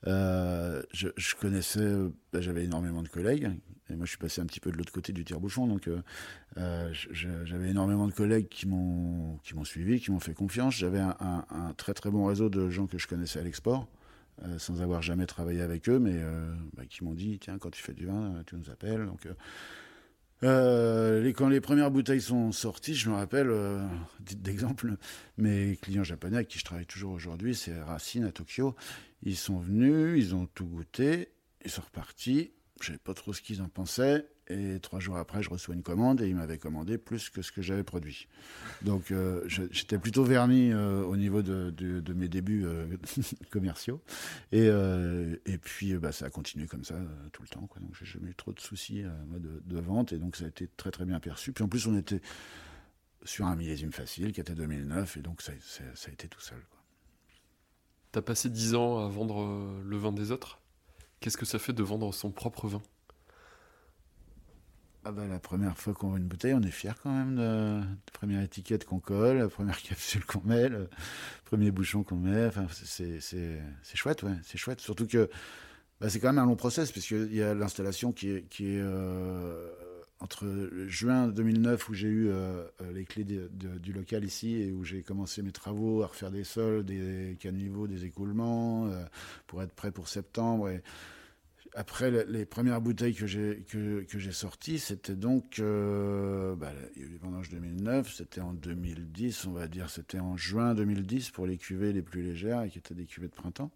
euh, 0.07 0.83
je, 0.93 1.09
je, 1.17 1.35
connaissais, 1.35 1.95
bah, 2.33 2.41
j'avais 2.41 2.65
énormément 2.65 3.03
de 3.03 3.09
collègues, 3.09 3.51
et 3.93 3.97
moi 3.97 4.07
je 4.07 4.11
suis 4.11 4.19
passé 4.19 4.41
un 4.41 4.47
petit 4.47 4.61
peu 4.61 4.73
de 4.73 4.77
l'autre 4.77 4.93
côté 4.93 5.13
du 5.13 5.25
tire-bouchon, 5.25 5.67
donc 5.67 5.87
euh, 5.89 6.03
euh 6.57 6.93
j'avais 7.13 7.71
énormément 7.71 8.07
de 8.07 8.13
collègues 8.13 8.49
qui 8.49 8.67
m'ont 8.67 9.39
suivi, 9.65 10.01
qui 10.01 10.11
m'ont 10.11 10.21
fait 10.21 10.35
confiance. 10.35 10.75
J'avais 10.75 11.01
un, 11.01 11.75
très 11.77 11.95
très 11.95 12.11
bon 12.11 12.25
réseau 12.27 12.49
de 12.49 12.71
gens 12.71 12.87
que 12.87 12.99
je 12.99 13.07
connaissais 13.07 13.41
à 13.41 13.43
l'export, 13.43 13.89
euh, 14.45 14.59
sans 14.59 14.81
avoir 14.81 15.03
jamais 15.03 15.27
travaillé 15.27 15.61
avec 15.61 15.89
eux, 15.89 15.99
mais 15.99 16.21
bah, 16.75 16.85
qui 16.89 17.05
m'ont 17.05 17.15
dit 17.15 17.39
tiens 17.39 17.59
quand 17.59 17.71
tu 17.71 17.83
fais 17.83 17.95
du 17.95 18.07
vin, 18.07 18.43
tu 18.47 18.57
nous 18.57 18.71
appelles. 18.71 19.07
Donc 19.07 19.29
quand 20.41 21.49
les 21.49 21.61
premières 21.61 21.91
bouteilles 21.91 22.21
sont 22.21 22.51
sorties, 22.51 22.95
je 22.95 23.11
me 23.11 23.15
rappelle, 23.15 23.53
d'exemple, 24.21 24.97
mes 25.39 25.77
clients 25.81 26.05
japonais 26.05 26.37
avec 26.37 26.49
qui 26.49 26.59
je 26.59 26.65
travaille 26.65 26.87
toujours 26.87 27.13
aujourd'hui, 27.13 27.55
c'est 27.55 27.81
Racine 27.81 28.25
à 28.25 28.33
Tokyo. 28.33 28.75
Ils 29.23 29.37
sont 29.37 29.61
venus, 29.61 30.17
ils 30.19 30.35
ont 30.35 30.47
tout 30.47 30.67
goûté, 30.67 31.29
ils 31.65 31.71
sont 31.71 31.83
repartis. 31.83 32.53
Je 32.83 32.89
savais 32.89 32.99
pas 32.99 33.15
trop 33.15 33.33
ce 33.33 33.41
qu'ils 33.41 33.63
en 33.63 33.69
pensaient. 33.69 34.27
Et 34.49 34.81
trois 34.81 34.99
jours 34.99 35.17
après, 35.17 35.43
je 35.43 35.49
reçois 35.49 35.75
une 35.75 35.83
commande 35.83 36.21
et 36.21 36.29
ils 36.29 36.35
m'avaient 36.35 36.59
commandé 36.59 36.99
plus 36.99 37.31
que 37.31 37.43
ce 37.43 37.53
que 37.53 37.63
j'avais 37.63 37.85
produit. 37.85 38.27
Donc 38.83 39.13
euh, 39.13 39.43
j'étais 39.47 39.99
plutôt 39.99 40.25
verni 40.25 40.73
euh, 40.73 41.05
au 41.05 41.17
niveau 41.17 41.43
de, 41.43 41.73
mes 42.13 42.29
débuts 42.29 42.65
euh, 42.67 42.87
commerciaux. 43.51 44.03
Et, 44.51 44.67
et 44.67 45.59
puis 45.59 45.95
bah, 45.95 46.11
ça 46.11 46.27
a 46.27 46.31
continué 46.31 46.67
comme 46.67 46.85
ça 46.85 46.97
tout 47.33 47.43
le 47.43 47.49
temps. 47.49 47.67
Quoi. 47.69 47.81
Donc 47.81 47.95
j'ai 47.99 48.05
jamais 48.05 48.31
eu 48.31 48.35
trop 48.35 48.53
de 48.53 48.61
soucis 48.61 49.03
de, 49.03 49.63
de, 49.65 49.81
vente 49.81 50.13
et 50.13 50.19
donc 50.19 50.37
ça 50.37 50.45
a 50.45 50.49
été 50.49 50.69
très 50.77 50.91
très 50.91 51.05
bien 51.05 51.21
perçu. 51.21 51.53
Puis 51.53 51.63
en 51.63 51.69
plus 51.69 51.87
on 51.87 51.97
était 51.97 52.21
sur 53.25 53.47
un 53.47 53.55
millésime 53.55 53.93
facile 53.93 54.33
qui 54.33 54.41
était 54.41 54.55
2009 54.55 55.19
et 55.19 55.21
donc 55.21 55.41
ça, 55.41 55.53
ça, 55.63 56.09
a 56.09 56.13
été 56.13 56.27
tout 56.27 56.41
seul. 56.41 56.61
Tu 58.13 58.19
as 58.19 58.23
passé 58.23 58.51
dix 58.51 58.75
ans 58.75 58.99
à 58.99 59.09
vendre 59.09 59.81
le 59.85 59.97
vin 59.97 60.11
des 60.11 60.33
autres? 60.33 60.62
Qu'est-ce 61.23 61.37
que 61.37 61.47
ça 61.47 61.61
fait 61.61 61.73
de 61.73 61.85
vendre 61.85 62.13
son 62.13 62.33
propre 62.33 62.67
vin? 62.67 62.83
Ah 65.05 65.13
bah, 65.13 65.25
la 65.29 65.39
première 65.39 65.79
fois 65.79 65.95
qu'on 65.95 66.09
voit 66.09 66.19
une 66.19 66.27
bouteille, 66.27 66.53
on 66.55 66.63
est 66.63 66.73
fier 66.73 66.97
quand 67.01 67.13
même 67.13 67.37
de 67.37 67.81
la 67.81 68.13
première 68.13 68.43
étiquette 68.43 68.85
qu'on 68.85 68.99
colle, 68.99 69.39
la 69.39 69.49
première 69.49 69.81
capsule 69.83 70.25
qu'on 70.25 70.43
met, 70.45 70.69
le 70.69 70.91
premier 71.45 71.71
bouchon 71.71 72.03
qu'on 72.03 72.17
met. 72.17 72.47
Enfin, 72.47 72.67
c'est 72.73 73.21
chouette, 73.95 74.25
ouais, 74.25 74.35
c'est 74.43 74.59
chouette. 74.59 74.81
Surtout 74.81 75.07
que 75.07 75.31
bah, 76.01 76.11
c'est 76.11 76.19
quand 76.19 76.33
même 76.33 76.43
un 76.43 76.47
long 76.47 76.57
process, 76.57 76.91
puisqu'il 76.91 77.33
y 77.33 77.43
a 77.43 77.55
l'installation 77.55 78.11
qui 78.11 78.31
est, 78.31 78.43
qui 78.49 78.75
est 78.75 78.81
euh, 78.81 79.71
entre 80.23 80.71
juin 80.87 81.29
2009, 81.29 81.89
où 81.89 81.95
j'ai 81.95 82.09
eu 82.09 82.29
euh, 82.29 82.65
les 82.95 83.05
clés 83.05 83.25
du 83.25 83.93
local 83.93 84.25
ici, 84.25 84.57
et 84.57 84.73
où 84.73 84.85
j'ai 84.85 85.03
commencé 85.03 85.43
mes 85.43 85.53
travaux 85.53 86.03
à 86.03 86.07
refaire 86.07 86.31
des 86.31 86.45
sols, 86.45 86.85
des 86.85 87.37
caniveaux, 87.41 87.87
des 87.87 88.05
écoulements, 88.05 88.87
euh, 88.87 89.05
pour 89.47 89.63
être 89.63 89.75
prêt 89.75 89.91
pour 89.91 90.09
septembre. 90.09 90.69
Et, 90.69 90.83
après 91.75 92.11
les 92.27 92.45
premières 92.45 92.81
bouteilles 92.81 93.15
que 93.15 93.27
j'ai 93.27 93.65
que, 93.69 94.05
j'ai 94.19 94.33
sorties, 94.33 94.79
c'était 94.79 95.15
donc 95.15 95.59
euh, 95.59 96.55
bah, 96.55 96.73
il 96.95 97.03
y 97.03 97.05
a 97.05 97.09
eu 97.09 97.11
les 97.11 97.19
vendanges 97.19 97.49
2009, 97.49 98.15
c'était 98.15 98.41
en 98.41 98.53
2010, 98.53 99.47
on 99.47 99.53
va 99.53 99.69
dire, 99.69 99.89
c'était 99.89 100.19
en 100.19 100.37
juin 100.37 100.75
2010 100.75 101.31
pour 101.31 101.47
les 101.47 101.57
cuvées 101.57 101.93
les 101.93 102.03
plus 102.03 102.23
légères 102.23 102.63
et 102.63 102.69
qui 102.69 102.79
étaient 102.79 102.95
des 102.95 103.07
cuvées 103.07 103.29
de 103.29 103.35
printemps. 103.35 103.71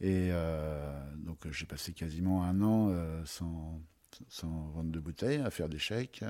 Et 0.00 0.28
euh, 0.30 0.92
donc 1.16 1.38
j'ai 1.50 1.66
passé 1.66 1.92
quasiment 1.92 2.44
un 2.44 2.60
an 2.62 2.90
euh, 2.90 3.22
sans 3.24 3.80
sans 4.28 4.70
vendre 4.70 4.90
de 4.90 5.00
bouteilles, 5.00 5.40
à 5.40 5.50
faire 5.50 5.68
des 5.68 5.78
chèques, 5.78 6.24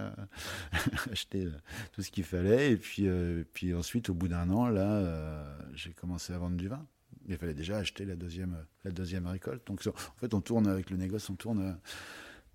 acheter 1.10 1.46
euh, 1.46 1.52
tout 1.92 2.02
ce 2.02 2.10
qu'il 2.10 2.24
fallait. 2.24 2.72
Et 2.72 2.76
puis, 2.76 3.08
euh, 3.08 3.44
puis 3.52 3.74
ensuite, 3.74 4.10
au 4.10 4.14
bout 4.14 4.28
d'un 4.28 4.50
an, 4.50 4.68
là, 4.68 4.90
euh, 4.90 5.58
j'ai 5.74 5.92
commencé 5.92 6.32
à 6.32 6.38
vendre 6.38 6.56
du 6.56 6.68
vin 6.68 6.86
il 7.28 7.36
fallait 7.36 7.54
déjà 7.54 7.76
acheter 7.76 8.04
la 8.04 8.16
deuxième, 8.16 8.56
la 8.84 8.90
deuxième 8.90 9.28
récolte. 9.28 9.64
Donc 9.68 9.86
en 9.86 10.18
fait, 10.18 10.34
on 10.34 10.40
tourne 10.40 10.66
avec 10.66 10.90
le 10.90 10.96
négoce, 10.96 11.30
on 11.30 11.36
tourne 11.36 11.78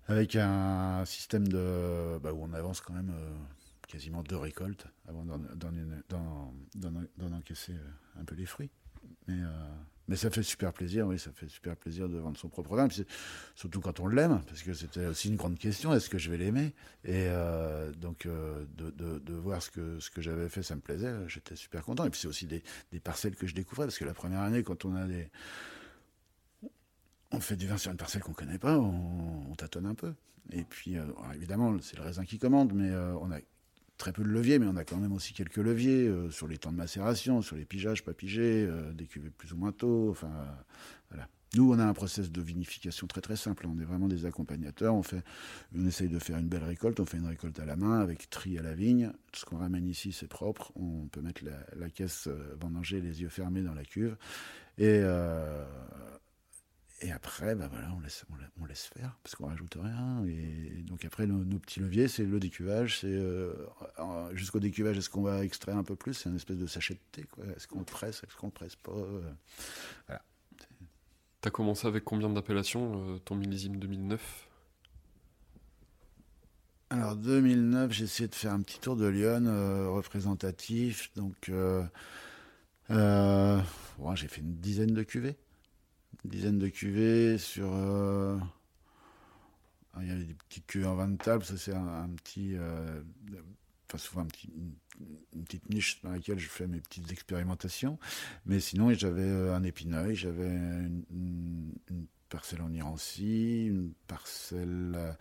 avec 0.08 0.36
un 0.36 1.06
système 1.06 1.48
de, 1.48 2.18
bah, 2.18 2.34
où 2.34 2.44
on 2.44 2.52
avance 2.52 2.82
quand 2.82 2.92
même 2.92 3.10
quasiment 3.86 4.22
deux 4.22 4.36
récoltes 4.36 4.86
avant 5.08 5.24
d'en 5.24 7.32
encaisser 7.32 7.72
un 8.20 8.24
peu 8.24 8.34
les 8.34 8.44
fruits. 8.44 8.70
Mais, 9.26 9.38
mais 10.08 10.16
ça 10.16 10.30
fait 10.30 10.42
super 10.42 10.72
plaisir, 10.72 11.06
oui, 11.06 11.18
ça 11.18 11.30
fait 11.32 11.48
super 11.48 11.76
plaisir 11.76 12.08
de 12.08 12.16
vendre 12.18 12.38
son 12.38 12.48
propre 12.48 12.74
vin, 12.74 12.88
surtout 13.54 13.80
quand 13.80 14.00
on 14.00 14.06
l'aime, 14.06 14.40
parce 14.46 14.62
que 14.62 14.72
c'était 14.72 15.06
aussi 15.06 15.28
une 15.28 15.36
grande 15.36 15.58
question, 15.58 15.92
est-ce 15.92 16.08
que 16.08 16.16
je 16.16 16.30
vais 16.30 16.38
l'aimer? 16.38 16.74
Et 17.04 17.26
euh, 17.28 17.92
donc 17.92 18.24
euh, 18.24 18.64
de, 18.76 19.34
voir 19.34 19.62
ce 19.62 19.70
que, 19.70 20.00
ce 20.00 20.10
que 20.10 20.22
j'avais 20.22 20.48
fait, 20.48 20.62
ça 20.62 20.74
me 20.74 20.80
plaisait, 20.80 21.12
j'étais 21.28 21.56
super 21.56 21.84
content. 21.84 22.06
Et 22.06 22.10
puis 22.10 22.20
c'est 22.20 22.28
aussi 22.28 22.46
des, 22.46 22.62
parcelles 23.00 23.36
que 23.36 23.46
je 23.46 23.54
découvrais, 23.54 23.86
parce 23.86 23.98
que 23.98 24.04
la 24.04 24.14
première 24.14 24.40
année, 24.40 24.62
quand 24.62 24.84
on 24.84 24.96
a 24.96 25.06
des... 25.06 25.30
On 27.30 27.40
fait 27.40 27.56
du 27.56 27.66
vin 27.66 27.76
sur 27.76 27.90
une 27.90 27.98
parcelle 27.98 28.22
qu'on 28.22 28.32
connaît 28.32 28.58
pas, 28.58 28.78
on, 28.78 29.50
on, 29.50 29.54
tâtonne 29.54 29.84
un 29.84 29.94
peu. 29.94 30.14
Et 30.50 30.64
puis, 30.64 30.96
euh, 30.96 31.04
évidemment, 31.34 31.76
c'est 31.82 31.98
le 31.98 32.02
raisin 32.02 32.24
qui 32.24 32.38
commande, 32.38 32.72
mais 32.72 32.90
on 33.20 33.30
a 33.30 33.38
très 33.98 34.12
peu 34.12 34.22
de 34.22 34.28
leviers, 34.28 34.58
mais 34.58 34.66
on 34.66 34.76
a 34.76 34.84
quand 34.84 34.96
même 34.96 35.12
aussi 35.12 35.34
quelques 35.34 35.56
leviers 35.56 36.06
euh, 36.06 36.30
sur 36.30 36.48
les 36.48 36.56
temps 36.56 36.72
de 36.72 36.76
macération, 36.76 37.42
sur 37.42 37.56
les 37.56 37.64
pigeages, 37.64 38.04
pas 38.04 38.14
pigés, 38.14 38.64
euh, 38.66 38.92
des 38.92 39.06
cuvées 39.06 39.30
plus 39.30 39.52
ou 39.52 39.56
moins 39.56 39.72
tôt. 39.72 40.16
Euh. 40.22 41.16
Nous, 41.56 41.72
on 41.72 41.78
a 41.78 41.84
un 41.84 41.94
process 41.94 42.30
de 42.30 42.42
vinification 42.42 43.06
très 43.06 43.22
très 43.22 43.36
simple. 43.36 43.66
On 43.66 43.78
est 43.78 43.84
vraiment 43.84 44.06
des 44.06 44.26
accompagnateurs. 44.26 44.94
On 44.94 45.02
fait, 45.02 45.22
on 45.74 45.86
essaye 45.86 46.10
de 46.10 46.18
faire 46.18 46.36
une 46.36 46.46
belle 46.46 46.64
récolte. 46.64 47.00
On 47.00 47.06
fait 47.06 47.16
une 47.16 47.26
récolte 47.26 47.58
à 47.58 47.64
la 47.64 47.74
main 47.74 48.00
avec 48.00 48.28
tri 48.28 48.58
à 48.58 48.62
la 48.62 48.74
vigne. 48.74 49.12
Ce 49.32 49.46
qu'on 49.46 49.56
ramène 49.56 49.86
ici, 49.86 50.12
c'est 50.12 50.28
propre. 50.28 50.72
On 50.76 51.06
peut 51.06 51.22
mettre 51.22 51.42
la, 51.74 51.88
caisse 51.88 52.28
vendanger 52.60 53.00
les 53.00 53.22
yeux 53.22 53.30
fermés 53.30 53.62
dans 53.62 53.72
la 53.72 53.84
cuve. 53.84 54.18
Et 54.76 55.00
euh, 55.02 55.64
et 57.00 57.12
après, 57.12 57.54
bah 57.54 57.68
voilà, 57.70 57.92
on 57.96 58.00
laisse, 58.00 58.24
on, 58.60 58.64
laisse 58.64 58.84
faire, 58.84 59.16
parce 59.22 59.36
qu'on 59.36 59.46
rajoute 59.46 59.76
rien. 59.80 60.24
Et 60.26 60.82
donc 60.82 61.04
après, 61.04 61.26
nos, 61.26 61.44
nos 61.44 61.58
petits 61.58 61.80
leviers, 61.80 62.08
c'est 62.08 62.24
le 62.24 62.40
décuvage. 62.40 63.00
C'est 63.00 63.06
euh, 63.06 63.54
jusqu'au 64.34 64.58
décuvage, 64.58 64.98
est-ce 64.98 65.08
qu'on 65.08 65.22
va 65.22 65.44
extraire 65.44 65.76
un 65.76 65.84
peu 65.84 65.96
plus? 65.96 66.14
C'est 66.14 66.28
une 66.28 66.36
espèce 66.36 66.58
de 66.58 66.66
sachet 66.66 66.94
de 66.94 67.00
thé. 67.12 67.26
Est-ce 67.56 67.68
qu'on 67.68 67.78
le 67.78 67.84
presse 67.84 68.22
Est-ce 68.24 68.36
qu'on 68.36 68.48
le 68.48 68.52
presse 68.52 68.76
pas? 68.76 68.92
Voilà. 70.06 70.22
T'as 71.40 71.50
commencé 71.50 71.86
avec 71.86 72.04
combien 72.04 72.28
d'appellations, 72.28 73.14
euh, 73.14 73.18
ton 73.20 73.36
millésime 73.36 73.76
2009 73.76 74.48
Alors 76.90 77.14
2009, 77.14 77.92
j'ai 77.92 78.04
essayé 78.04 78.28
de 78.28 78.34
faire 78.34 78.52
un 78.52 78.60
petit 78.60 78.80
tour 78.80 78.96
de 78.96 79.06
Lyon 79.06 79.44
euh, 79.46 79.88
représentatif. 79.88 81.12
Donc, 81.14 81.48
euh, 81.48 81.84
bon, 82.90 84.14
j'ai 84.16 84.26
fait 84.26 84.40
une 84.40 84.56
dizaine 84.56 84.94
de 84.94 85.02
cuvées 85.04 85.36
dizaine 86.24 86.58
de 86.58 86.68
cuvées 86.68 87.38
sur. 87.38 87.70
Euh, 87.72 88.38
il 90.00 90.06
y 90.06 90.10
avait 90.10 90.24
des 90.24 90.34
petites 90.34 90.66
cuvées 90.66 90.86
en 90.86 90.94
vin 90.94 91.08
de 91.08 91.16
table, 91.16 91.44
ça 91.44 91.56
c'est 91.56 91.74
un, 91.74 91.86
un, 91.86 92.08
petit. 92.10 92.54
Euh, 92.54 93.00
enfin, 93.88 93.98
souvent 93.98 94.22
un 94.22 94.28
une, 95.34 95.44
petite 95.44 95.68
niche 95.70 96.00
dans 96.02 96.10
laquelle 96.10 96.38
je 96.38 96.48
fais 96.48 96.66
mes 96.66 96.80
petites 96.80 97.10
expérimentations. 97.10 97.98
Mais 98.46 98.60
sinon, 98.60 98.92
j'avais 98.92 99.28
un 99.50 99.62
épineuil, 99.62 100.14
j'avais 100.14 100.48
une, 100.50 101.74
parcelle 102.28 102.60
en 102.60 102.72
Irancy, 102.72 103.66
une 103.66 103.92
parcelle 104.06 105.16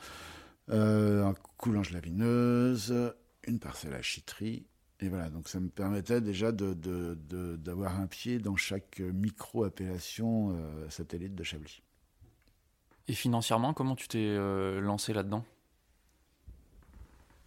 euh, 0.70 1.24
en 1.24 1.34
coulange 1.58 1.92
lavineuse, 1.92 2.94
une 3.48 3.60
parcelle 3.60 3.94
à 3.94 4.02
chitterie 4.02 4.66
et 5.00 5.10
voilà, 5.10 5.30
donc 5.30 5.48
ça 5.48 5.60
me 5.60 5.70
permettait 5.70 6.22
déjà 6.22 6.52
d'avoir 6.52 8.00
un 8.00 8.08
pied 8.08 8.40
dans 8.40 8.56
chaque 8.56 9.00
micro-appellation 9.00 10.52
euh, 10.52 10.90
satellite 10.90 11.36
de 11.36 11.44
Chablis. 11.44 11.82
Et 13.08 13.14
financièrement, 13.14 13.74
comment 13.74 13.96
tu 13.96 14.08
t'es 14.08 14.18
euh, 14.18 14.82
lancé 14.82 15.14
là-dedans? 15.14 15.46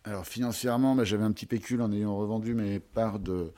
Alors 0.05 0.27
financièrement, 0.27 0.95
bah, 0.95 1.05
j'avais 1.05 1.25
un 1.25 1.33
petit 1.33 1.47
pécule 1.47 1.83
en 1.83 1.93
ayant 1.93 2.17
revendu 2.17 2.55
mes 2.55 2.81
parts 2.81 3.19
de, 3.19 3.53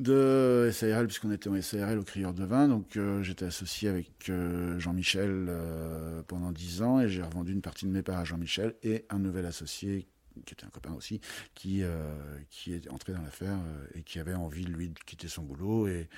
de 0.00 0.70
SARL, 0.72 1.06
puisqu'on 1.06 1.30
était 1.30 1.48
en 1.48 1.60
SARL 1.60 1.98
au 1.98 2.04
Crieur 2.04 2.32
de 2.32 2.44
Vin. 2.44 2.68
Donc 2.68 2.96
euh, 2.96 3.22
j'étais 3.22 3.44
associé 3.44 3.88
avec 3.88 4.28
euh, 4.28 4.78
Jean-Michel 4.78 5.46
euh, 5.48 6.22
pendant 6.26 6.52
10 6.52 6.82
ans 6.82 7.00
et 7.00 7.08
j'ai 7.08 7.22
revendu 7.22 7.52
une 7.52 7.62
partie 7.62 7.86
de 7.86 7.90
mes 7.90 8.02
parts 8.02 8.18
à 8.18 8.24
Jean-Michel 8.24 8.74
et 8.82 9.04
un 9.10 9.18
nouvel 9.18 9.46
associé 9.46 10.08
qui 10.44 10.54
était 10.54 10.64
un 10.64 10.70
copain 10.70 10.92
aussi, 10.92 11.20
qui, 11.54 11.82
euh, 11.82 12.38
qui 12.50 12.72
est 12.72 12.88
entré 12.90 13.12
dans 13.12 13.22
l'affaire 13.22 13.58
euh, 13.58 13.86
et 13.94 14.02
qui 14.02 14.18
avait 14.18 14.34
envie, 14.34 14.64
lui, 14.64 14.88
de 14.88 14.98
quitter 15.00 15.28
son 15.28 15.42
boulot. 15.42 15.88
Et, 15.88 16.08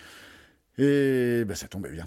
et 0.78 1.44
ben, 1.44 1.54
ça 1.54 1.68
tombait 1.68 1.92
bien. 1.92 2.06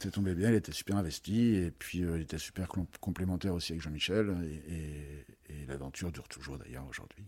Ça 0.00 0.10
tombait 0.10 0.34
bien, 0.34 0.48
il 0.48 0.54
était 0.54 0.72
super 0.72 0.96
investi 0.96 1.56
et 1.56 1.70
puis 1.70 2.02
euh, 2.04 2.16
il 2.16 2.22
était 2.22 2.38
super 2.38 2.68
complémentaire 3.00 3.52
aussi 3.52 3.72
avec 3.72 3.82
Jean-Michel. 3.82 4.34
Et, 4.68 5.52
et, 5.52 5.66
l'aventure 5.66 6.10
dure 6.10 6.26
toujours 6.26 6.58
d'ailleurs 6.58 6.86
aujourd'hui. 6.88 7.24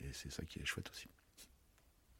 Et, 0.00 0.12
c'est 0.12 0.30
ça 0.30 0.44
qui 0.44 0.60
est 0.60 0.64
chouette 0.64 0.88
aussi. 0.90 1.08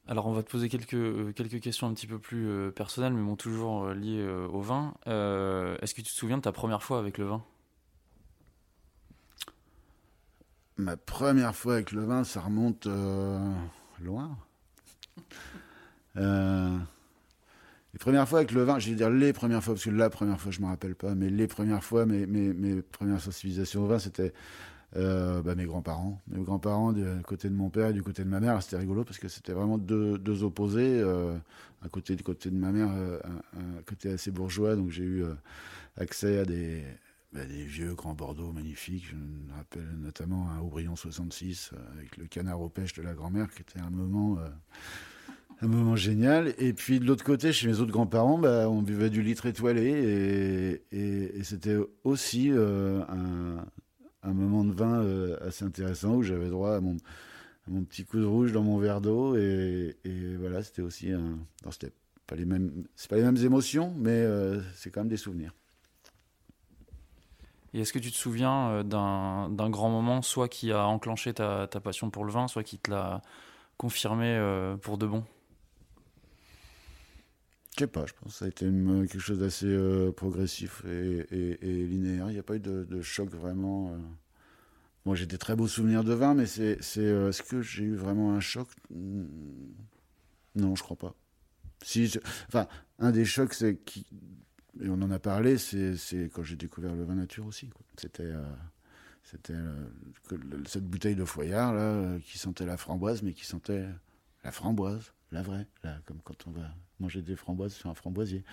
Alors 0.06 0.26
on 0.26 0.32
va 0.32 0.42
te 0.42 0.50
poser 0.50 0.68
quelques, 0.68 1.34
quelques 1.34 1.60
questions 1.60 1.86
un 1.86 1.94
petit 1.94 2.06
peu 2.06 2.18
plus 2.18 2.72
personnelles, 2.72 3.12
mais 3.12 3.22
bon, 3.22 3.36
toujours 3.36 3.88
liées 3.90 4.26
au 4.26 4.60
vin. 4.60 4.94
Est-ce 5.06 5.94
que 5.94 6.00
tu 6.00 6.10
te 6.10 6.16
souviens 6.16 6.38
de 6.38 6.42
ta 6.42 6.52
première 6.52 6.82
fois 6.82 6.98
avec 6.98 7.18
le 7.18 7.26
vin? 7.26 7.44
Ma 10.76 10.96
première 10.96 11.54
fois 11.54 11.74
avec 11.74 11.92
le 11.92 12.04
vin, 12.04 12.24
ça 12.24 12.40
remonte 12.40 12.86
euh, 12.86 13.38
loin. 14.02 14.36
Euh, 16.16 16.76
les 17.92 17.98
premières 17.98 18.28
fois 18.28 18.40
avec 18.40 18.52
le 18.52 18.62
vin, 18.64 18.78
je 18.78 18.90
vais 18.90 18.96
dire 18.96 19.10
les 19.10 19.32
premières 19.32 19.62
fois, 19.62 19.74
parce 19.74 19.84
que 19.84 19.90
la 19.90 20.10
première 20.10 20.40
fois, 20.40 20.50
je 20.50 20.60
ne 20.60 20.64
me 20.64 20.70
rappelle 20.70 20.94
pas, 20.94 21.14
mais 21.14 21.30
les 21.30 21.46
premières 21.46 21.84
fois, 21.84 22.06
mes, 22.06 22.26
mes, 22.26 22.52
mes 22.52 22.82
premières 22.82 23.20
sensibilisations 23.20 23.84
au 23.84 23.86
vin, 23.86 23.98
c'était 23.98 24.32
euh, 24.96 25.42
bah, 25.42 25.54
mes 25.54 25.64
grands-parents. 25.64 26.20
Mes 26.28 26.42
grands-parents 26.42 26.92
du 26.92 27.04
côté 27.24 27.48
de 27.48 27.54
mon 27.54 27.70
père 27.70 27.88
et 27.88 27.92
du 27.92 28.02
côté 28.02 28.24
de 28.24 28.28
ma 28.28 28.40
mère, 28.40 28.60
c'était 28.62 28.78
rigolo 28.78 29.04
parce 29.04 29.18
que 29.18 29.28
c'était 29.28 29.52
vraiment 29.52 29.78
deux, 29.78 30.42
opposés. 30.42 31.02
Un 31.02 31.88
côté 31.88 32.16
du 32.16 32.22
côté 32.22 32.50
de 32.50 32.56
ma 32.56 32.72
mère, 32.72 32.88
un, 32.88 33.82
côté 33.86 34.10
assez 34.12 34.30
bourgeois, 34.30 34.74
donc 34.74 34.90
j'ai 34.90 35.04
eu 35.04 35.24
accès 35.96 36.38
à 36.38 36.44
des, 36.44 36.82
bah, 37.34 37.44
des 37.44 37.64
vieux 37.64 37.94
grands 37.94 38.14
Bordeaux 38.14 38.52
magnifiques. 38.52 39.06
Je 39.10 39.16
me 39.16 39.52
rappelle 39.56 39.88
notamment 39.98 40.50
un 40.50 40.60
Aubryon 40.60 40.96
66 40.96 41.72
avec 41.92 42.16
le 42.16 42.26
canard 42.26 42.60
aux 42.60 42.68
pêches 42.68 42.94
de 42.94 43.02
la 43.02 43.14
grand-mère, 43.14 43.52
qui 43.52 43.62
était 43.62 43.80
un 43.80 43.90
moment 43.90 44.38
un 45.60 45.68
moment 45.68 45.96
génial. 45.96 46.54
Et 46.58 46.72
puis 46.72 47.00
de 47.00 47.06
l'autre 47.06 47.24
côté, 47.24 47.52
chez 47.52 47.66
mes 47.66 47.80
autres 47.80 47.92
grands-parents, 47.92 48.38
bah, 48.38 48.68
on 48.68 48.82
buvait 48.82 49.10
du 49.10 49.22
litre 49.22 49.46
étoilé 49.46 50.80
et, 50.92 51.42
c'était 51.42 51.76
aussi 52.04 52.50
euh, 52.50 53.02
un, 54.22 54.32
moment 54.32 54.64
de 54.64 54.72
vin 54.72 55.02
euh, 55.02 55.36
assez 55.46 55.64
intéressant 55.64 56.16
où 56.16 56.22
j'avais 56.22 56.48
droit 56.48 56.76
à 56.76 56.80
mon, 56.80 56.96
petit 57.84 58.04
coup 58.04 58.18
de 58.18 58.24
rouge 58.24 58.52
dans 58.52 58.62
mon 58.62 58.78
verre 58.78 59.00
d'eau 59.00 59.36
et, 59.36 59.96
et, 60.04 60.36
voilà, 60.36 60.62
c'était 60.62 60.82
aussi 60.82 61.12
un. 61.12 61.38
C'était 61.70 61.92
pas 62.26 62.36
les 62.36 62.46
mêmes, 62.46 62.86
émotions, 63.36 63.94
mais 63.98 64.10
euh, 64.10 64.60
c'est 64.74 64.90
quand 64.90 65.00
même 65.00 65.08
des 65.08 65.18
souvenirs. 65.18 65.54
Et 67.74 67.80
est-ce 67.80 67.92
que 67.92 67.98
tu 67.98 68.12
te 68.12 68.16
souviens 68.16 68.70
euh, 68.70 68.82
d'un 68.84 69.70
grand 69.70 69.90
moment, 69.90 70.22
soit 70.22 70.48
qui 70.48 70.72
a 70.72 70.86
enclenché 70.86 71.34
ta, 71.34 71.66
ta, 71.66 71.80
passion 71.80 72.08
pour 72.08 72.24
le 72.24 72.32
vin, 72.32 72.46
soit 72.46 72.62
qui 72.62 72.78
te 72.78 72.90
l'a 72.90 73.20
confirmé 73.76 74.26
euh, 74.26 74.76
pour 74.76 74.96
de 74.96 75.06
bon? 75.06 75.24
Je 77.74 77.80
sais 77.80 77.86
pas, 77.88 78.06
je 78.06 78.12
pense 78.12 78.32
que 78.32 78.38
ça 78.38 78.44
a 78.44 78.48
été 78.48 78.66
une, 78.66 79.08
quelque 79.08 79.20
chose 79.20 79.40
d'assez 79.40 79.66
euh, 79.66 80.12
progressif 80.12 80.84
et, 80.84 81.26
et, 81.32 81.86
linéaire. 81.86 82.30
Il 82.30 82.34
n'y 82.34 82.38
a 82.38 82.44
pas 82.44 82.54
eu 82.54 82.60
de, 82.60 83.02
choc 83.02 83.28
vraiment. 83.30 83.90
Euh... 83.90 83.98
Moi, 85.04 85.16
j'ai 85.16 85.26
des 85.26 85.38
très 85.38 85.56
beaux 85.56 85.66
souvenirs 85.66 86.04
de 86.04 86.14
vin, 86.14 86.34
mais 86.34 86.46
c'est, 86.46 86.78
euh, 86.98 87.30
est-ce 87.30 87.42
que 87.42 87.60
j'ai 87.60 87.82
eu 87.82 87.96
vraiment 87.96 88.32
un 88.32 88.40
choc? 88.40 88.68
Non, 90.54 90.76
je 90.76 90.82
crois 90.84 90.96
pas. 90.96 91.14
Si, 91.82 92.16
enfin, 92.46 92.68
un 93.00 93.10
des 93.10 93.24
chocs, 93.24 93.52
c'est 93.52 93.76
qui, 93.76 94.06
et 94.80 94.88
on 94.88 94.94
en 94.94 95.10
a 95.10 95.18
parlé, 95.18 95.56
c'est, 95.58 96.30
quand 96.32 96.42
j'ai 96.42 96.56
découvert 96.56 96.94
le 96.94 97.04
vin 97.04 97.14
nature 97.14 97.46
aussi. 97.46 97.70
C'était, 97.96 98.24
euh, 98.24 98.44
c'était 99.22 99.54
euh, 99.54 99.86
cette 100.66 100.84
bouteille 100.84 101.14
de 101.14 101.24
Foyard 101.24 101.74
là, 101.74 101.80
euh, 101.80 102.18
qui 102.20 102.38
sentait 102.38 102.66
la 102.66 102.76
framboise, 102.76 103.22
mais 103.22 103.32
qui 103.32 103.44
sentait 103.44 103.86
la 104.42 104.50
framboise, 104.50 105.12
la 105.30 105.42
vraie, 105.42 105.66
là, 105.82 105.98
comme 106.06 106.20
quand 106.22 106.46
on 106.46 106.50
va 106.50 106.74
manger 106.98 107.22
des 107.22 107.36
framboises 107.36 107.74
sur 107.74 107.88
un 107.88 107.94
framboisier. 107.94 108.44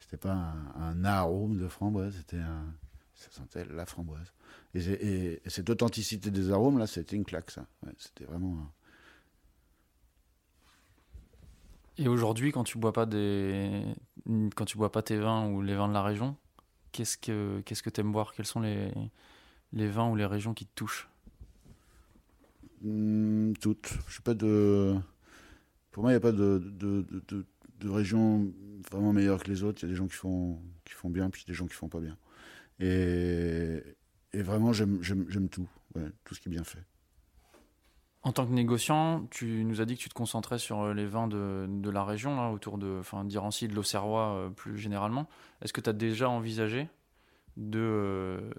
C'était 0.00 0.16
pas 0.16 0.54
un, 0.76 1.04
arôme 1.04 1.58
de 1.58 1.68
framboise, 1.68 2.14
c'était 2.16 2.42
ça 3.14 3.30
sentait 3.30 3.64
la 3.66 3.84
framboise. 3.84 4.32
Et, 4.74 4.80
et, 4.80 5.40
et, 5.44 5.50
cette 5.50 5.68
authenticité 5.68 6.30
des 6.30 6.50
arômes 6.50 6.78
là, 6.78 6.86
c'était 6.86 7.16
une 7.16 7.24
claque, 7.24 7.50
ça. 7.50 7.66
C'était 7.98 8.24
vraiment. 8.24 8.70
Et 11.98 12.08
aujourd'hui, 12.08 12.50
quand 12.50 12.64
tu 12.64 12.78
bois 12.78 12.94
pas 12.94 13.04
des, 13.04 13.84
quand 14.56 14.64
tu 14.64 14.76
bois 14.78 14.92
pas 14.92 15.02
tes 15.02 15.16
vins 15.18 15.48
ou 15.48 15.62
les 15.62 15.74
vins 15.74 15.88
de 15.88 15.94
la 15.94 16.02
région, 16.02 16.36
qu'est-ce 16.92 17.18
que 17.18 17.62
qu'est-ce 17.66 17.82
que 17.84 17.90
t'aimes 17.90 18.12
boire? 18.12 18.34
Quels 18.34 18.46
sont 18.46 18.60
les 18.60 18.92
les 19.74 19.88
vins 19.88 20.10
ou 20.10 20.16
les 20.16 20.26
régions 20.26 20.54
qui 20.54 20.66
te 20.66 20.74
touchent? 20.76 21.08
Mmh, 22.82 23.52
Toutes. 23.60 23.90
Je 24.08 24.12
suis 24.14 24.22
pas 24.22 24.34
de. 24.34 24.96
Pour 25.92 26.02
moi, 26.04 26.12
il 26.12 26.14
n'y 26.14 26.18
a 26.18 26.20
pas 26.20 26.32
de, 26.32 26.58
de, 26.78 27.06
de, 27.28 27.46
de 27.80 27.90
régions 27.90 28.52
vraiment 28.90 29.12
meilleures 29.12 29.42
que 29.44 29.50
les 29.50 29.64
autres. 29.64 29.82
Il 29.82 29.86
y 29.86 29.90
a 29.90 29.92
des 29.92 29.96
gens 29.96 30.08
qui 30.08 30.16
font, 30.16 30.60
qui 30.84 30.94
font 30.94 31.10
bien, 31.10 31.30
puis 31.30 31.44
des 31.46 31.54
gens 31.54 31.66
qui 31.66 31.74
font 31.74 31.88
pas 31.88 32.00
bien. 32.00 32.16
Et, 32.80 33.82
et 34.34 34.42
vraiment, 34.42 34.72
j'aime 34.74 35.48
tout, 35.50 35.68
ouais, 35.96 36.10
tout 36.24 36.34
ce 36.36 36.40
qui 36.40 36.48
est 36.50 36.52
bien 36.52 36.64
fait. 36.64 36.84
En 38.22 38.32
tant 38.32 38.46
que 38.46 38.52
négociant, 38.52 39.26
tu 39.30 39.64
nous 39.64 39.80
as 39.80 39.86
dit 39.86 39.96
que 39.96 40.02
tu 40.02 40.10
te 40.10 40.14
concentrais 40.14 40.58
sur 40.58 40.92
les 40.92 41.06
vins 41.06 41.26
de, 41.26 41.90
la 41.90 42.04
région, 42.04 42.36
là, 42.36 42.50
autour 42.50 42.76
de, 42.76 42.98
enfin, 43.00 43.24
d'Irancy, 43.24 43.66
de 43.66 43.74
l'Auxerrois 43.74 44.34
euh, 44.34 44.50
plus 44.50 44.78
généralement. 44.78 45.26
Est-ce 45.62 45.72
que 45.72 45.80
tu 45.80 45.88
as 45.88 45.94
déjà 45.94 46.28
envisagé 46.28 46.88
euh, 47.74 48.50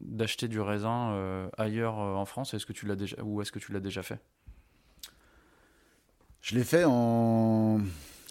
d'acheter 0.00 0.46
du 0.46 0.60
raisin 0.60 1.10
euh, 1.10 1.48
ailleurs 1.58 1.98
en 1.98 2.24
France? 2.24 2.54
Est-ce 2.54 2.66
que 2.66 2.72
tu 2.72 2.86
l'as 2.86 2.94
déjà 2.94 3.20
ou 3.22 3.42
est-ce 3.42 3.50
que 3.50 3.58
tu 3.58 3.72
l'as 3.72 3.80
déjà 3.80 4.02
fait? 4.04 4.20
Je 6.40 6.54
l'ai 6.54 6.64
fait 6.64 6.84
en 6.86 7.80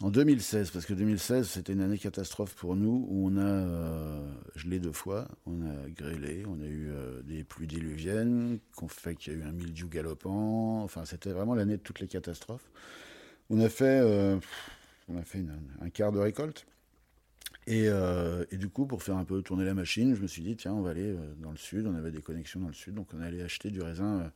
en 0.02 0.12
2016, 0.12 0.72
parce 0.72 0.86
que 0.86 0.94
2016, 0.94 1.50
c'était 1.50 1.74
une 1.74 1.82
année 1.82 1.98
catastrophe 1.98 2.56
pour 2.56 2.76
nous, 2.76 3.06
où 3.10 3.28
on 3.28 3.38
a 3.38 3.42
euh, 3.42 4.32
gelé 4.56 4.80
deux 4.80 4.94
fois, 4.94 5.28
on 5.46 5.62
a 5.62 5.90
grêlé, 5.90 6.46
on 6.48 6.62
a 6.62 6.66
eu 6.66 6.90
euh, 6.90 7.22
des 7.24 7.44
pluies 7.44 7.68
diluviennes, 7.68 8.60
qu'on 8.76 8.88
fait 8.88 9.16
qu'il 9.16 9.34
y 9.34 9.36
a 9.36 9.40
eu 9.40 9.44
un 9.44 9.52
mildiou 9.52 9.90
galopant, 9.90 10.82
enfin 10.84 11.04
c'était 11.04 11.32
vraiment 11.32 11.54
l'année 11.54 11.76
de 11.76 11.82
toutes 11.82 12.00
les 12.00 12.08
catastrophes. 12.08 12.70
On 13.50 13.60
a 13.60 13.68
fait, 13.68 14.00
euh, 14.02 14.38
on 15.10 15.18
a 15.18 15.24
fait 15.24 15.44
un 15.82 15.90
quart 15.90 16.14
de 16.14 16.20
récolte, 16.20 16.66
et, 17.68 17.86
et, 18.52 18.58
du 18.58 18.68
coup, 18.68 18.88
pour 18.88 19.04
faire 19.04 19.18
un 19.18 19.26
peu 19.26 19.44
tourner 19.44 19.64
la 19.64 19.76
machine, 19.76 20.16
je 20.16 20.22
me 20.24 20.28
suis 20.28 20.42
dit, 20.42 20.56
tiens, 20.56 20.74
on 20.74 20.82
va 20.82 20.90
aller 20.90 21.16
dans 21.38 21.52
le 21.52 21.58
sud, 21.58 21.86
on 21.86 21.94
avait 21.94 22.10
des 22.10 22.22
connexions 22.22 22.60
dans 22.60 22.68
le 22.68 22.74
sud, 22.74 22.96
donc 22.96 23.10
on 23.14 23.22
allait 23.22 23.44
acheter 23.44 23.70
du 23.70 23.80
raisin 23.80 24.32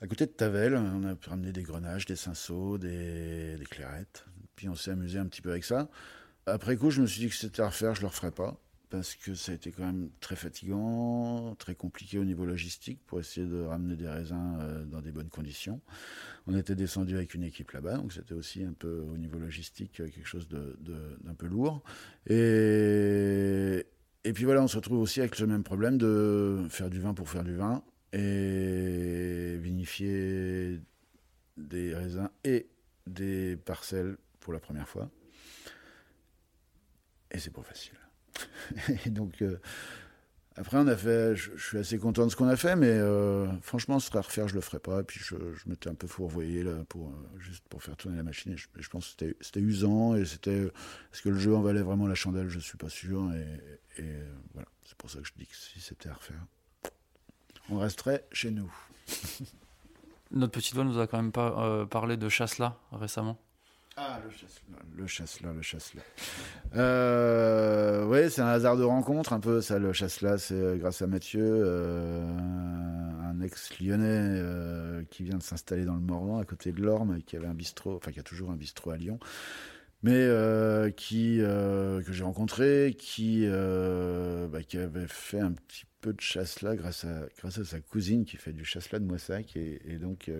à 0.00 0.06
côté 0.06 0.24
de 0.26 0.30
Tavel, 0.30 0.76
on 0.76 1.04
a 1.04 1.14
ramené 1.28 1.52
des 1.52 1.62
grenages, 1.62 2.06
des 2.06 2.16
cinceaux, 2.16 2.78
des, 2.78 3.56
des 3.56 3.64
clairettes. 3.64 4.24
Puis 4.56 4.68
on 4.68 4.74
s'est 4.74 4.90
amusé 4.90 5.18
un 5.18 5.26
petit 5.26 5.42
peu 5.42 5.50
avec 5.50 5.64
ça. 5.64 5.88
Après 6.46 6.76
coup, 6.76 6.90
je 6.90 7.00
me 7.00 7.06
suis 7.06 7.20
dit 7.20 7.28
que 7.28 7.34
c'était 7.34 7.62
à 7.62 7.68
refaire, 7.68 7.94
je 7.94 8.02
le 8.02 8.08
referais 8.08 8.30
pas. 8.30 8.58
Parce 8.90 9.16
que 9.16 9.34
ça 9.34 9.50
a 9.50 9.54
été 9.56 9.72
quand 9.72 9.84
même 9.84 10.10
très 10.20 10.36
fatigant, 10.36 11.56
très 11.58 11.74
compliqué 11.74 12.18
au 12.18 12.24
niveau 12.24 12.46
logistique 12.46 13.00
pour 13.06 13.18
essayer 13.18 13.44
de 13.44 13.60
ramener 13.62 13.96
des 13.96 14.08
raisins 14.08 14.58
euh, 14.60 14.84
dans 14.84 15.00
des 15.00 15.10
bonnes 15.10 15.30
conditions. 15.30 15.80
On 16.46 16.56
était 16.56 16.76
descendu 16.76 17.16
avec 17.16 17.34
une 17.34 17.42
équipe 17.42 17.72
là-bas, 17.72 17.96
donc 17.96 18.12
c'était 18.12 18.34
aussi 18.34 18.62
un 18.62 18.72
peu 18.72 19.00
au 19.12 19.16
niveau 19.16 19.38
logistique 19.38 19.94
quelque 19.94 20.24
chose 20.24 20.46
de, 20.48 20.76
d'un 21.24 21.34
peu 21.34 21.46
lourd. 21.46 21.82
Et, 22.28 23.84
et 24.22 24.32
puis 24.32 24.44
voilà, 24.44 24.62
on 24.62 24.68
se 24.68 24.76
retrouve 24.76 25.00
aussi 25.00 25.20
avec 25.20 25.40
le 25.40 25.48
même 25.48 25.64
problème 25.64 25.98
de 25.98 26.64
faire 26.68 26.90
du 26.90 27.00
vin 27.00 27.14
pour 27.14 27.28
faire 27.28 27.42
du 27.42 27.56
vin 27.56 27.82
et 28.12 29.56
vinifier 29.60 30.78
des 31.56 31.94
raisins 31.94 32.28
et 32.44 32.68
des 33.06 33.56
parcelles 33.56 34.16
pour 34.44 34.52
la 34.52 34.60
première 34.60 34.88
fois. 34.88 35.10
Et 37.32 37.38
c'est 37.40 37.50
pas 37.50 37.62
facile. 37.62 37.98
et 39.06 39.10
donc, 39.10 39.42
euh, 39.42 39.58
après, 40.56 40.76
on 40.76 40.86
a 40.86 40.96
fait. 40.96 41.34
Je, 41.34 41.56
suis 41.56 41.78
assez 41.78 41.98
content 41.98 42.26
de 42.26 42.30
ce 42.30 42.36
qu'on 42.36 42.46
a 42.46 42.56
fait, 42.56 42.76
mais 42.76 42.90
euh, 42.90 43.50
franchement, 43.62 43.98
ce 43.98 44.08
serait 44.08 44.18
à 44.18 44.22
refaire, 44.22 44.46
je 44.46 44.54
le 44.54 44.60
ferais 44.60 44.78
pas. 44.78 45.00
Et 45.00 45.02
puis, 45.02 45.18
je, 45.18 45.34
je 45.34 45.68
m'étais 45.68 45.88
un 45.88 45.94
peu 45.94 46.06
fourvoyé 46.06 46.62
là, 46.62 46.84
pour, 46.88 47.08
euh, 47.08 47.38
juste 47.38 47.64
pour 47.68 47.82
faire 47.82 47.96
tourner 47.96 48.18
la 48.18 48.22
machine. 48.22 48.52
Et 48.52 48.56
je, 48.56 48.88
pense 48.88 49.14
que 49.14 49.34
c'était 49.40 49.60
usant. 49.60 50.14
Et 50.14 50.26
c'était. 50.26 50.66
Est-ce 51.12 51.22
que 51.22 51.30
le 51.30 51.38
jeu 51.38 51.56
en 51.56 51.62
valait 51.62 51.82
vraiment 51.82 52.06
la 52.06 52.14
chandelle? 52.14 52.48
Je 52.48 52.60
suis 52.60 52.78
pas 52.78 52.90
sûr. 52.90 53.32
Et, 53.32 54.04
voilà. 54.52 54.68
C'est 54.84 54.96
pour 54.98 55.10
ça 55.10 55.20
que 55.20 55.26
je 55.26 55.32
dis 55.38 55.46
que 55.46 55.56
si 55.56 55.80
c'était 55.80 56.10
à 56.10 56.14
refaire, 56.14 56.44
on 57.70 57.78
resterait 57.78 58.26
chez 58.30 58.50
nous. 58.50 58.72
Notre 60.30 60.52
petite 60.52 60.74
voix 60.74 60.84
nous 60.84 60.98
a 60.98 61.06
quand 61.06 61.16
même 61.16 61.32
pas 61.32 61.86
parlé 61.86 62.16
de 62.16 62.28
chasse-là 62.28 62.78
récemment. 62.92 63.38
Ah, 63.96 64.20
le 64.24 64.30
chasse-là, 64.30 64.76
le 64.96 65.06
chasse-là, 65.06 65.52
le. 65.52 66.00
Euh, 66.80 68.04
oui, 68.06 68.28
c'est 68.28 68.40
un 68.40 68.48
hasard 68.48 68.76
de 68.76 68.82
rencontre, 68.82 69.32
un 69.32 69.38
peu, 69.38 69.60
ça, 69.60 69.78
le 69.78 69.92
chasse-là, 69.92 70.36
c'est 70.36 70.78
grâce 70.78 71.00
à 71.00 71.06
Mathieu, 71.06 71.44
euh, 71.44 72.26
un 73.22 73.40
ex-lyonnais 73.40 74.06
euh, 74.08 75.04
qui 75.10 75.22
vient 75.22 75.38
de 75.38 75.42
s'installer 75.44 75.84
dans 75.84 75.94
le 75.94 76.00
Morvan, 76.00 76.40
à 76.40 76.44
côté 76.44 76.72
de 76.72 76.82
l'Orme, 76.82 77.22
qui 77.22 77.36
avait 77.36 77.46
un 77.46 77.54
bistrot, 77.54 77.94
enfin, 77.94 78.10
qui 78.10 78.18
a 78.18 78.24
toujours 78.24 78.50
un 78.50 78.56
bistrot 78.56 78.90
à 78.90 78.96
Lyon, 78.96 79.20
mais 80.02 80.10
euh, 80.12 80.90
qui, 80.90 81.40
euh, 81.40 82.02
que 82.02 82.12
j'ai 82.12 82.24
rencontré, 82.24 82.96
qui, 82.98 83.46
bah, 83.46 84.62
qui 84.66 84.76
avait 84.76 85.06
fait 85.06 85.40
un 85.40 85.52
petit 85.52 85.84
peu 86.00 86.12
de 86.12 86.20
chasse-là 86.20 86.74
grâce 86.74 87.04
à, 87.04 87.28
grâce 87.38 87.58
à 87.58 87.64
sa 87.64 87.78
cousine 87.78 88.24
qui 88.24 88.38
fait 88.38 88.52
du 88.52 88.64
chasse-là 88.64 88.98
de 88.98 89.04
Moissac, 89.04 89.56
et, 89.56 89.80
et 89.86 89.98
donc 89.98 90.32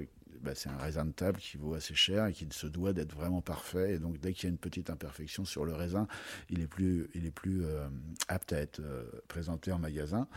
bah, 0.44 0.54
c'est 0.54 0.68
un 0.68 0.76
raisin 0.76 1.04
de 1.04 1.12
table 1.12 1.40
qui 1.40 1.56
vaut 1.56 1.74
assez 1.74 1.94
cher 1.94 2.26
et 2.26 2.32
qui 2.32 2.46
se 2.50 2.66
doit 2.66 2.92
d'être 2.92 3.14
vraiment 3.14 3.40
parfait. 3.40 3.94
Et 3.94 3.98
donc, 3.98 4.20
dès 4.20 4.32
qu'il 4.32 4.44
y 4.44 4.46
a 4.46 4.50
une 4.50 4.58
petite 4.58 4.90
imperfection 4.90 5.44
sur 5.44 5.64
le 5.64 5.74
raisin, 5.74 6.06
il 6.50 6.60
est 6.60 6.66
plus, 6.66 7.08
il 7.14 7.26
est 7.26 7.30
plus 7.30 7.64
euh, 7.64 7.88
apte 8.28 8.52
à 8.52 8.58
être 8.58 8.80
euh, 8.80 9.04
présenté 9.26 9.72
en 9.72 9.78
magasin. 9.78 10.28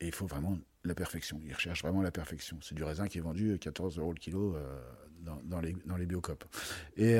Et 0.00 0.06
il 0.06 0.12
faut 0.12 0.26
vraiment 0.26 0.58
la 0.84 0.94
perfection. 0.94 1.40
Il 1.44 1.54
recherche 1.54 1.82
vraiment 1.82 2.02
la 2.02 2.10
perfection. 2.10 2.58
C'est 2.60 2.74
du 2.74 2.82
raisin 2.82 3.06
qui 3.06 3.18
est 3.18 3.22
vendu 3.22 3.58
14 3.58 3.98
euros 3.98 4.12
le 4.12 4.18
kilo 4.18 4.56
euh, 4.56 4.78
dans, 5.24 5.60
les, 5.60 5.76
dans 5.86 5.96
les. 5.96 6.06
Et, 6.96 7.16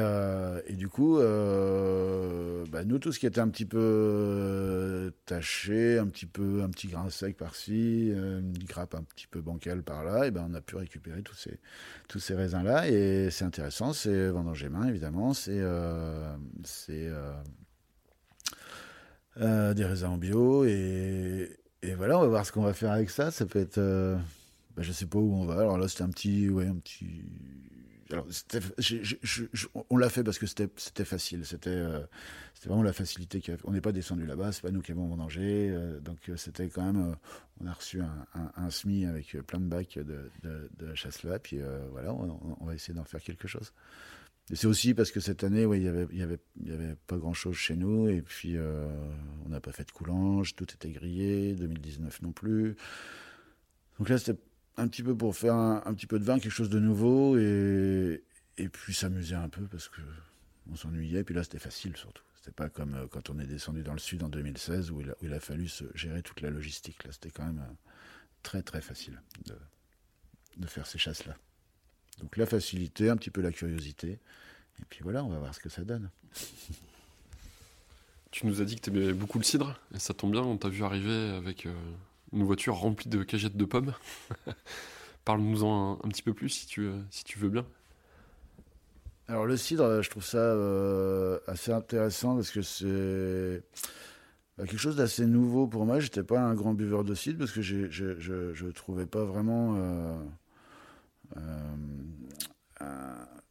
et 0.67 0.77
du 0.77 0.89
coup, 0.89 1.19
bah, 1.19 2.85
nous, 2.85 2.99
tout 2.99 3.13
ce 3.13 3.19
qui 3.19 3.27
était 3.27 3.41
un 3.41 3.49
petit 3.49 3.65
peu 3.65 5.13
taché, 5.27 5.99
un 5.99 6.07
petit 6.07 6.27
peu 6.27 6.63
un 6.63 6.71
petit 6.71 6.89
grain 6.89 7.09
sec 7.11 7.37
par-ci, 7.37 8.11
une 8.11 8.53
grappe 8.69 8.95
un 8.95 9.03
petit 9.03 9.27
peu 9.27 9.41
bancale 9.41 9.83
par-là, 9.83 10.27
et 10.27 10.31
ben 10.31 10.47
on 10.51 10.55
a 10.55 10.61
pu 10.61 10.77
récupérer 10.77 11.23
tous 11.23 11.35
ces, 11.35 11.59
tous 12.09 12.19
ces 12.19 12.35
raisins-là. 12.35 12.89
Et 12.89 13.31
c'est 13.31 13.45
intéressant, 13.45 13.93
c'est 13.93 14.29
vendanger 14.29 14.69
main, 14.69 14.87
évidemment, 14.89 15.35
c'est 15.35 15.63
c'est 16.65 17.11
des 19.37 19.85
raisins 19.85 20.07
en 20.07 20.19
bio 20.19 20.65
et, 20.65 21.59
et 21.85 21.95
voilà, 21.95 22.17
on 22.19 22.23
va 22.23 22.29
voir 22.29 22.47
ce 22.47 22.53
qu'on 22.53 22.63
va 22.63 22.73
faire 22.73 22.93
avec 22.93 23.11
ça. 23.11 23.31
Ça 23.31 23.45
peut 23.45 23.59
être. 23.59 23.79
Euh, 23.79 24.17
bah, 24.75 24.83
je 24.83 24.91
sais 24.91 25.05
pas 25.07 25.19
où 25.19 25.35
on 25.35 25.45
va. 25.45 25.61
Alors 25.61 25.77
là, 25.77 25.87
c'était 25.87 26.03
un 26.03 26.09
petit. 26.09 26.49
Ouais, 26.49 26.67
un 26.67 26.77
petit. 26.77 27.23
Alors, 28.15 28.27
on 29.91 29.97
l'a 29.97 30.09
fait 30.09 30.25
parce 30.25 30.39
que 30.39 30.47
c'était 30.47 31.05
facile. 31.05 31.45
C'était 31.45 31.71
euh, 31.71 32.01
c'était 32.55 32.69
vraiment 32.69 32.83
la 32.83 32.93
facilité. 32.93 33.41
Qui 33.41 33.53
on 33.65 33.73
n'est 33.73 33.81
pas 33.81 33.93
descendu 33.93 34.27
là-bas, 34.27 34.53
c'est 34.53 34.63
pas 34.63 34.71
nous 34.71 34.83
qui 34.83 34.93
avons 34.93 35.07
vendangé. 35.07 35.71
Euh, 35.71 36.01
donc 36.01 36.31
c'était 36.37 36.69
quand 36.69 36.85
même. 36.85 37.17
on 37.61 37.67
a 37.67 37.73
reçu 37.73 38.01
un, 38.01 38.71
SMI 38.71 39.07
avec 39.07 39.37
plein 39.47 39.61
de 39.61 39.67
bacs 39.67 39.99
de, 39.99 40.31
de, 40.43 40.71
de 40.79 40.95
chasse 40.95 41.23
là. 41.23 41.39
Puis 41.39 41.59
voilà, 41.91 42.13
on, 42.13 42.65
va 42.65 42.75
essayer 42.75 42.95
d'en 42.95 43.05
faire 43.05 43.23
quelque 43.23 43.49
chose. 43.49 43.73
Et 44.51 44.57
c'est 44.57 44.67
aussi 44.67 44.93
parce 44.93 45.11
que 45.11 45.21
cette 45.21 45.43
année, 45.43 45.65
ouais, 45.65 45.81
il 45.81 45.85
y 45.85 45.89
avait, 45.89 46.07
y 46.13 46.23
avait, 46.23 46.39
avait 46.71 46.97
pas 47.07 47.17
grand 47.17 47.33
chose 47.33 47.57
chez 47.57 47.77
nous. 47.77 48.09
Et 48.09 48.21
puis, 48.21 48.57
euh, 48.57 48.87
on 49.47 49.49
n'a 49.49 49.61
pas 49.61 49.73
fait 49.73 49.85
de 49.85 49.91
coulange, 49.91 50.55
tout 50.55 50.71
était 50.71 50.91
grillé. 50.91 51.55
2019 51.55 52.21
non 52.23 52.33
plus. 52.33 52.77
Donc 53.99 54.09
là, 54.09 54.19
c'était 54.19 54.39
un 54.77 54.89
petit 54.89 55.03
peu 55.03 55.17
pour 55.17 55.37
faire 55.37 55.55
un, 55.55 55.95
petit 55.95 56.07
peu 56.07 56.19
de 56.19 56.25
vin, 56.25 56.39
quelque 56.39 56.53
chose 56.53 56.71
de 56.71 56.79
nouveau. 56.79 57.39
Et, 57.39 58.23
et 58.59 58.69
puis 58.69 58.95
s'amuser 58.95 59.35
un 59.35 59.49
peu 59.49 59.63
parce 59.63 59.89
que 59.89 60.01
on 60.71 60.77
s'ennuyait. 60.77 61.25
Puis 61.25 61.35
là, 61.35 61.43
c'était 61.43 61.59
facile 61.59 61.97
surtout. 61.97 62.23
C'était 62.37 62.53
pas 62.53 62.69
comme 62.69 62.95
euh, 62.95 63.07
quand 63.11 63.31
on 63.31 63.39
est 63.39 63.47
descendu 63.47 63.83
dans 63.83 63.93
le 63.93 63.99
sud 63.99 64.23
en 64.23 64.29
2016 64.29 64.91
où 64.91 65.01
il 65.01 65.11
a, 65.11 65.15
où 65.23 65.27
il 65.27 65.33
a 65.33 65.41
fallu 65.41 65.69
se 65.69 65.85
gérer 65.95 66.23
toute 66.23 66.41
la 66.41 66.51
logistique. 66.51 67.03
Là, 67.05 67.13
c'était 67.13 67.31
quand 67.31 67.45
même 67.45 67.61
euh, 67.61 67.75
très 68.43 68.63
très 68.63 68.81
facile 68.81 69.21
de, 69.47 69.57
de 70.59 70.67
faire 70.67 70.87
ces 70.87 70.99
chasses-là. 70.99 71.37
Donc 72.21 72.37
la 72.37 72.47
facilité, 72.47 73.11
un 73.11 73.17
petit 73.17 73.31
peu 73.31 73.41
la 73.41 73.53
curiosité. 73.53 74.19
Et 74.81 74.85
puis 74.89 75.01
voilà, 75.03 75.25
on 75.25 75.29
va 75.29 75.39
voir 75.39 75.55
ce 75.55 75.61
que 75.61 75.69
ça 75.69 75.85
donne. 75.85 76.11
Tu 78.31 78.47
nous 78.47 78.61
as 78.61 78.65
dit 78.65 78.77
que 78.77 78.81
tu 78.81 78.91
aimais 78.91 79.13
beaucoup 79.13 79.39
le 79.39 79.45
cidre, 79.45 79.79
et 79.95 79.99
ça 80.01 80.13
tombe 80.13 80.33
bien, 80.33 80.43
on 80.43 80.57
t'a 80.57 80.69
vu 80.69 80.83
arriver 80.83 81.31
avec 81.37 81.67
euh, 81.67 81.75
une 82.35 82.45
voiture 82.45 82.77
remplie 82.77 83.09
de 83.09 83.23
cagettes 83.23 83.57
de 83.57 83.65
pommes. 83.65 83.95
Parle-nous-en 85.25 86.01
un, 86.05 86.09
petit 86.09 86.23
peu 86.23 86.35
plus 86.35 86.51
si 86.51 86.67
tu, 86.67 86.91
si 87.11 87.25
tu 87.25 87.39
veux 87.39 87.49
bien. 87.49 87.65
Alors 89.29 89.47
le 89.47 89.57
cidre, 89.57 90.03
je 90.03 90.11
trouve 90.11 90.25
ça 90.25 90.37
euh, 90.37 91.39
assez 91.47 91.73
intéressant 91.73 92.35
parce 92.35 92.51
que 92.51 92.61
c'est 92.61 93.63
bah, 94.59 94.67
quelque 94.67 94.79
chose 94.79 94.97
d'assez 94.97 95.25
nouveau 95.25 95.67
pour 95.67 95.87
moi. 95.87 96.01
J'étais 96.01 96.23
pas 96.23 96.41
un 96.41 96.55
grand 96.55 96.75
buveur 96.75 97.05
de 97.05 97.15
cidre 97.15 97.39
parce 97.39 97.53
que 97.53 97.63
je 97.63 98.65
ne 98.65 98.71
trouvais 98.71 99.07
pas 99.07 99.25
vraiment... 99.25 99.77
Euh, 99.77 100.19
euh, 101.37 101.75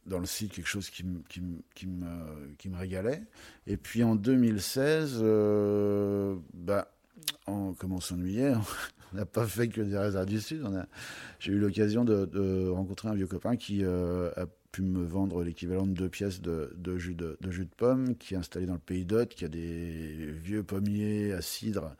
dans 0.06 0.18
le 0.18 0.26
site 0.26 0.52
quelque 0.52 0.68
chose 0.68 0.90
qui, 0.90 1.04
qui, 1.28 1.40
qui, 1.74 1.86
me, 1.86 2.54
qui 2.58 2.68
me 2.68 2.76
régalait. 2.76 3.22
Et 3.66 3.76
puis 3.76 4.04
en 4.04 4.16
2016, 4.16 5.20
euh, 5.22 6.36
bah, 6.52 6.93
on, 7.46 7.74
comme 7.74 7.92
on 7.92 8.00
s'ennuyait, 8.00 8.54
on 9.12 9.16
n'a 9.16 9.26
pas 9.26 9.46
fait 9.46 9.68
que 9.68 9.80
des 9.80 9.96
raisins 9.96 10.24
du 10.24 10.40
Sud. 10.40 10.64
J'ai 11.38 11.52
eu 11.52 11.58
l'occasion 11.58 12.04
de, 12.04 12.68
rencontrer 12.68 13.08
un 13.08 13.14
vieux 13.14 13.26
copain 13.26 13.56
qui 13.56 13.84
euh, 13.84 14.30
a 14.36 14.46
pu 14.72 14.82
me 14.82 15.04
vendre 15.04 15.44
l'équivalent 15.44 15.86
de 15.86 15.92
deux 15.92 16.08
pièces 16.08 16.40
de, 16.40 16.72
de 16.76 16.98
jus 16.98 17.14
de, 17.14 17.38
de, 17.40 17.50
jus 17.50 17.64
de 17.64 17.74
pomme, 17.76 18.16
qui 18.16 18.34
est 18.34 18.36
installé 18.36 18.66
dans 18.66 18.74
le 18.74 18.80
pays 18.80 19.04
d'Hôte, 19.04 19.34
qui 19.34 19.44
a 19.44 19.48
des 19.48 20.32
vieux 20.32 20.64
pommiers 20.64 21.32
à 21.32 21.42
cidre 21.42 21.94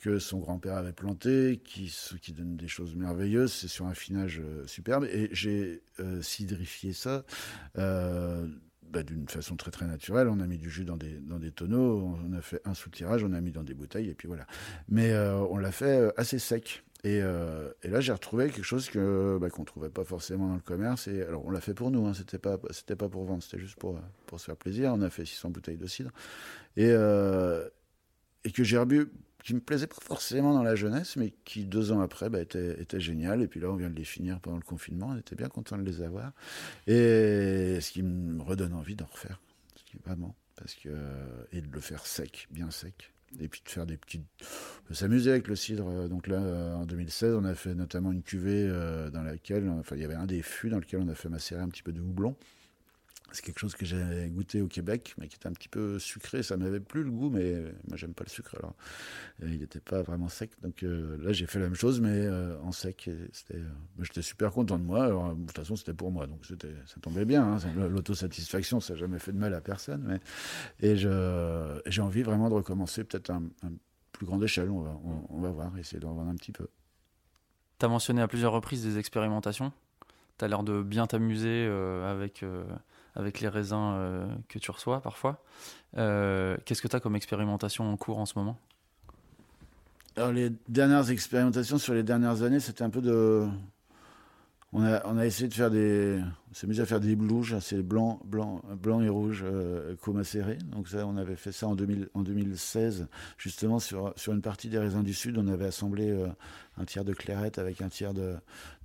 que 0.00 0.18
son 0.18 0.38
grand-père 0.38 0.76
avait 0.76 0.92
planté, 0.94 1.60
qui, 1.62 1.94
qui 2.22 2.32
donne 2.32 2.56
des 2.56 2.68
choses 2.68 2.94
merveilleuses. 2.94 3.52
C'est 3.52 3.68
sur 3.68 3.86
un 3.86 3.94
finage 3.94 4.40
euh, 4.40 4.66
superbe. 4.66 5.04
Et 5.04 5.28
j'ai 5.32 5.82
euh, 6.00 6.22
cidrifié 6.22 6.94
ça 6.94 7.24
euh, 7.76 8.46
bah, 8.90 9.02
d'une 9.02 9.28
façon 9.28 9.56
très 9.56 9.70
très 9.70 9.86
naturelle. 9.86 10.28
On 10.28 10.40
a 10.40 10.46
mis 10.46 10.58
du 10.58 10.70
jus 10.70 10.84
dans 10.84 10.96
des, 10.96 11.18
dans 11.20 11.38
des 11.38 11.50
tonneaux, 11.50 12.18
on 12.24 12.32
a 12.32 12.42
fait 12.42 12.60
un 12.64 12.74
sous-tirage, 12.74 13.24
on 13.24 13.32
a 13.32 13.40
mis 13.40 13.52
dans 13.52 13.62
des 13.62 13.74
bouteilles, 13.74 14.08
et 14.08 14.14
puis 14.14 14.28
voilà. 14.28 14.46
Mais 14.88 15.16
on 15.16 15.56
l'a 15.56 15.72
fait 15.72 16.12
assez 16.16 16.38
sec. 16.38 16.84
Et, 17.02 17.18
et 17.82 17.88
là, 17.88 18.00
j'ai 18.00 18.12
retrouvé 18.12 18.50
quelque 18.50 18.62
chose 18.64 18.90
que 18.90 19.38
bah, 19.40 19.48
qu'on 19.48 19.64
trouvait 19.64 19.90
pas 19.90 20.04
forcément 20.04 20.48
dans 20.48 20.54
le 20.54 20.60
commerce. 20.60 21.08
Et 21.08 21.22
alors, 21.22 21.44
on 21.46 21.50
l'a 21.50 21.60
fait 21.60 21.74
pour 21.74 21.90
nous. 21.90 22.06
Hein, 22.06 22.14
c'était 22.14 22.38
pas 22.38 22.58
c'était 22.70 22.96
pas 22.96 23.08
pour 23.08 23.24
vendre, 23.24 23.42
c'était 23.42 23.58
juste 23.58 23.76
pour 23.76 23.98
pour 24.26 24.38
se 24.38 24.46
faire 24.46 24.56
plaisir. 24.56 24.92
On 24.94 25.00
a 25.02 25.10
fait 25.10 25.24
600 25.24 25.50
bouteilles 25.50 25.78
de 25.78 25.86
cidre 25.86 26.10
et 26.76 26.90
et 28.44 28.52
que 28.52 28.64
j'ai 28.64 28.78
rebu 28.78 29.10
qui 29.42 29.54
me 29.54 29.60
plaisait 29.60 29.86
pas 29.86 29.96
forcément 30.02 30.54
dans 30.54 30.62
la 30.62 30.74
jeunesse, 30.74 31.16
mais 31.16 31.32
qui 31.44 31.64
deux 31.64 31.92
ans 31.92 32.00
après 32.00 32.28
bah, 32.28 32.40
était, 32.40 32.80
était, 32.80 33.00
génial. 33.00 33.42
Et 33.42 33.48
puis 33.48 33.60
là, 33.60 33.70
on 33.70 33.76
vient 33.76 33.90
de 33.90 33.96
les 33.96 34.04
finir 34.04 34.40
pendant 34.40 34.56
le 34.56 34.62
confinement. 34.62 35.08
On 35.10 35.18
était 35.18 35.36
bien 35.36 35.48
content 35.48 35.78
de 35.78 35.82
les 35.82 36.02
avoir. 36.02 36.32
Et 36.86 37.78
ce 37.80 37.90
qui 37.90 38.02
me 38.02 38.42
redonne 38.42 38.74
envie 38.74 38.96
d'en 38.96 39.06
refaire, 39.06 39.40
vraiment, 40.04 40.34
parce 40.56 40.74
que 40.74 40.88
et 41.52 41.60
de 41.60 41.72
le 41.72 41.80
faire 41.80 42.06
sec, 42.06 42.48
bien 42.50 42.70
sec. 42.70 43.12
Et 43.38 43.46
puis 43.46 43.62
de 43.64 43.70
faire 43.70 43.86
des 43.86 43.96
petites, 43.96 44.24
s'amuser 44.90 45.30
avec 45.30 45.46
le 45.46 45.54
cidre. 45.54 46.08
Donc 46.08 46.26
là, 46.26 46.40
en 46.76 46.84
2016, 46.84 47.34
on 47.34 47.44
a 47.44 47.54
fait 47.54 47.76
notamment 47.76 48.10
une 48.10 48.22
cuvée 48.22 48.66
euh, 48.68 49.08
dans 49.10 49.22
laquelle, 49.22 49.68
enfin, 49.68 49.94
il 49.94 50.02
y 50.02 50.04
avait 50.04 50.14
un 50.14 50.26
des 50.26 50.42
fûts 50.42 50.68
dans 50.68 50.80
lequel 50.80 51.00
on 51.00 51.08
a 51.08 51.14
fait 51.14 51.28
macérer 51.28 51.60
un 51.60 51.68
petit 51.68 51.84
peu 51.84 51.92
de 51.92 52.00
houblon. 52.00 52.34
C'est 53.32 53.44
quelque 53.44 53.60
chose 53.60 53.74
que 53.74 53.84
j'ai 53.84 54.28
goûté 54.30 54.60
au 54.60 54.66
Québec, 54.66 55.14
mais 55.18 55.28
qui 55.28 55.36
était 55.36 55.46
un 55.46 55.52
petit 55.52 55.68
peu 55.68 55.98
sucré. 55.98 56.42
Ça 56.42 56.56
m'avait 56.56 56.80
plus 56.80 57.04
le 57.04 57.10
goût, 57.10 57.30
mais 57.30 57.54
moi 57.88 57.96
j'aime 57.96 58.14
pas 58.14 58.24
le 58.24 58.30
sucre. 58.30 58.56
Alors, 58.56 58.74
il 59.42 59.58
n'était 59.58 59.80
pas 59.80 60.02
vraiment 60.02 60.28
sec. 60.28 60.50
Donc 60.62 60.82
euh, 60.82 61.16
là, 61.22 61.32
j'ai 61.32 61.46
fait 61.46 61.58
la 61.58 61.66
même 61.66 61.74
chose, 61.74 62.00
mais 62.00 62.26
euh, 62.26 62.58
en 62.62 62.72
sec. 62.72 63.08
C'était, 63.32 63.54
euh, 63.54 63.68
j'étais 64.00 64.22
super 64.22 64.50
content 64.52 64.78
de 64.78 64.84
moi. 64.84 65.04
Alors, 65.04 65.34
de 65.34 65.46
toute 65.46 65.56
façon, 65.56 65.76
c'était 65.76 65.94
pour 65.94 66.10
moi, 66.10 66.26
donc 66.26 66.44
c'était, 66.44 66.74
ça 66.86 67.00
tombait 67.00 67.24
bien. 67.24 67.54
Hein. 67.54 67.88
L'autosatisfaction, 67.88 68.80
ça 68.80 68.94
n'a 68.94 69.00
jamais 69.00 69.18
fait 69.18 69.32
de 69.32 69.38
mal 69.38 69.54
à 69.54 69.60
personne. 69.60 70.18
Et 70.80 70.96
je, 70.96 71.80
j'ai 71.86 72.02
envie 72.02 72.22
vraiment 72.22 72.48
de 72.48 72.54
recommencer, 72.54 73.04
peut-être 73.04 73.30
un, 73.30 73.44
un 73.62 73.72
plus 74.12 74.26
grande 74.26 74.42
échelle. 74.42 74.70
On 74.70 74.80
va, 74.80 74.98
on, 75.30 75.40
va 75.40 75.50
voir, 75.50 75.76
essayer 75.78 76.00
d'en 76.00 76.12
voir 76.12 76.28
un 76.28 76.34
petit 76.34 76.52
peu. 76.52 76.68
Tu 77.78 77.86
as 77.86 77.88
mentionné 77.88 78.20
à 78.22 78.28
plusieurs 78.28 78.52
reprises 78.52 78.82
des 78.82 78.98
expérimentations. 78.98 79.72
Tu 80.38 80.44
as 80.44 80.48
l'air 80.48 80.62
de 80.62 80.82
bien 80.82 81.06
t'amuser 81.06 81.66
avec 82.04 82.44
avec 83.14 83.40
les 83.40 83.48
raisins 83.48 83.92
euh, 83.94 84.26
que 84.48 84.58
tu 84.58 84.70
reçois 84.70 85.00
parfois. 85.00 85.42
Euh, 85.96 86.56
qu'est-ce 86.64 86.82
que 86.82 86.88
tu 86.88 86.96
as 86.96 87.00
comme 87.00 87.16
expérimentation 87.16 87.90
en 87.92 87.96
cours 87.96 88.18
en 88.18 88.26
ce 88.26 88.38
moment? 88.38 88.58
Les 90.32 90.50
dernières 90.68 91.10
expérimentations 91.10 91.78
sur 91.78 91.94
les 91.94 92.02
dernières 92.02 92.42
années, 92.42 92.60
c'était 92.60 92.82
un 92.82 92.90
peu 92.90 93.00
de 93.00 93.48
on 94.72 94.82
a, 94.84 95.26
essayé 95.26 95.48
de 95.48 95.54
faire 95.54 95.70
des. 95.70 96.20
On 96.50 96.54
s'est 96.54 96.66
mis 96.66 96.80
à 96.80 96.86
faire 96.86 97.00
des 97.00 97.16
blouges, 97.16 97.58
c'est 97.60 97.82
blanc, 97.82 98.20
blanc, 98.24 98.62
blanc 98.80 99.00
et 99.02 99.08
rouge 99.08 99.42
euh, 99.44 99.96
comacérés. 99.96 100.58
Donc, 100.72 100.88
ça, 100.88 101.06
on 101.06 101.16
avait 101.16 101.36
fait 101.36 101.52
ça 101.52 101.66
en, 101.66 101.74
2000, 101.74 102.08
en 102.14 102.22
2016, 102.22 103.08
justement, 103.36 103.80
sur, 103.80 104.12
sur 104.16 104.32
une 104.32 104.42
partie 104.42 104.68
des 104.68 104.78
raisins 104.78 105.02
du 105.02 105.14
Sud. 105.14 105.38
On 105.38 105.48
avait 105.48 105.66
assemblé 105.66 106.10
euh, 106.10 106.28
un 106.80 106.84
tiers 106.84 107.04
de 107.04 107.12
clairette 107.12 107.58
avec 107.58 107.82
un 107.82 107.88
tiers 107.88 108.14
de, 108.14 108.36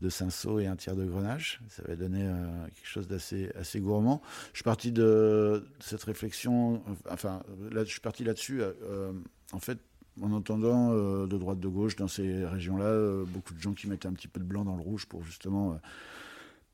de 0.01 0.09
cinceau 0.09 0.59
et 0.59 0.67
un 0.67 0.75
tiers 0.75 0.95
de 0.95 1.05
grenache. 1.05 1.61
Ça 1.69 1.83
avait 1.85 1.95
donné 1.95 2.23
euh, 2.23 2.65
quelque 2.75 2.87
chose 2.87 3.07
d'assez 3.07 3.51
assez 3.55 3.79
gourmand. 3.79 4.21
Je 4.53 4.57
suis 4.57 4.63
parti 4.63 4.91
de 4.91 5.65
cette 5.79 6.03
réflexion, 6.03 6.83
enfin, 7.09 7.43
je 7.71 7.83
suis 7.85 8.01
parti 8.01 8.23
là-dessus, 8.23 8.61
euh, 8.61 9.13
en 9.51 9.59
fait, 9.59 9.79
en 10.21 10.31
entendant 10.31 10.91
euh, 10.91 11.27
de 11.27 11.37
droite 11.37 11.59
de 11.59 11.67
gauche 11.67 11.95
dans 11.95 12.07
ces 12.07 12.45
régions-là, 12.45 12.85
euh, 12.85 13.25
beaucoup 13.25 13.53
de 13.53 13.59
gens 13.59 13.73
qui 13.73 13.87
mettaient 13.87 14.07
un 14.07 14.13
petit 14.13 14.27
peu 14.27 14.39
de 14.39 14.45
blanc 14.45 14.63
dans 14.63 14.75
le 14.75 14.81
rouge 14.81 15.05
pour 15.05 15.23
justement 15.23 15.73
euh, 15.73 15.75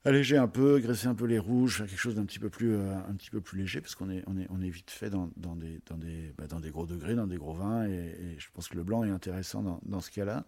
alléger 0.06 0.38
un 0.38 0.48
peu, 0.48 0.80
graisser 0.80 1.08
un 1.08 1.16
peu 1.16 1.26
les 1.26 1.39
rouges, 1.39 1.78
faire 1.78 1.88
quelque 1.88 2.00
chose 2.00 2.16
d'un 2.16 2.26
petit 2.26 2.39
peu 2.39 2.50
plus 2.50 2.76
un 2.76 3.14
petit 3.14 3.30
peu 3.30 3.42
plus 3.42 3.60
léger 3.60 3.82
parce 3.82 3.96
qu'on 3.96 4.10
est 4.10 4.24
on 4.28 4.38
est 4.38 4.48
on 4.50 4.62
est 4.62 4.70
vite 4.70 4.89
fait 4.89 5.10
dans, 5.10 5.30
dans 5.38 5.56
des 5.56 5.80
dans 5.88 5.98
des 5.98 6.34
bah, 6.38 6.48
dans 6.48 6.60
des 6.60 6.72
gros 6.72 6.86
degrés, 6.86 7.16
dans 7.16 7.28
des 7.28 7.38
gros 7.38 7.54
vins 7.54 7.86
et, 7.88 8.36
je 8.38 8.48
pense 8.54 8.68
que 8.68 8.76
le 8.76 8.84
blanc 8.84 9.04
est 9.04 9.12
intéressant 9.12 9.62
dans, 9.62 9.80
dans 9.86 10.02
ce 10.02 10.10
cas-là. 10.12 10.46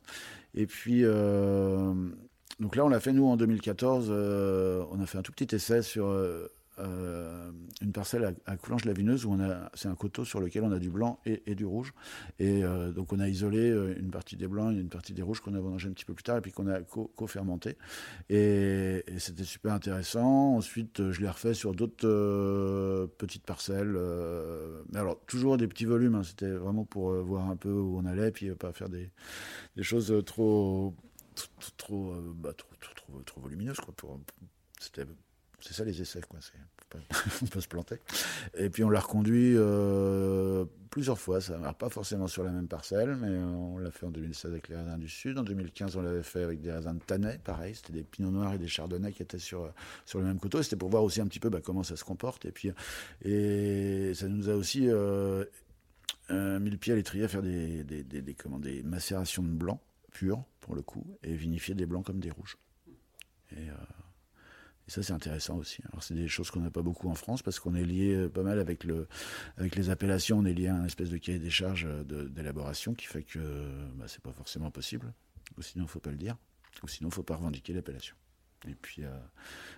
Et 0.56 0.66
puis 0.66 1.04
donc 2.60 2.76
là 2.76 2.86
on 2.86 2.90
l'a 2.90 3.00
fait 3.00 3.14
nous 3.14 3.28
en 3.28 3.38
2014, 3.38 4.10
on 4.10 5.00
a 5.00 5.06
fait 5.06 5.18
un 5.18 5.24
tout 5.24 5.32
petit 5.32 5.56
essai 5.56 5.84
sur 5.84 6.08
euh, 6.80 7.52
une 7.82 7.92
parcelle 7.92 8.36
à, 8.46 8.58
Coulanges-la-Vineuse 8.58 9.26
où 9.26 9.32
on 9.32 9.40
a, 9.40 9.70
c'est 9.74 9.88
un 9.88 9.96
coteau 9.96 10.26
sur 10.26 10.40
lequel 10.40 10.64
on 10.64 10.72
a 10.72 10.80
du 10.80 10.90
blanc 10.90 11.20
et, 11.26 11.56
du 11.56 11.66
rouge. 11.66 11.94
Et 12.40 12.64
euh, 12.64 12.92
donc 12.92 13.14
on 13.14 13.20
a 13.20 13.28
isolé 13.28 13.70
euh, 13.70 13.96
une 13.98 14.10
partie 14.10 14.36
des 14.36 14.48
blancs 14.48 14.74
et 14.76 14.80
une 14.80 14.90
partie 14.90 15.14
des 15.14 15.22
rouges 15.22 15.42
qu'on 15.42 15.54
a 15.54 15.60
mangé 15.60 15.90
un 15.90 15.92
petit 15.92 16.06
peu 16.06 16.14
plus 16.14 16.24
tard 16.24 16.38
et 16.38 16.42
puis 16.42 16.52
qu'on 16.52 16.68
a 16.68 16.82
co-fermenté. 16.82 17.78
et, 18.30 19.04
c'était 19.18 19.44
super 19.44 19.74
intéressant. 19.74 20.56
Ensuite, 20.56 21.12
je 21.12 21.22
l'ai 21.22 21.30
refait 21.30 21.54
sur 21.54 21.74
d'autres 21.74 23.08
petites 23.18 23.46
parcelles. 23.46 23.98
mais 24.92 25.00
alors, 25.00 25.20
toujours 25.26 25.58
des 25.58 25.68
petits 25.68 25.86
volumes. 25.86 26.16
Hein. 26.16 26.24
C'était 26.24 26.52
vraiment 26.52 26.86
pour 26.86 27.14
voir 27.14 27.50
un 27.50 27.56
peu 27.56 27.72
où 27.72 27.98
on 27.98 28.06
allait, 28.06 28.32
puis 28.32 28.50
pas 28.52 28.74
faire 28.74 28.90
des, 28.90 29.10
choses 29.82 30.14
trop, 30.26 30.94
trop, 31.36 31.72
trop, 31.78 32.16
bah, 32.36 32.54
trop, 32.54 33.42
volumineuses. 33.42 33.78
C'était 34.80 35.06
C'est 35.66 35.74
ça 35.74 35.86
les 35.86 36.02
essais, 36.02 36.20
quoi. 36.28 36.40
on 37.42 37.46
peut 37.46 37.62
se 37.62 37.68
planter. 37.70 37.96
Et 38.58 38.70
puis 38.70 38.84
on 38.84 38.90
l'a 38.90 39.00
reconduit 39.00 39.54
euh, 39.56 40.66
plusieurs 40.90 41.18
fois. 41.18 41.40
Ça 41.40 41.58
ne 41.58 41.72
pas 41.72 41.90
forcément 41.90 42.28
sur 42.28 42.44
la 42.44 42.52
même 42.52 42.68
parcelle, 42.68 43.16
mais 43.16 43.30
on 43.30 43.78
l'a 43.78 43.90
fait 43.90 44.06
en 44.06 44.12
2016 44.12 44.52
avec 44.52 44.68
les 44.68 44.76
raisins 44.76 44.98
du 44.98 45.08
Sud. 45.08 45.38
En 45.38 45.44
2015, 45.44 45.96
on 45.96 46.02
l'avait 46.02 46.22
fait 46.22 46.44
avec 46.44 46.60
des 46.60 46.72
raisins 46.72 46.96
de 46.96 47.04
Tanais, 47.04 47.40
pareil. 47.42 47.76
C'était 47.76 47.94
des 47.94 48.04
pinots 48.04 48.32
noirs 48.32 48.54
et 48.54 48.58
des 48.58 48.68
chardonnays 48.68 49.14
qui 49.14 49.24
étaient 49.24 49.40
sur, 49.40 49.72
sur 50.06 50.20
le 50.20 50.26
même 50.26 50.38
couteau. 50.38 50.62
C'était 50.62 50.76
pour 50.76 50.90
voir 50.90 51.04
aussi 51.04 51.22
un 51.22 51.28
petit 51.28 51.40
peu 51.40 51.50
bah, 51.50 51.62
comment 51.64 51.84
ça 51.84 51.96
se 51.96 52.04
comporte. 52.04 52.44
Et 52.44 52.52
puis, 52.52 52.72
et 53.24 54.14
ça 54.14 54.28
nous 54.28 54.50
a 54.50 54.56
aussi 54.56 54.90
euh, 54.90 55.46
euh, 56.30 56.60
mis 56.60 56.72
le 56.72 56.78
pied 56.78 56.92
à 56.92 56.98
l'étrier 56.98 57.24
à 57.24 57.28
faire 57.30 57.42
des, 57.42 57.86
des, 57.86 58.04
des, 58.04 58.84
macérations 58.84 59.44
de 59.44 59.50
blanc 59.50 59.80
pur, 60.12 60.44
pour 60.60 60.76
le 60.76 60.82
coup, 60.82 61.06
et 61.24 61.36
vinifier 61.36 61.74
des 61.74 61.86
blancs 61.86 62.06
comme 62.06 62.20
des 62.20 62.32
rouges. 62.32 62.58
Et, 63.52 63.70
euh, 63.70 63.76
et 64.88 64.92
ça, 64.92 65.02
c'est 65.02 65.14
intéressant 65.14 65.58
aussi. 65.58 65.82
Alors, 65.90 66.04
c'est 66.04 66.14
des 66.14 66.28
choses 66.28 66.52
qu'on 66.52 66.60
n'a 66.60 66.72
pas 66.72 66.82
beaucoup 66.82 67.10
en 67.10 67.16
France 67.16 67.42
parce 67.42 67.60
qu'on 67.60 67.74
est 67.74 67.86
lié 67.86 68.14
euh, 68.16 68.30
pas 68.30 68.44
mal 68.44 68.60
avec, 68.60 68.84
le, 68.84 69.08
avec 69.58 69.76
les 69.76 69.90
appellations. 69.90 70.40
On 70.40 70.46
est 70.46 70.54
lié 70.54 70.68
à 70.68 70.76
un 70.76 70.86
espèce 70.86 71.10
de 71.10 71.18
cahier 71.18 71.40
des 71.40 71.50
charges 71.50 71.88
euh, 71.88 72.04
d'élaboration 72.04 72.94
qui 72.94 73.06
fait 73.06 73.24
que 73.24 73.40
bah, 73.96 74.06
c'est 74.08 74.22
pas 74.22 74.34
forcément 74.34 74.72
possible. 74.72 75.14
Ou 75.58 75.62
sinon, 75.62 75.88
faut 75.88 76.00
pas 76.00 76.12
le 76.12 76.18
dire. 76.18 76.36
Ou 76.84 76.88
sinon, 76.88 77.10
faut 77.12 77.24
pas 77.24 77.36
revendiquer 77.36 77.74
l'appellation. 77.74 78.16
Et 78.68 78.76
puis, 78.76 79.04
euh, 79.04 79.18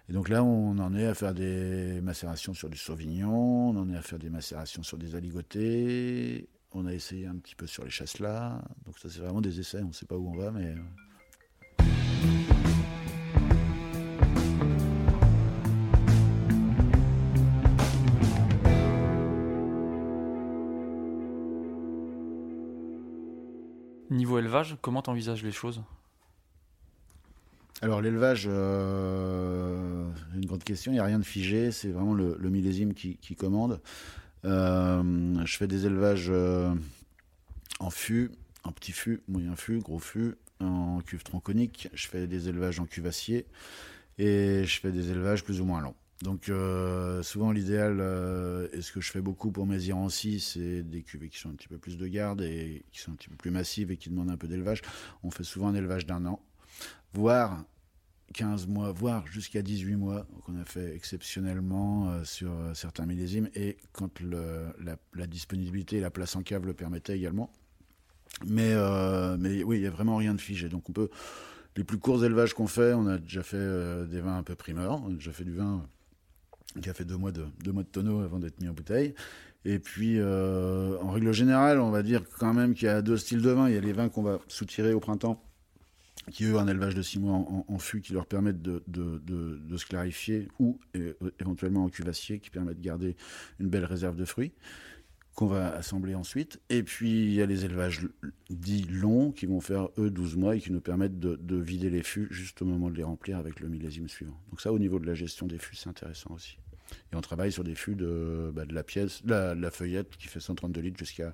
et 0.09 0.13
donc 0.13 0.29
là, 0.29 0.43
on 0.43 0.77
en 0.77 0.95
est 0.95 1.05
à 1.05 1.13
faire 1.13 1.33
des 1.33 2.01
macérations 2.01 2.53
sur 2.53 2.69
du 2.69 2.77
Sauvignon, 2.77 3.69
on 3.69 3.75
en 3.77 3.89
est 3.89 3.97
à 3.97 4.01
faire 4.01 4.19
des 4.19 4.29
macérations 4.29 4.83
sur 4.83 4.97
des 4.97 5.15
aligotés, 5.15 6.47
on 6.71 6.85
a 6.85 6.93
essayé 6.93 7.25
un 7.25 7.35
petit 7.37 7.55
peu 7.55 7.65
sur 7.65 7.83
les 7.83 7.89
chasselas. 7.89 8.61
Donc 8.85 8.99
ça, 8.99 9.09
c'est 9.09 9.19
vraiment 9.19 9.41
des 9.41 9.59
essais. 9.59 9.81
On 9.81 9.87
ne 9.87 9.93
sait 9.93 10.05
pas 10.05 10.17
où 10.17 10.29
on 10.29 10.37
va, 10.37 10.51
mais 10.51 10.75
Niveau 24.16 24.39
élevage, 24.39 24.78
comment 24.82 25.01
tu 25.01 25.09
envisages 25.09 25.43
les 25.43 25.51
choses? 25.51 25.84
Alors 27.82 28.01
l'élevage, 28.01 28.45
euh, 28.49 30.09
une 30.34 30.45
grande 30.45 30.63
question, 30.63 30.93
il 30.93 30.95
n'y 30.95 31.01
a 31.01 31.03
rien 31.03 31.20
de 31.20 31.26
figé, 31.26 31.72
c'est 31.72 31.89
vraiment 31.89 32.13
le, 32.13 32.38
millésime 32.49 32.93
qui, 32.93 33.36
commande. 33.36 33.82
Euh, 34.45 35.45
je 35.45 35.57
fais 35.57 35.68
des 35.68 35.86
élevages 35.86 36.28
euh, 36.30 36.74
en 37.82 37.89
fût, 37.89 38.32
en 38.63 38.72
petit 38.72 38.93
fût, 38.93 39.22
moyen 39.28 39.57
fût, 39.57 39.80
gros 39.80 39.99
fût, 39.99 40.36
en 40.61 41.01
cuve 41.01 41.24
tronconique, 41.24 41.89
je 41.93 42.07
fais 42.07 42.26
des 42.26 42.47
élevages 42.47 42.80
en 42.80 42.86
cuve 42.86 43.07
acier 43.07 43.45
et 44.18 44.63
je 44.63 44.80
fais 44.80 44.93
des 44.93 45.11
élevages 45.11 45.43
plus 45.43 45.59
ou 45.59 45.66
moins 45.66 45.82
longs. 45.82 45.95
Donc 46.22 46.47
euh, 46.47 47.22
souvent 47.24 47.51
l'idéal, 47.51 47.97
euh, 47.99 48.70
et 48.72 48.82
ce 48.82 48.93
que 48.93 49.01
je 49.01 49.11
fais 49.11 49.20
beaucoup 49.20 49.51
pour 49.51 49.66
mes 49.66 49.91
aussi, 49.91 50.39
c'est 50.39 50.82
des 50.82 51.01
cuvées 51.01 51.28
qui 51.28 51.38
sont 51.38 51.49
un 51.49 51.55
petit 51.55 51.68
peu 51.68 51.78
plus 51.78 51.97
de 51.97 52.07
garde 52.07 52.41
et 52.41 52.86
qui 52.91 53.01
sont 53.01 53.11
un 53.11 53.16
petit 53.16 53.28
peu 53.28 53.36
plus 53.36 53.51
massives 53.51 53.91
et 53.91 53.97
qui 53.97 54.09
demandent 54.09 54.32
un 54.32 54.38
peu 54.38 54.47
d'élevage. 54.47 54.82
On 55.24 55.32
fait 55.32 55.43
souvent 55.43 55.68
un 55.68 55.76
élevage 55.76 56.05
d'un 56.05 56.26
an, 56.26 56.39
voire 57.13 57.66
15 58.34 58.68
mois, 58.68 58.93
voire 58.93 59.28
jusqu'à 59.28 59.61
18 59.61 59.95
mois, 59.97 60.26
qu'on 60.45 60.55
a 60.55 60.63
fait 60.63 60.95
exceptionnellement 60.95 62.09
euh, 62.09 62.24
sur 62.24 62.51
certains 62.74 63.05
millésimes, 63.05 63.49
et 63.53 63.76
quand 63.91 64.22
la, 64.22 65.28
disponibilité 65.28 65.97
et 65.97 66.01
la 66.01 66.11
place 66.11 66.36
en 66.38 66.43
cave 66.43 66.66
le 66.66 66.74
permettaient 66.74 67.18
également. 67.18 67.51
Mais, 68.45 68.74
mais 69.38 69.63
oui, 69.63 69.78
il 69.78 69.82
n'y 69.82 69.88
a 69.88 69.91
vraiment 69.91 70.18
rien 70.18 70.34
de 70.34 70.41
figé. 70.41 70.70
Donc 70.70 70.89
on 70.89 70.93
peut... 70.93 71.09
Les 71.78 71.84
plus 71.84 71.97
courts 71.97 72.24
élevages 72.24 72.53
qu'on 72.53 72.68
fait, 72.68 72.93
on 72.93 73.05
a 73.05 73.18
déjà 73.18 73.43
fait 73.43 74.07
des 74.07 74.22
vins 74.22 74.38
un 74.38 74.43
peu 74.43 74.55
primeurs, 74.55 75.03
on 75.03 75.09
a 75.09 75.13
déjà 75.13 75.34
fait 75.34 75.43
du 75.43 75.53
vin 75.53 75.86
qui 76.82 76.89
a 76.89 76.93
fait 76.93 77.05
deux 77.05 77.17
mois 77.17 77.32
de, 77.32 77.45
deux 77.63 77.71
mois 77.71 77.84
de 77.84 77.88
tonneau 77.88 78.21
avant 78.21 78.39
d'être 78.39 78.59
mis 78.61 78.67
en 78.67 78.73
bouteille. 78.73 79.13
Et 79.65 79.80
puis, 79.80 80.19
euh, 80.19 80.97
en 80.99 81.09
règle 81.11 81.32
générale, 81.32 81.80
on 81.80 81.89
va 81.89 82.03
dire 82.03 82.21
quand 82.39 82.53
même 82.53 82.76
qu'il 82.76 82.86
y 82.86 82.89
a 82.89 83.01
deux 83.01 83.17
styles 83.17 83.41
de 83.41 83.49
vin. 83.49 83.67
Il 83.67 83.73
y 83.73 83.78
a 83.78 83.82
les 83.82 83.93
vins 83.93 84.09
qu'on 84.09 84.21
va 84.21 84.39
soutirer 84.47 84.93
au 84.93 84.99
printemps, 84.99 85.43
qui 86.32 86.45
eux, 86.45 86.57
un 86.57 86.67
élevage 86.67 86.93
de 86.93 87.01
six 87.01 87.19
mois 87.19 87.34
en, 87.67 87.80
fût, 87.80 88.01
qui 88.01 88.13
leur 88.13 88.28
permettent 88.28 88.61
de, 88.61 88.84
de, 88.88 89.19
de, 89.26 89.78
se 89.78 89.86
clarifier, 89.88 90.47
ou 90.59 90.80
éventuellement 91.39 91.84
en 91.84 91.89
cuvassier, 91.89 92.39
qui 92.39 92.51
permettent 92.51 92.78
de 92.78 92.86
garder 92.86 93.15
une 93.59 93.67
belle 93.67 93.86
réserve 93.86 94.15
de 94.15 94.26
fruits, 94.26 94.53
qu'on 95.36 95.47
va 95.47 95.73
assembler 95.76 96.15
ensuite. 96.15 96.61
Et 96.69 96.84
puis, 96.84 97.26
il 97.26 97.34
y 97.34 97.41
a 97.41 97.45
les 97.45 97.65
élevages 97.65 98.07
dits 98.49 98.86
longs, 98.89 99.32
qui 99.32 99.47
vont 99.47 99.61
faire, 99.61 99.89
eux, 99.97 100.09
12 100.09 100.38
mois, 100.38 100.55
et 100.55 100.59
qui 100.59 100.71
nous 100.71 100.82
permettent 100.82 101.19
de, 101.19 101.55
vider 101.57 101.89
les 101.89 102.03
fûts 102.03 102.28
juste 102.32 102.61
au 102.61 102.65
moment 102.65 102.89
de 102.89 102.95
les 102.95 103.03
remplir 103.03 103.38
avec 103.38 103.59
le 103.59 103.67
millésime 103.67 104.07
suivant. 104.07 104.39
Donc 104.49 104.61
ça, 104.61 104.71
au 104.71 104.80
niveau 104.80 104.99
de 104.99 105.05
la 105.05 105.15
gestion 105.15 105.47
des 105.47 105.57
fûts, 105.57 105.76
c'est 105.76 105.89
intéressant 105.89 106.34
aussi. 106.34 106.57
Et 107.11 107.15
on 107.15 107.21
travaille 107.21 107.51
sur 107.51 107.63
des 107.63 107.75
fûts 107.75 107.95
de, 107.95 108.51
bah, 108.53 108.65
de 108.65 108.73
la 108.73 108.83
pièce, 108.83 109.21
la, 109.25 109.55
la, 109.55 109.71
feuillette 109.71 110.15
qui 110.17 110.27
fait 110.27 110.39
132 110.39 110.81
litres 110.81 110.97
jusqu'à 110.97 111.33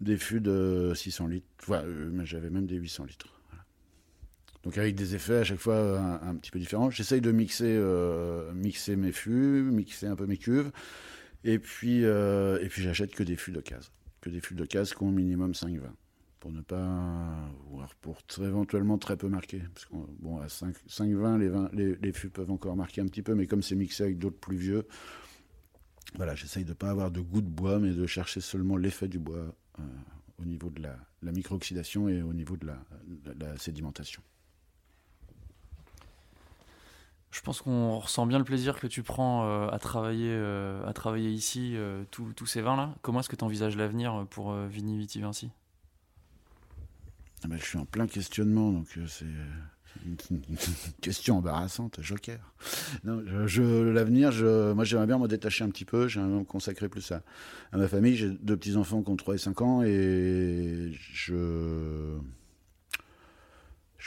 des 0.00 0.16
fûts 0.16 0.40
de 0.40 0.92
600 0.94 1.26
litres. 1.26 1.46
Euh, 1.70 2.24
j'avais 2.24 2.50
même 2.50 2.66
des 2.66 2.76
800 2.76 3.04
litres. 3.04 3.40
Donc 4.62 4.76
avec 4.76 4.94
des 4.94 5.14
effets 5.14 5.36
à 5.36 5.44
chaque 5.44 5.58
fois 5.58 5.98
un, 6.22 6.34
petit 6.36 6.50
peu 6.50 6.58
différents. 6.58 6.90
J'essaye 6.90 7.20
de 7.20 7.32
mixer, 7.32 7.64
euh, 7.66 8.52
mixer 8.52 8.96
mes 8.96 9.12
fûts, 9.12 9.62
mixer 9.62 10.06
un 10.06 10.16
peu 10.16 10.26
mes 10.26 10.36
cuves. 10.36 10.70
Et 11.44 11.58
puis, 11.58 12.04
euh, 12.04 12.58
puis 12.68 12.82
j'achète 12.82 13.14
que 13.14 13.22
des 13.22 13.36
fûts 13.36 13.52
de 13.52 13.60
case. 13.60 13.90
Que 14.20 14.28
des 14.28 14.40
fûts 14.40 14.54
de 14.54 14.66
case 14.66 14.92
qui 14.92 15.02
ont 15.02 15.08
au 15.08 15.12
minimum 15.12 15.54
5 15.54 15.78
vins 15.78 15.94
pour 16.40 16.50
ne 16.52 16.62
pas 16.62 17.36
pour 18.00 18.18
éventuellement 18.42 18.98
très 18.98 19.16
peu 19.16 19.28
marquer 19.28 19.62
parce 19.74 19.86
bon 20.18 20.40
à 20.40 20.48
5 20.48 20.74
5 20.86 21.10
20 21.12 21.38
les 21.38 21.50
les, 21.72 21.96
les 21.96 22.12
fûts 22.12 22.30
peuvent 22.30 22.50
encore 22.50 22.76
marquer 22.76 23.02
un 23.02 23.06
petit 23.06 23.22
peu 23.22 23.34
mais 23.34 23.46
comme 23.46 23.62
c'est 23.62 23.76
mixé 23.76 24.04
avec 24.04 24.18
d'autres 24.18 24.38
plus 24.38 24.56
vieux 24.56 24.86
voilà 26.16 26.34
j'essaye 26.34 26.64
de 26.64 26.72
pas 26.72 26.90
avoir 26.90 27.10
de 27.10 27.20
goût 27.20 27.42
de 27.42 27.48
bois 27.48 27.78
mais 27.78 27.90
de 27.90 28.06
chercher 28.06 28.40
seulement 28.40 28.76
l'effet 28.76 29.08
du 29.08 29.18
bois 29.18 29.54
euh, 29.78 29.82
au 30.40 30.44
niveau 30.44 30.70
de 30.70 30.82
la, 30.82 30.96
la 31.22 31.32
micro-oxydation 31.32 32.08
et 32.08 32.22
au 32.22 32.32
niveau 32.32 32.56
de 32.56 32.66
la, 32.66 33.58
sédimentation. 33.58 34.22
Je 37.30 37.42
pense 37.42 37.60
qu'on 37.60 37.98
ressent 37.98 38.26
bien 38.26 38.38
le 38.38 38.44
plaisir 38.44 38.80
que 38.80 38.86
tu 38.86 39.02
prends 39.02 39.44
euh, 39.44 39.68
à 39.68 39.78
travailler 39.78 40.30
euh, 40.32 40.84
à 40.86 40.92
travailler 40.94 41.30
ici 41.30 41.76
tous 42.10 42.46
ces 42.46 42.62
vins 42.62 42.76
là 42.76 42.94
comment 43.02 43.20
est-ce 43.20 43.28
que 43.28 43.36
tu 43.36 43.44
envisages 43.44 43.76
l'avenir 43.76 44.26
pour 44.30 44.54
Vini 44.54 44.96
Viti 44.96 45.20
Vinci? 45.20 45.50
Ah 47.42 47.48
ben, 47.48 47.58
je 47.58 47.64
suis 47.64 47.78
en 47.78 47.86
plein 47.86 48.06
questionnement, 48.06 48.70
donc 48.70 48.86
euh, 48.98 49.06
c'est 49.06 49.24
une, 50.06 50.40
question 51.00 51.38
embarrassante, 51.38 51.98
joker. 52.02 52.38
Non, 53.04 53.22
je, 53.46 53.62
l'avenir, 53.62 54.30
moi 54.74 54.84
j'aimerais 54.84 55.06
bien 55.06 55.18
me 55.18 55.26
détacher 55.26 55.64
un 55.64 55.70
petit 55.70 55.86
peu, 55.86 56.06
j'aimerais 56.06 56.40
me 56.40 56.44
consacrer 56.44 56.88
plus 56.88 57.10
à, 57.12 57.22
à 57.72 57.78
ma 57.78 57.88
famille. 57.88 58.16
J'ai 58.16 58.30
deux 58.30 58.56
petits-enfants 58.56 59.02
qui 59.02 59.10
ont 59.10 59.16
3 59.16 59.34
et 59.34 59.38
5 59.38 59.62
ans 59.62 59.82
et 59.82 60.92
je, 61.12 62.18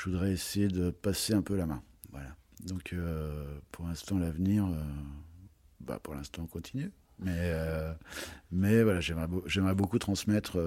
voudrais 0.05 0.31
essayer 0.31 0.67
de 0.67 0.91
passer 0.91 1.33
un 1.33 1.41
peu 1.41 1.55
la 1.55 1.65
main. 1.65 1.81
Voilà. 2.11 2.35
Donc 2.65 2.93
euh, 2.93 3.59
pour 3.71 3.87
l'instant, 3.87 4.19
l'avenir, 4.19 4.65
euh, 4.65 4.75
bah, 5.79 5.99
pour 6.01 6.13
l'instant, 6.13 6.43
on 6.43 6.47
continue. 6.47 6.91
Mais, 7.19 7.53
mais 8.51 8.83
voilà, 8.83 8.99
j'aimerais 8.99 9.75
beaucoup 9.75 9.97
transmettre 9.97 10.57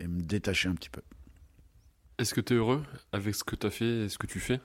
et 0.00 0.08
me 0.08 0.22
détacher 0.22 0.68
un 0.68 0.74
petit 0.74 0.88
peu. 0.88 1.02
Est-ce 2.20 2.34
que 2.34 2.42
tu 2.42 2.52
es 2.52 2.56
heureux 2.58 2.82
avec 3.12 3.34
ce 3.34 3.42
que 3.44 3.56
tu 3.56 3.66
as 3.66 3.70
fait 3.70 4.04
et 4.04 4.08
ce 4.10 4.18
que 4.18 4.26
tu 4.26 4.40
fais? 4.40 4.60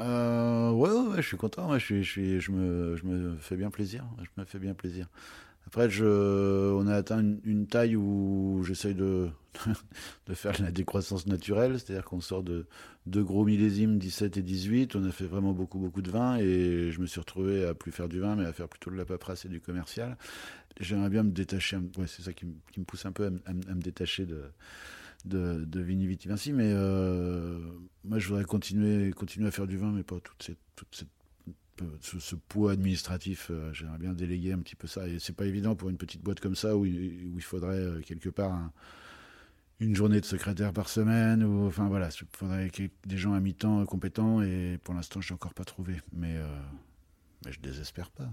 Euh, 0.00 0.70
ouais, 0.70 0.88
ouais, 0.90 1.16
je 1.18 1.26
suis 1.26 1.36
content. 1.36 1.78
je, 1.78 2.00
suis, 2.00 2.40
je, 2.40 2.50
me, 2.50 2.96
je 2.96 3.04
me 3.04 3.36
fais 3.36 3.54
bien 3.54 3.68
plaisir. 3.68 4.06
Je 4.22 4.40
me 4.40 4.46
fais 4.46 4.58
bien 4.58 4.72
plaisir. 4.72 5.08
Après, 5.66 5.86
on 6.00 6.86
a 6.86 6.94
atteint 6.94 7.22
une, 7.44 7.66
taille 7.66 7.96
où 7.96 8.62
j'essaye 8.66 8.94
de, 8.94 9.28
de 10.26 10.32
faire 10.32 10.58
la 10.62 10.70
décroissance 10.70 11.26
naturelle, 11.26 11.78
c'est-à-dire 11.78 12.06
qu'on 12.06 12.22
sort 12.22 12.42
de 12.42 12.66
deux 13.04 13.22
gros 13.22 13.44
millésimes, 13.44 13.98
17 13.98 14.38
et 14.38 14.42
18. 14.42 14.96
On 14.96 15.04
a 15.04 15.12
fait 15.12 15.26
vraiment 15.26 15.52
beaucoup, 15.52 15.78
beaucoup 15.78 16.00
de 16.00 16.10
vin 16.10 16.38
et 16.38 16.90
je 16.92 16.98
me 16.98 17.04
suis 17.04 17.20
retrouvé 17.20 17.66
à 17.66 17.74
plus 17.74 17.92
faire 17.92 18.08
du 18.08 18.20
vin, 18.20 18.36
mais 18.36 18.46
à 18.46 18.54
faire 18.54 18.68
plutôt 18.68 18.90
de 18.90 18.96
la 18.96 19.04
paperasse 19.04 19.44
et 19.44 19.50
du 19.50 19.60
commercial. 19.60 20.16
J'aimerais 20.80 21.10
bien 21.10 21.24
me 21.24 21.30
détacher, 21.30 21.76
ouais, 21.76 22.06
c'est 22.06 22.22
ça 22.22 22.32
qui, 22.32 22.46
me 22.46 22.84
pousse 22.84 23.04
un 23.04 23.12
peu 23.12 23.26
à 23.44 23.52
me 23.52 23.82
détacher 23.82 24.24
de, 24.24 24.44
de, 25.24 25.64
de 25.64 25.80
Vini 25.80 26.06
Vici 26.06 26.28
Vinci, 26.28 26.52
mais 26.52 26.70
euh, 26.72 27.58
moi 28.04 28.18
je 28.18 28.28
voudrais 28.28 28.44
continuer, 28.44 29.10
continuer 29.12 29.48
à 29.48 29.50
faire 29.50 29.66
du 29.66 29.76
vin, 29.76 29.90
mais 29.92 30.02
pas 30.02 30.16
toute 30.20 31.04
ce, 32.00 32.34
poids 32.34 32.72
administratif, 32.72 33.48
euh, 33.50 33.72
j'aimerais 33.72 33.98
bien 33.98 34.12
déléguer 34.12 34.52
un 34.52 34.58
petit 34.58 34.76
peu 34.76 34.86
ça. 34.86 35.08
Et 35.08 35.18
c'est 35.18 35.34
pas 35.34 35.46
évident 35.46 35.74
pour 35.74 35.88
une 35.90 35.96
petite 35.96 36.22
boîte 36.22 36.40
comme 36.40 36.56
ça 36.56 36.76
où, 36.76 36.84
il 36.84 37.42
faudrait 37.42 37.78
euh, 37.78 38.00
quelque 38.00 38.28
part 38.28 38.70
une 39.80 39.94
journée 39.94 40.20
de 40.20 40.26
secrétaire 40.26 40.72
par 40.72 40.88
semaine. 40.88 41.44
Ou, 41.44 41.66
enfin 41.66 41.88
voilà, 41.88 42.08
il 42.08 42.26
faudrait 42.36 42.70
des 43.06 43.16
gens 43.16 43.32
à 43.32 43.40
mi-temps 43.40 43.84
compétents. 43.86 44.42
Et 44.42 44.78
pour 44.82 44.94
l'instant, 44.94 45.20
je 45.20 45.32
n'ai 45.32 45.34
encore 45.34 45.54
pas 45.54 45.64
trouvé. 45.64 46.00
Mais, 46.12 46.34
mais 47.44 47.52
je 47.52 47.60
désespère 47.60 48.10
pas. 48.10 48.28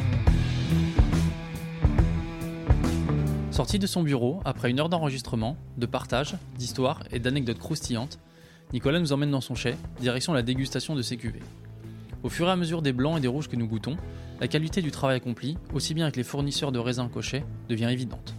Sorti 3.58 3.80
de 3.80 3.88
son 3.88 4.04
bureau, 4.04 4.38
après 4.44 4.70
une 4.70 4.78
heure 4.78 4.88
d'enregistrement, 4.88 5.56
de 5.78 5.86
partage, 5.86 6.36
d'histoires 6.56 7.02
et 7.10 7.18
d'anecdotes 7.18 7.58
croustillantes, 7.58 8.20
Nicolas 8.72 9.00
nous 9.00 9.12
emmène 9.12 9.32
dans 9.32 9.40
son 9.40 9.56
chai, 9.56 9.74
direction 9.98 10.32
la 10.32 10.42
dégustation 10.42 10.94
de 10.94 11.02
ses 11.02 11.16
cuvées. 11.16 11.42
Au 12.22 12.28
fur 12.28 12.46
et 12.46 12.52
à 12.52 12.54
mesure 12.54 12.82
des 12.82 12.92
blancs 12.92 13.18
et 13.18 13.20
des 13.20 13.26
rouges 13.26 13.48
que 13.48 13.56
nous 13.56 13.66
goûtons, 13.66 13.96
la 14.40 14.46
qualité 14.46 14.80
du 14.80 14.92
travail 14.92 15.16
accompli, 15.16 15.58
aussi 15.74 15.92
bien 15.92 16.04
avec 16.04 16.14
les 16.14 16.22
fournisseurs 16.22 16.70
de 16.70 16.78
raisins 16.78 17.08
cochets, 17.12 17.44
devient 17.68 17.88
évidente. 17.90 18.32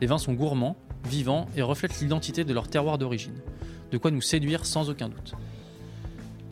Les 0.00 0.06
vins 0.06 0.16
sont 0.16 0.32
gourmands, 0.32 0.78
vivants 1.10 1.46
et 1.58 1.60
reflètent 1.60 2.00
l'identité 2.00 2.44
de 2.44 2.54
leur 2.54 2.68
terroir 2.68 2.96
d'origine, 2.96 3.42
de 3.90 3.98
quoi 3.98 4.10
nous 4.10 4.22
séduire 4.22 4.64
sans 4.64 4.88
aucun 4.88 5.10
doute. 5.10 5.34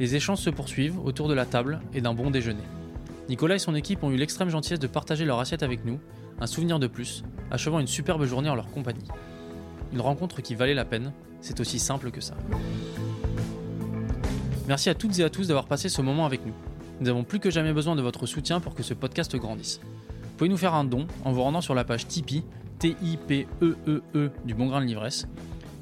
Les 0.01 0.17
échanges 0.17 0.41
se 0.41 0.51
poursuivent 0.51 1.03
autour 1.03 1.29
de 1.29 1.35
la 1.35 1.47
table 1.47 1.81
et 1.95 2.03
d'un 2.03 2.13
bon 2.13 2.31
déjeuner. 2.31 2.61
Nicolas 3.31 3.55
et 3.55 3.59
son 3.59 3.75
équipe 3.75 4.05
ont 4.05 4.11
eu 4.11 4.17
l'extrême 4.17 4.51
gentillesse 4.51 4.81
de 4.81 4.87
partager 4.87 5.25
leur 5.25 5.41
assiette 5.41 5.63
avec 5.63 5.87
nous, 5.87 5.99
un 6.43 6.47
souvenir 6.47 6.81
de 6.81 6.89
plus, 6.89 7.23
achevant 7.53 7.79
une 7.79 7.87
superbe 7.87 8.25
journée 8.25 8.51
en 8.51 8.57
leur 8.57 8.69
compagnie. 8.69 9.07
Une 9.93 10.01
rencontre 10.01 10.43
qui 10.43 10.57
valait 10.57 10.75
la 10.75 10.85
peine, 10.85 11.13
c'est 11.41 11.61
aussi 11.61 11.79
simple 11.79 12.11
que 12.11 12.21
ça. 12.21 12.35
Merci 14.67 14.91
à 14.91 14.95
toutes 14.95 15.19
et 15.21 15.23
à 15.25 15.31
tous 15.31 15.47
d'avoir 15.47 15.67
passé 15.67 15.89
ce 15.89 16.03
moment 16.03 16.27
avec 16.27 16.45
nous. 16.45 16.55
Nous 17.01 17.09
avons 17.09 17.23
plus 17.23 17.39
que 17.39 17.51
jamais 17.51 17.73
besoin 17.73 17.95
de 17.95 18.03
votre 18.03 18.27
soutien 18.27 18.59
pour 18.59 18.75
que 18.75 18.83
ce 18.83 18.93
podcast 18.93 19.37
grandisse. 19.37 19.81
Vous 19.85 20.37
pouvez 20.37 20.51
nous 20.51 20.57
faire 20.57 20.75
un 20.75 20.85
don 20.85 21.07
en 21.25 21.31
vous 21.31 21.43
rendant 21.43 21.61
sur 21.61 21.77
la 21.77 21.85
page 21.85 22.09
Tipeee, 22.09 22.43
T-I-P-E-E-E 22.81 23.77
-E 23.87 24.01
-E 24.15 24.31
du 24.45 24.55
Bon 24.55 24.67
Grain 24.67 24.81
de 24.81 24.87
l'Ivresse, 24.87 25.29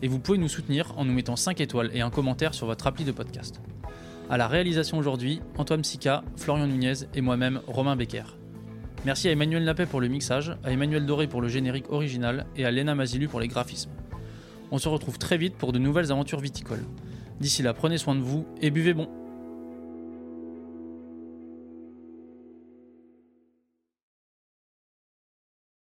et 0.02 0.08
vous 0.08 0.18
pouvez 0.18 0.36
nous 0.36 0.48
soutenir 0.48 0.92
en 0.98 1.06
nous 1.06 1.14
mettant 1.14 1.36
5 1.36 1.58
étoiles 1.62 1.90
et 1.94 2.02
un 2.02 2.10
commentaire 2.10 2.52
sur 2.52 2.66
votre 2.66 2.86
appli 2.86 3.04
de 3.04 3.12
podcast. 3.12 3.62
À 4.28 4.36
la 4.36 4.46
réalisation 4.46 4.98
aujourd'hui, 4.98 5.40
Antoine 5.56 5.84
Sica, 5.84 6.22
Florian 6.36 6.66
Nunez 6.66 7.06
et 7.14 7.22
moi-même, 7.22 7.62
Romain 7.66 7.96
Becker. 7.96 8.39
Merci 9.06 9.28
à 9.28 9.32
Emmanuel 9.32 9.64
Lapet 9.64 9.86
pour 9.86 10.02
le 10.02 10.08
mixage, 10.08 10.54
à 10.62 10.72
Emmanuel 10.72 11.06
Doré 11.06 11.26
pour 11.26 11.40
le 11.40 11.48
générique 11.48 11.90
original 11.90 12.44
et 12.54 12.66
à 12.66 12.70
Léna 12.70 12.94
Mazilu 12.94 13.28
pour 13.28 13.40
les 13.40 13.48
graphismes. 13.48 13.90
On 14.70 14.76
se 14.76 14.90
retrouve 14.90 15.16
très 15.16 15.38
vite 15.38 15.56
pour 15.56 15.72
de 15.72 15.78
nouvelles 15.78 16.12
aventures 16.12 16.40
viticoles. 16.40 16.84
D'ici 17.40 17.62
là, 17.62 17.72
prenez 17.72 17.96
soin 17.96 18.14
de 18.14 18.20
vous 18.20 18.46
et 18.60 18.70
buvez 18.70 18.92
bon. 18.92 19.08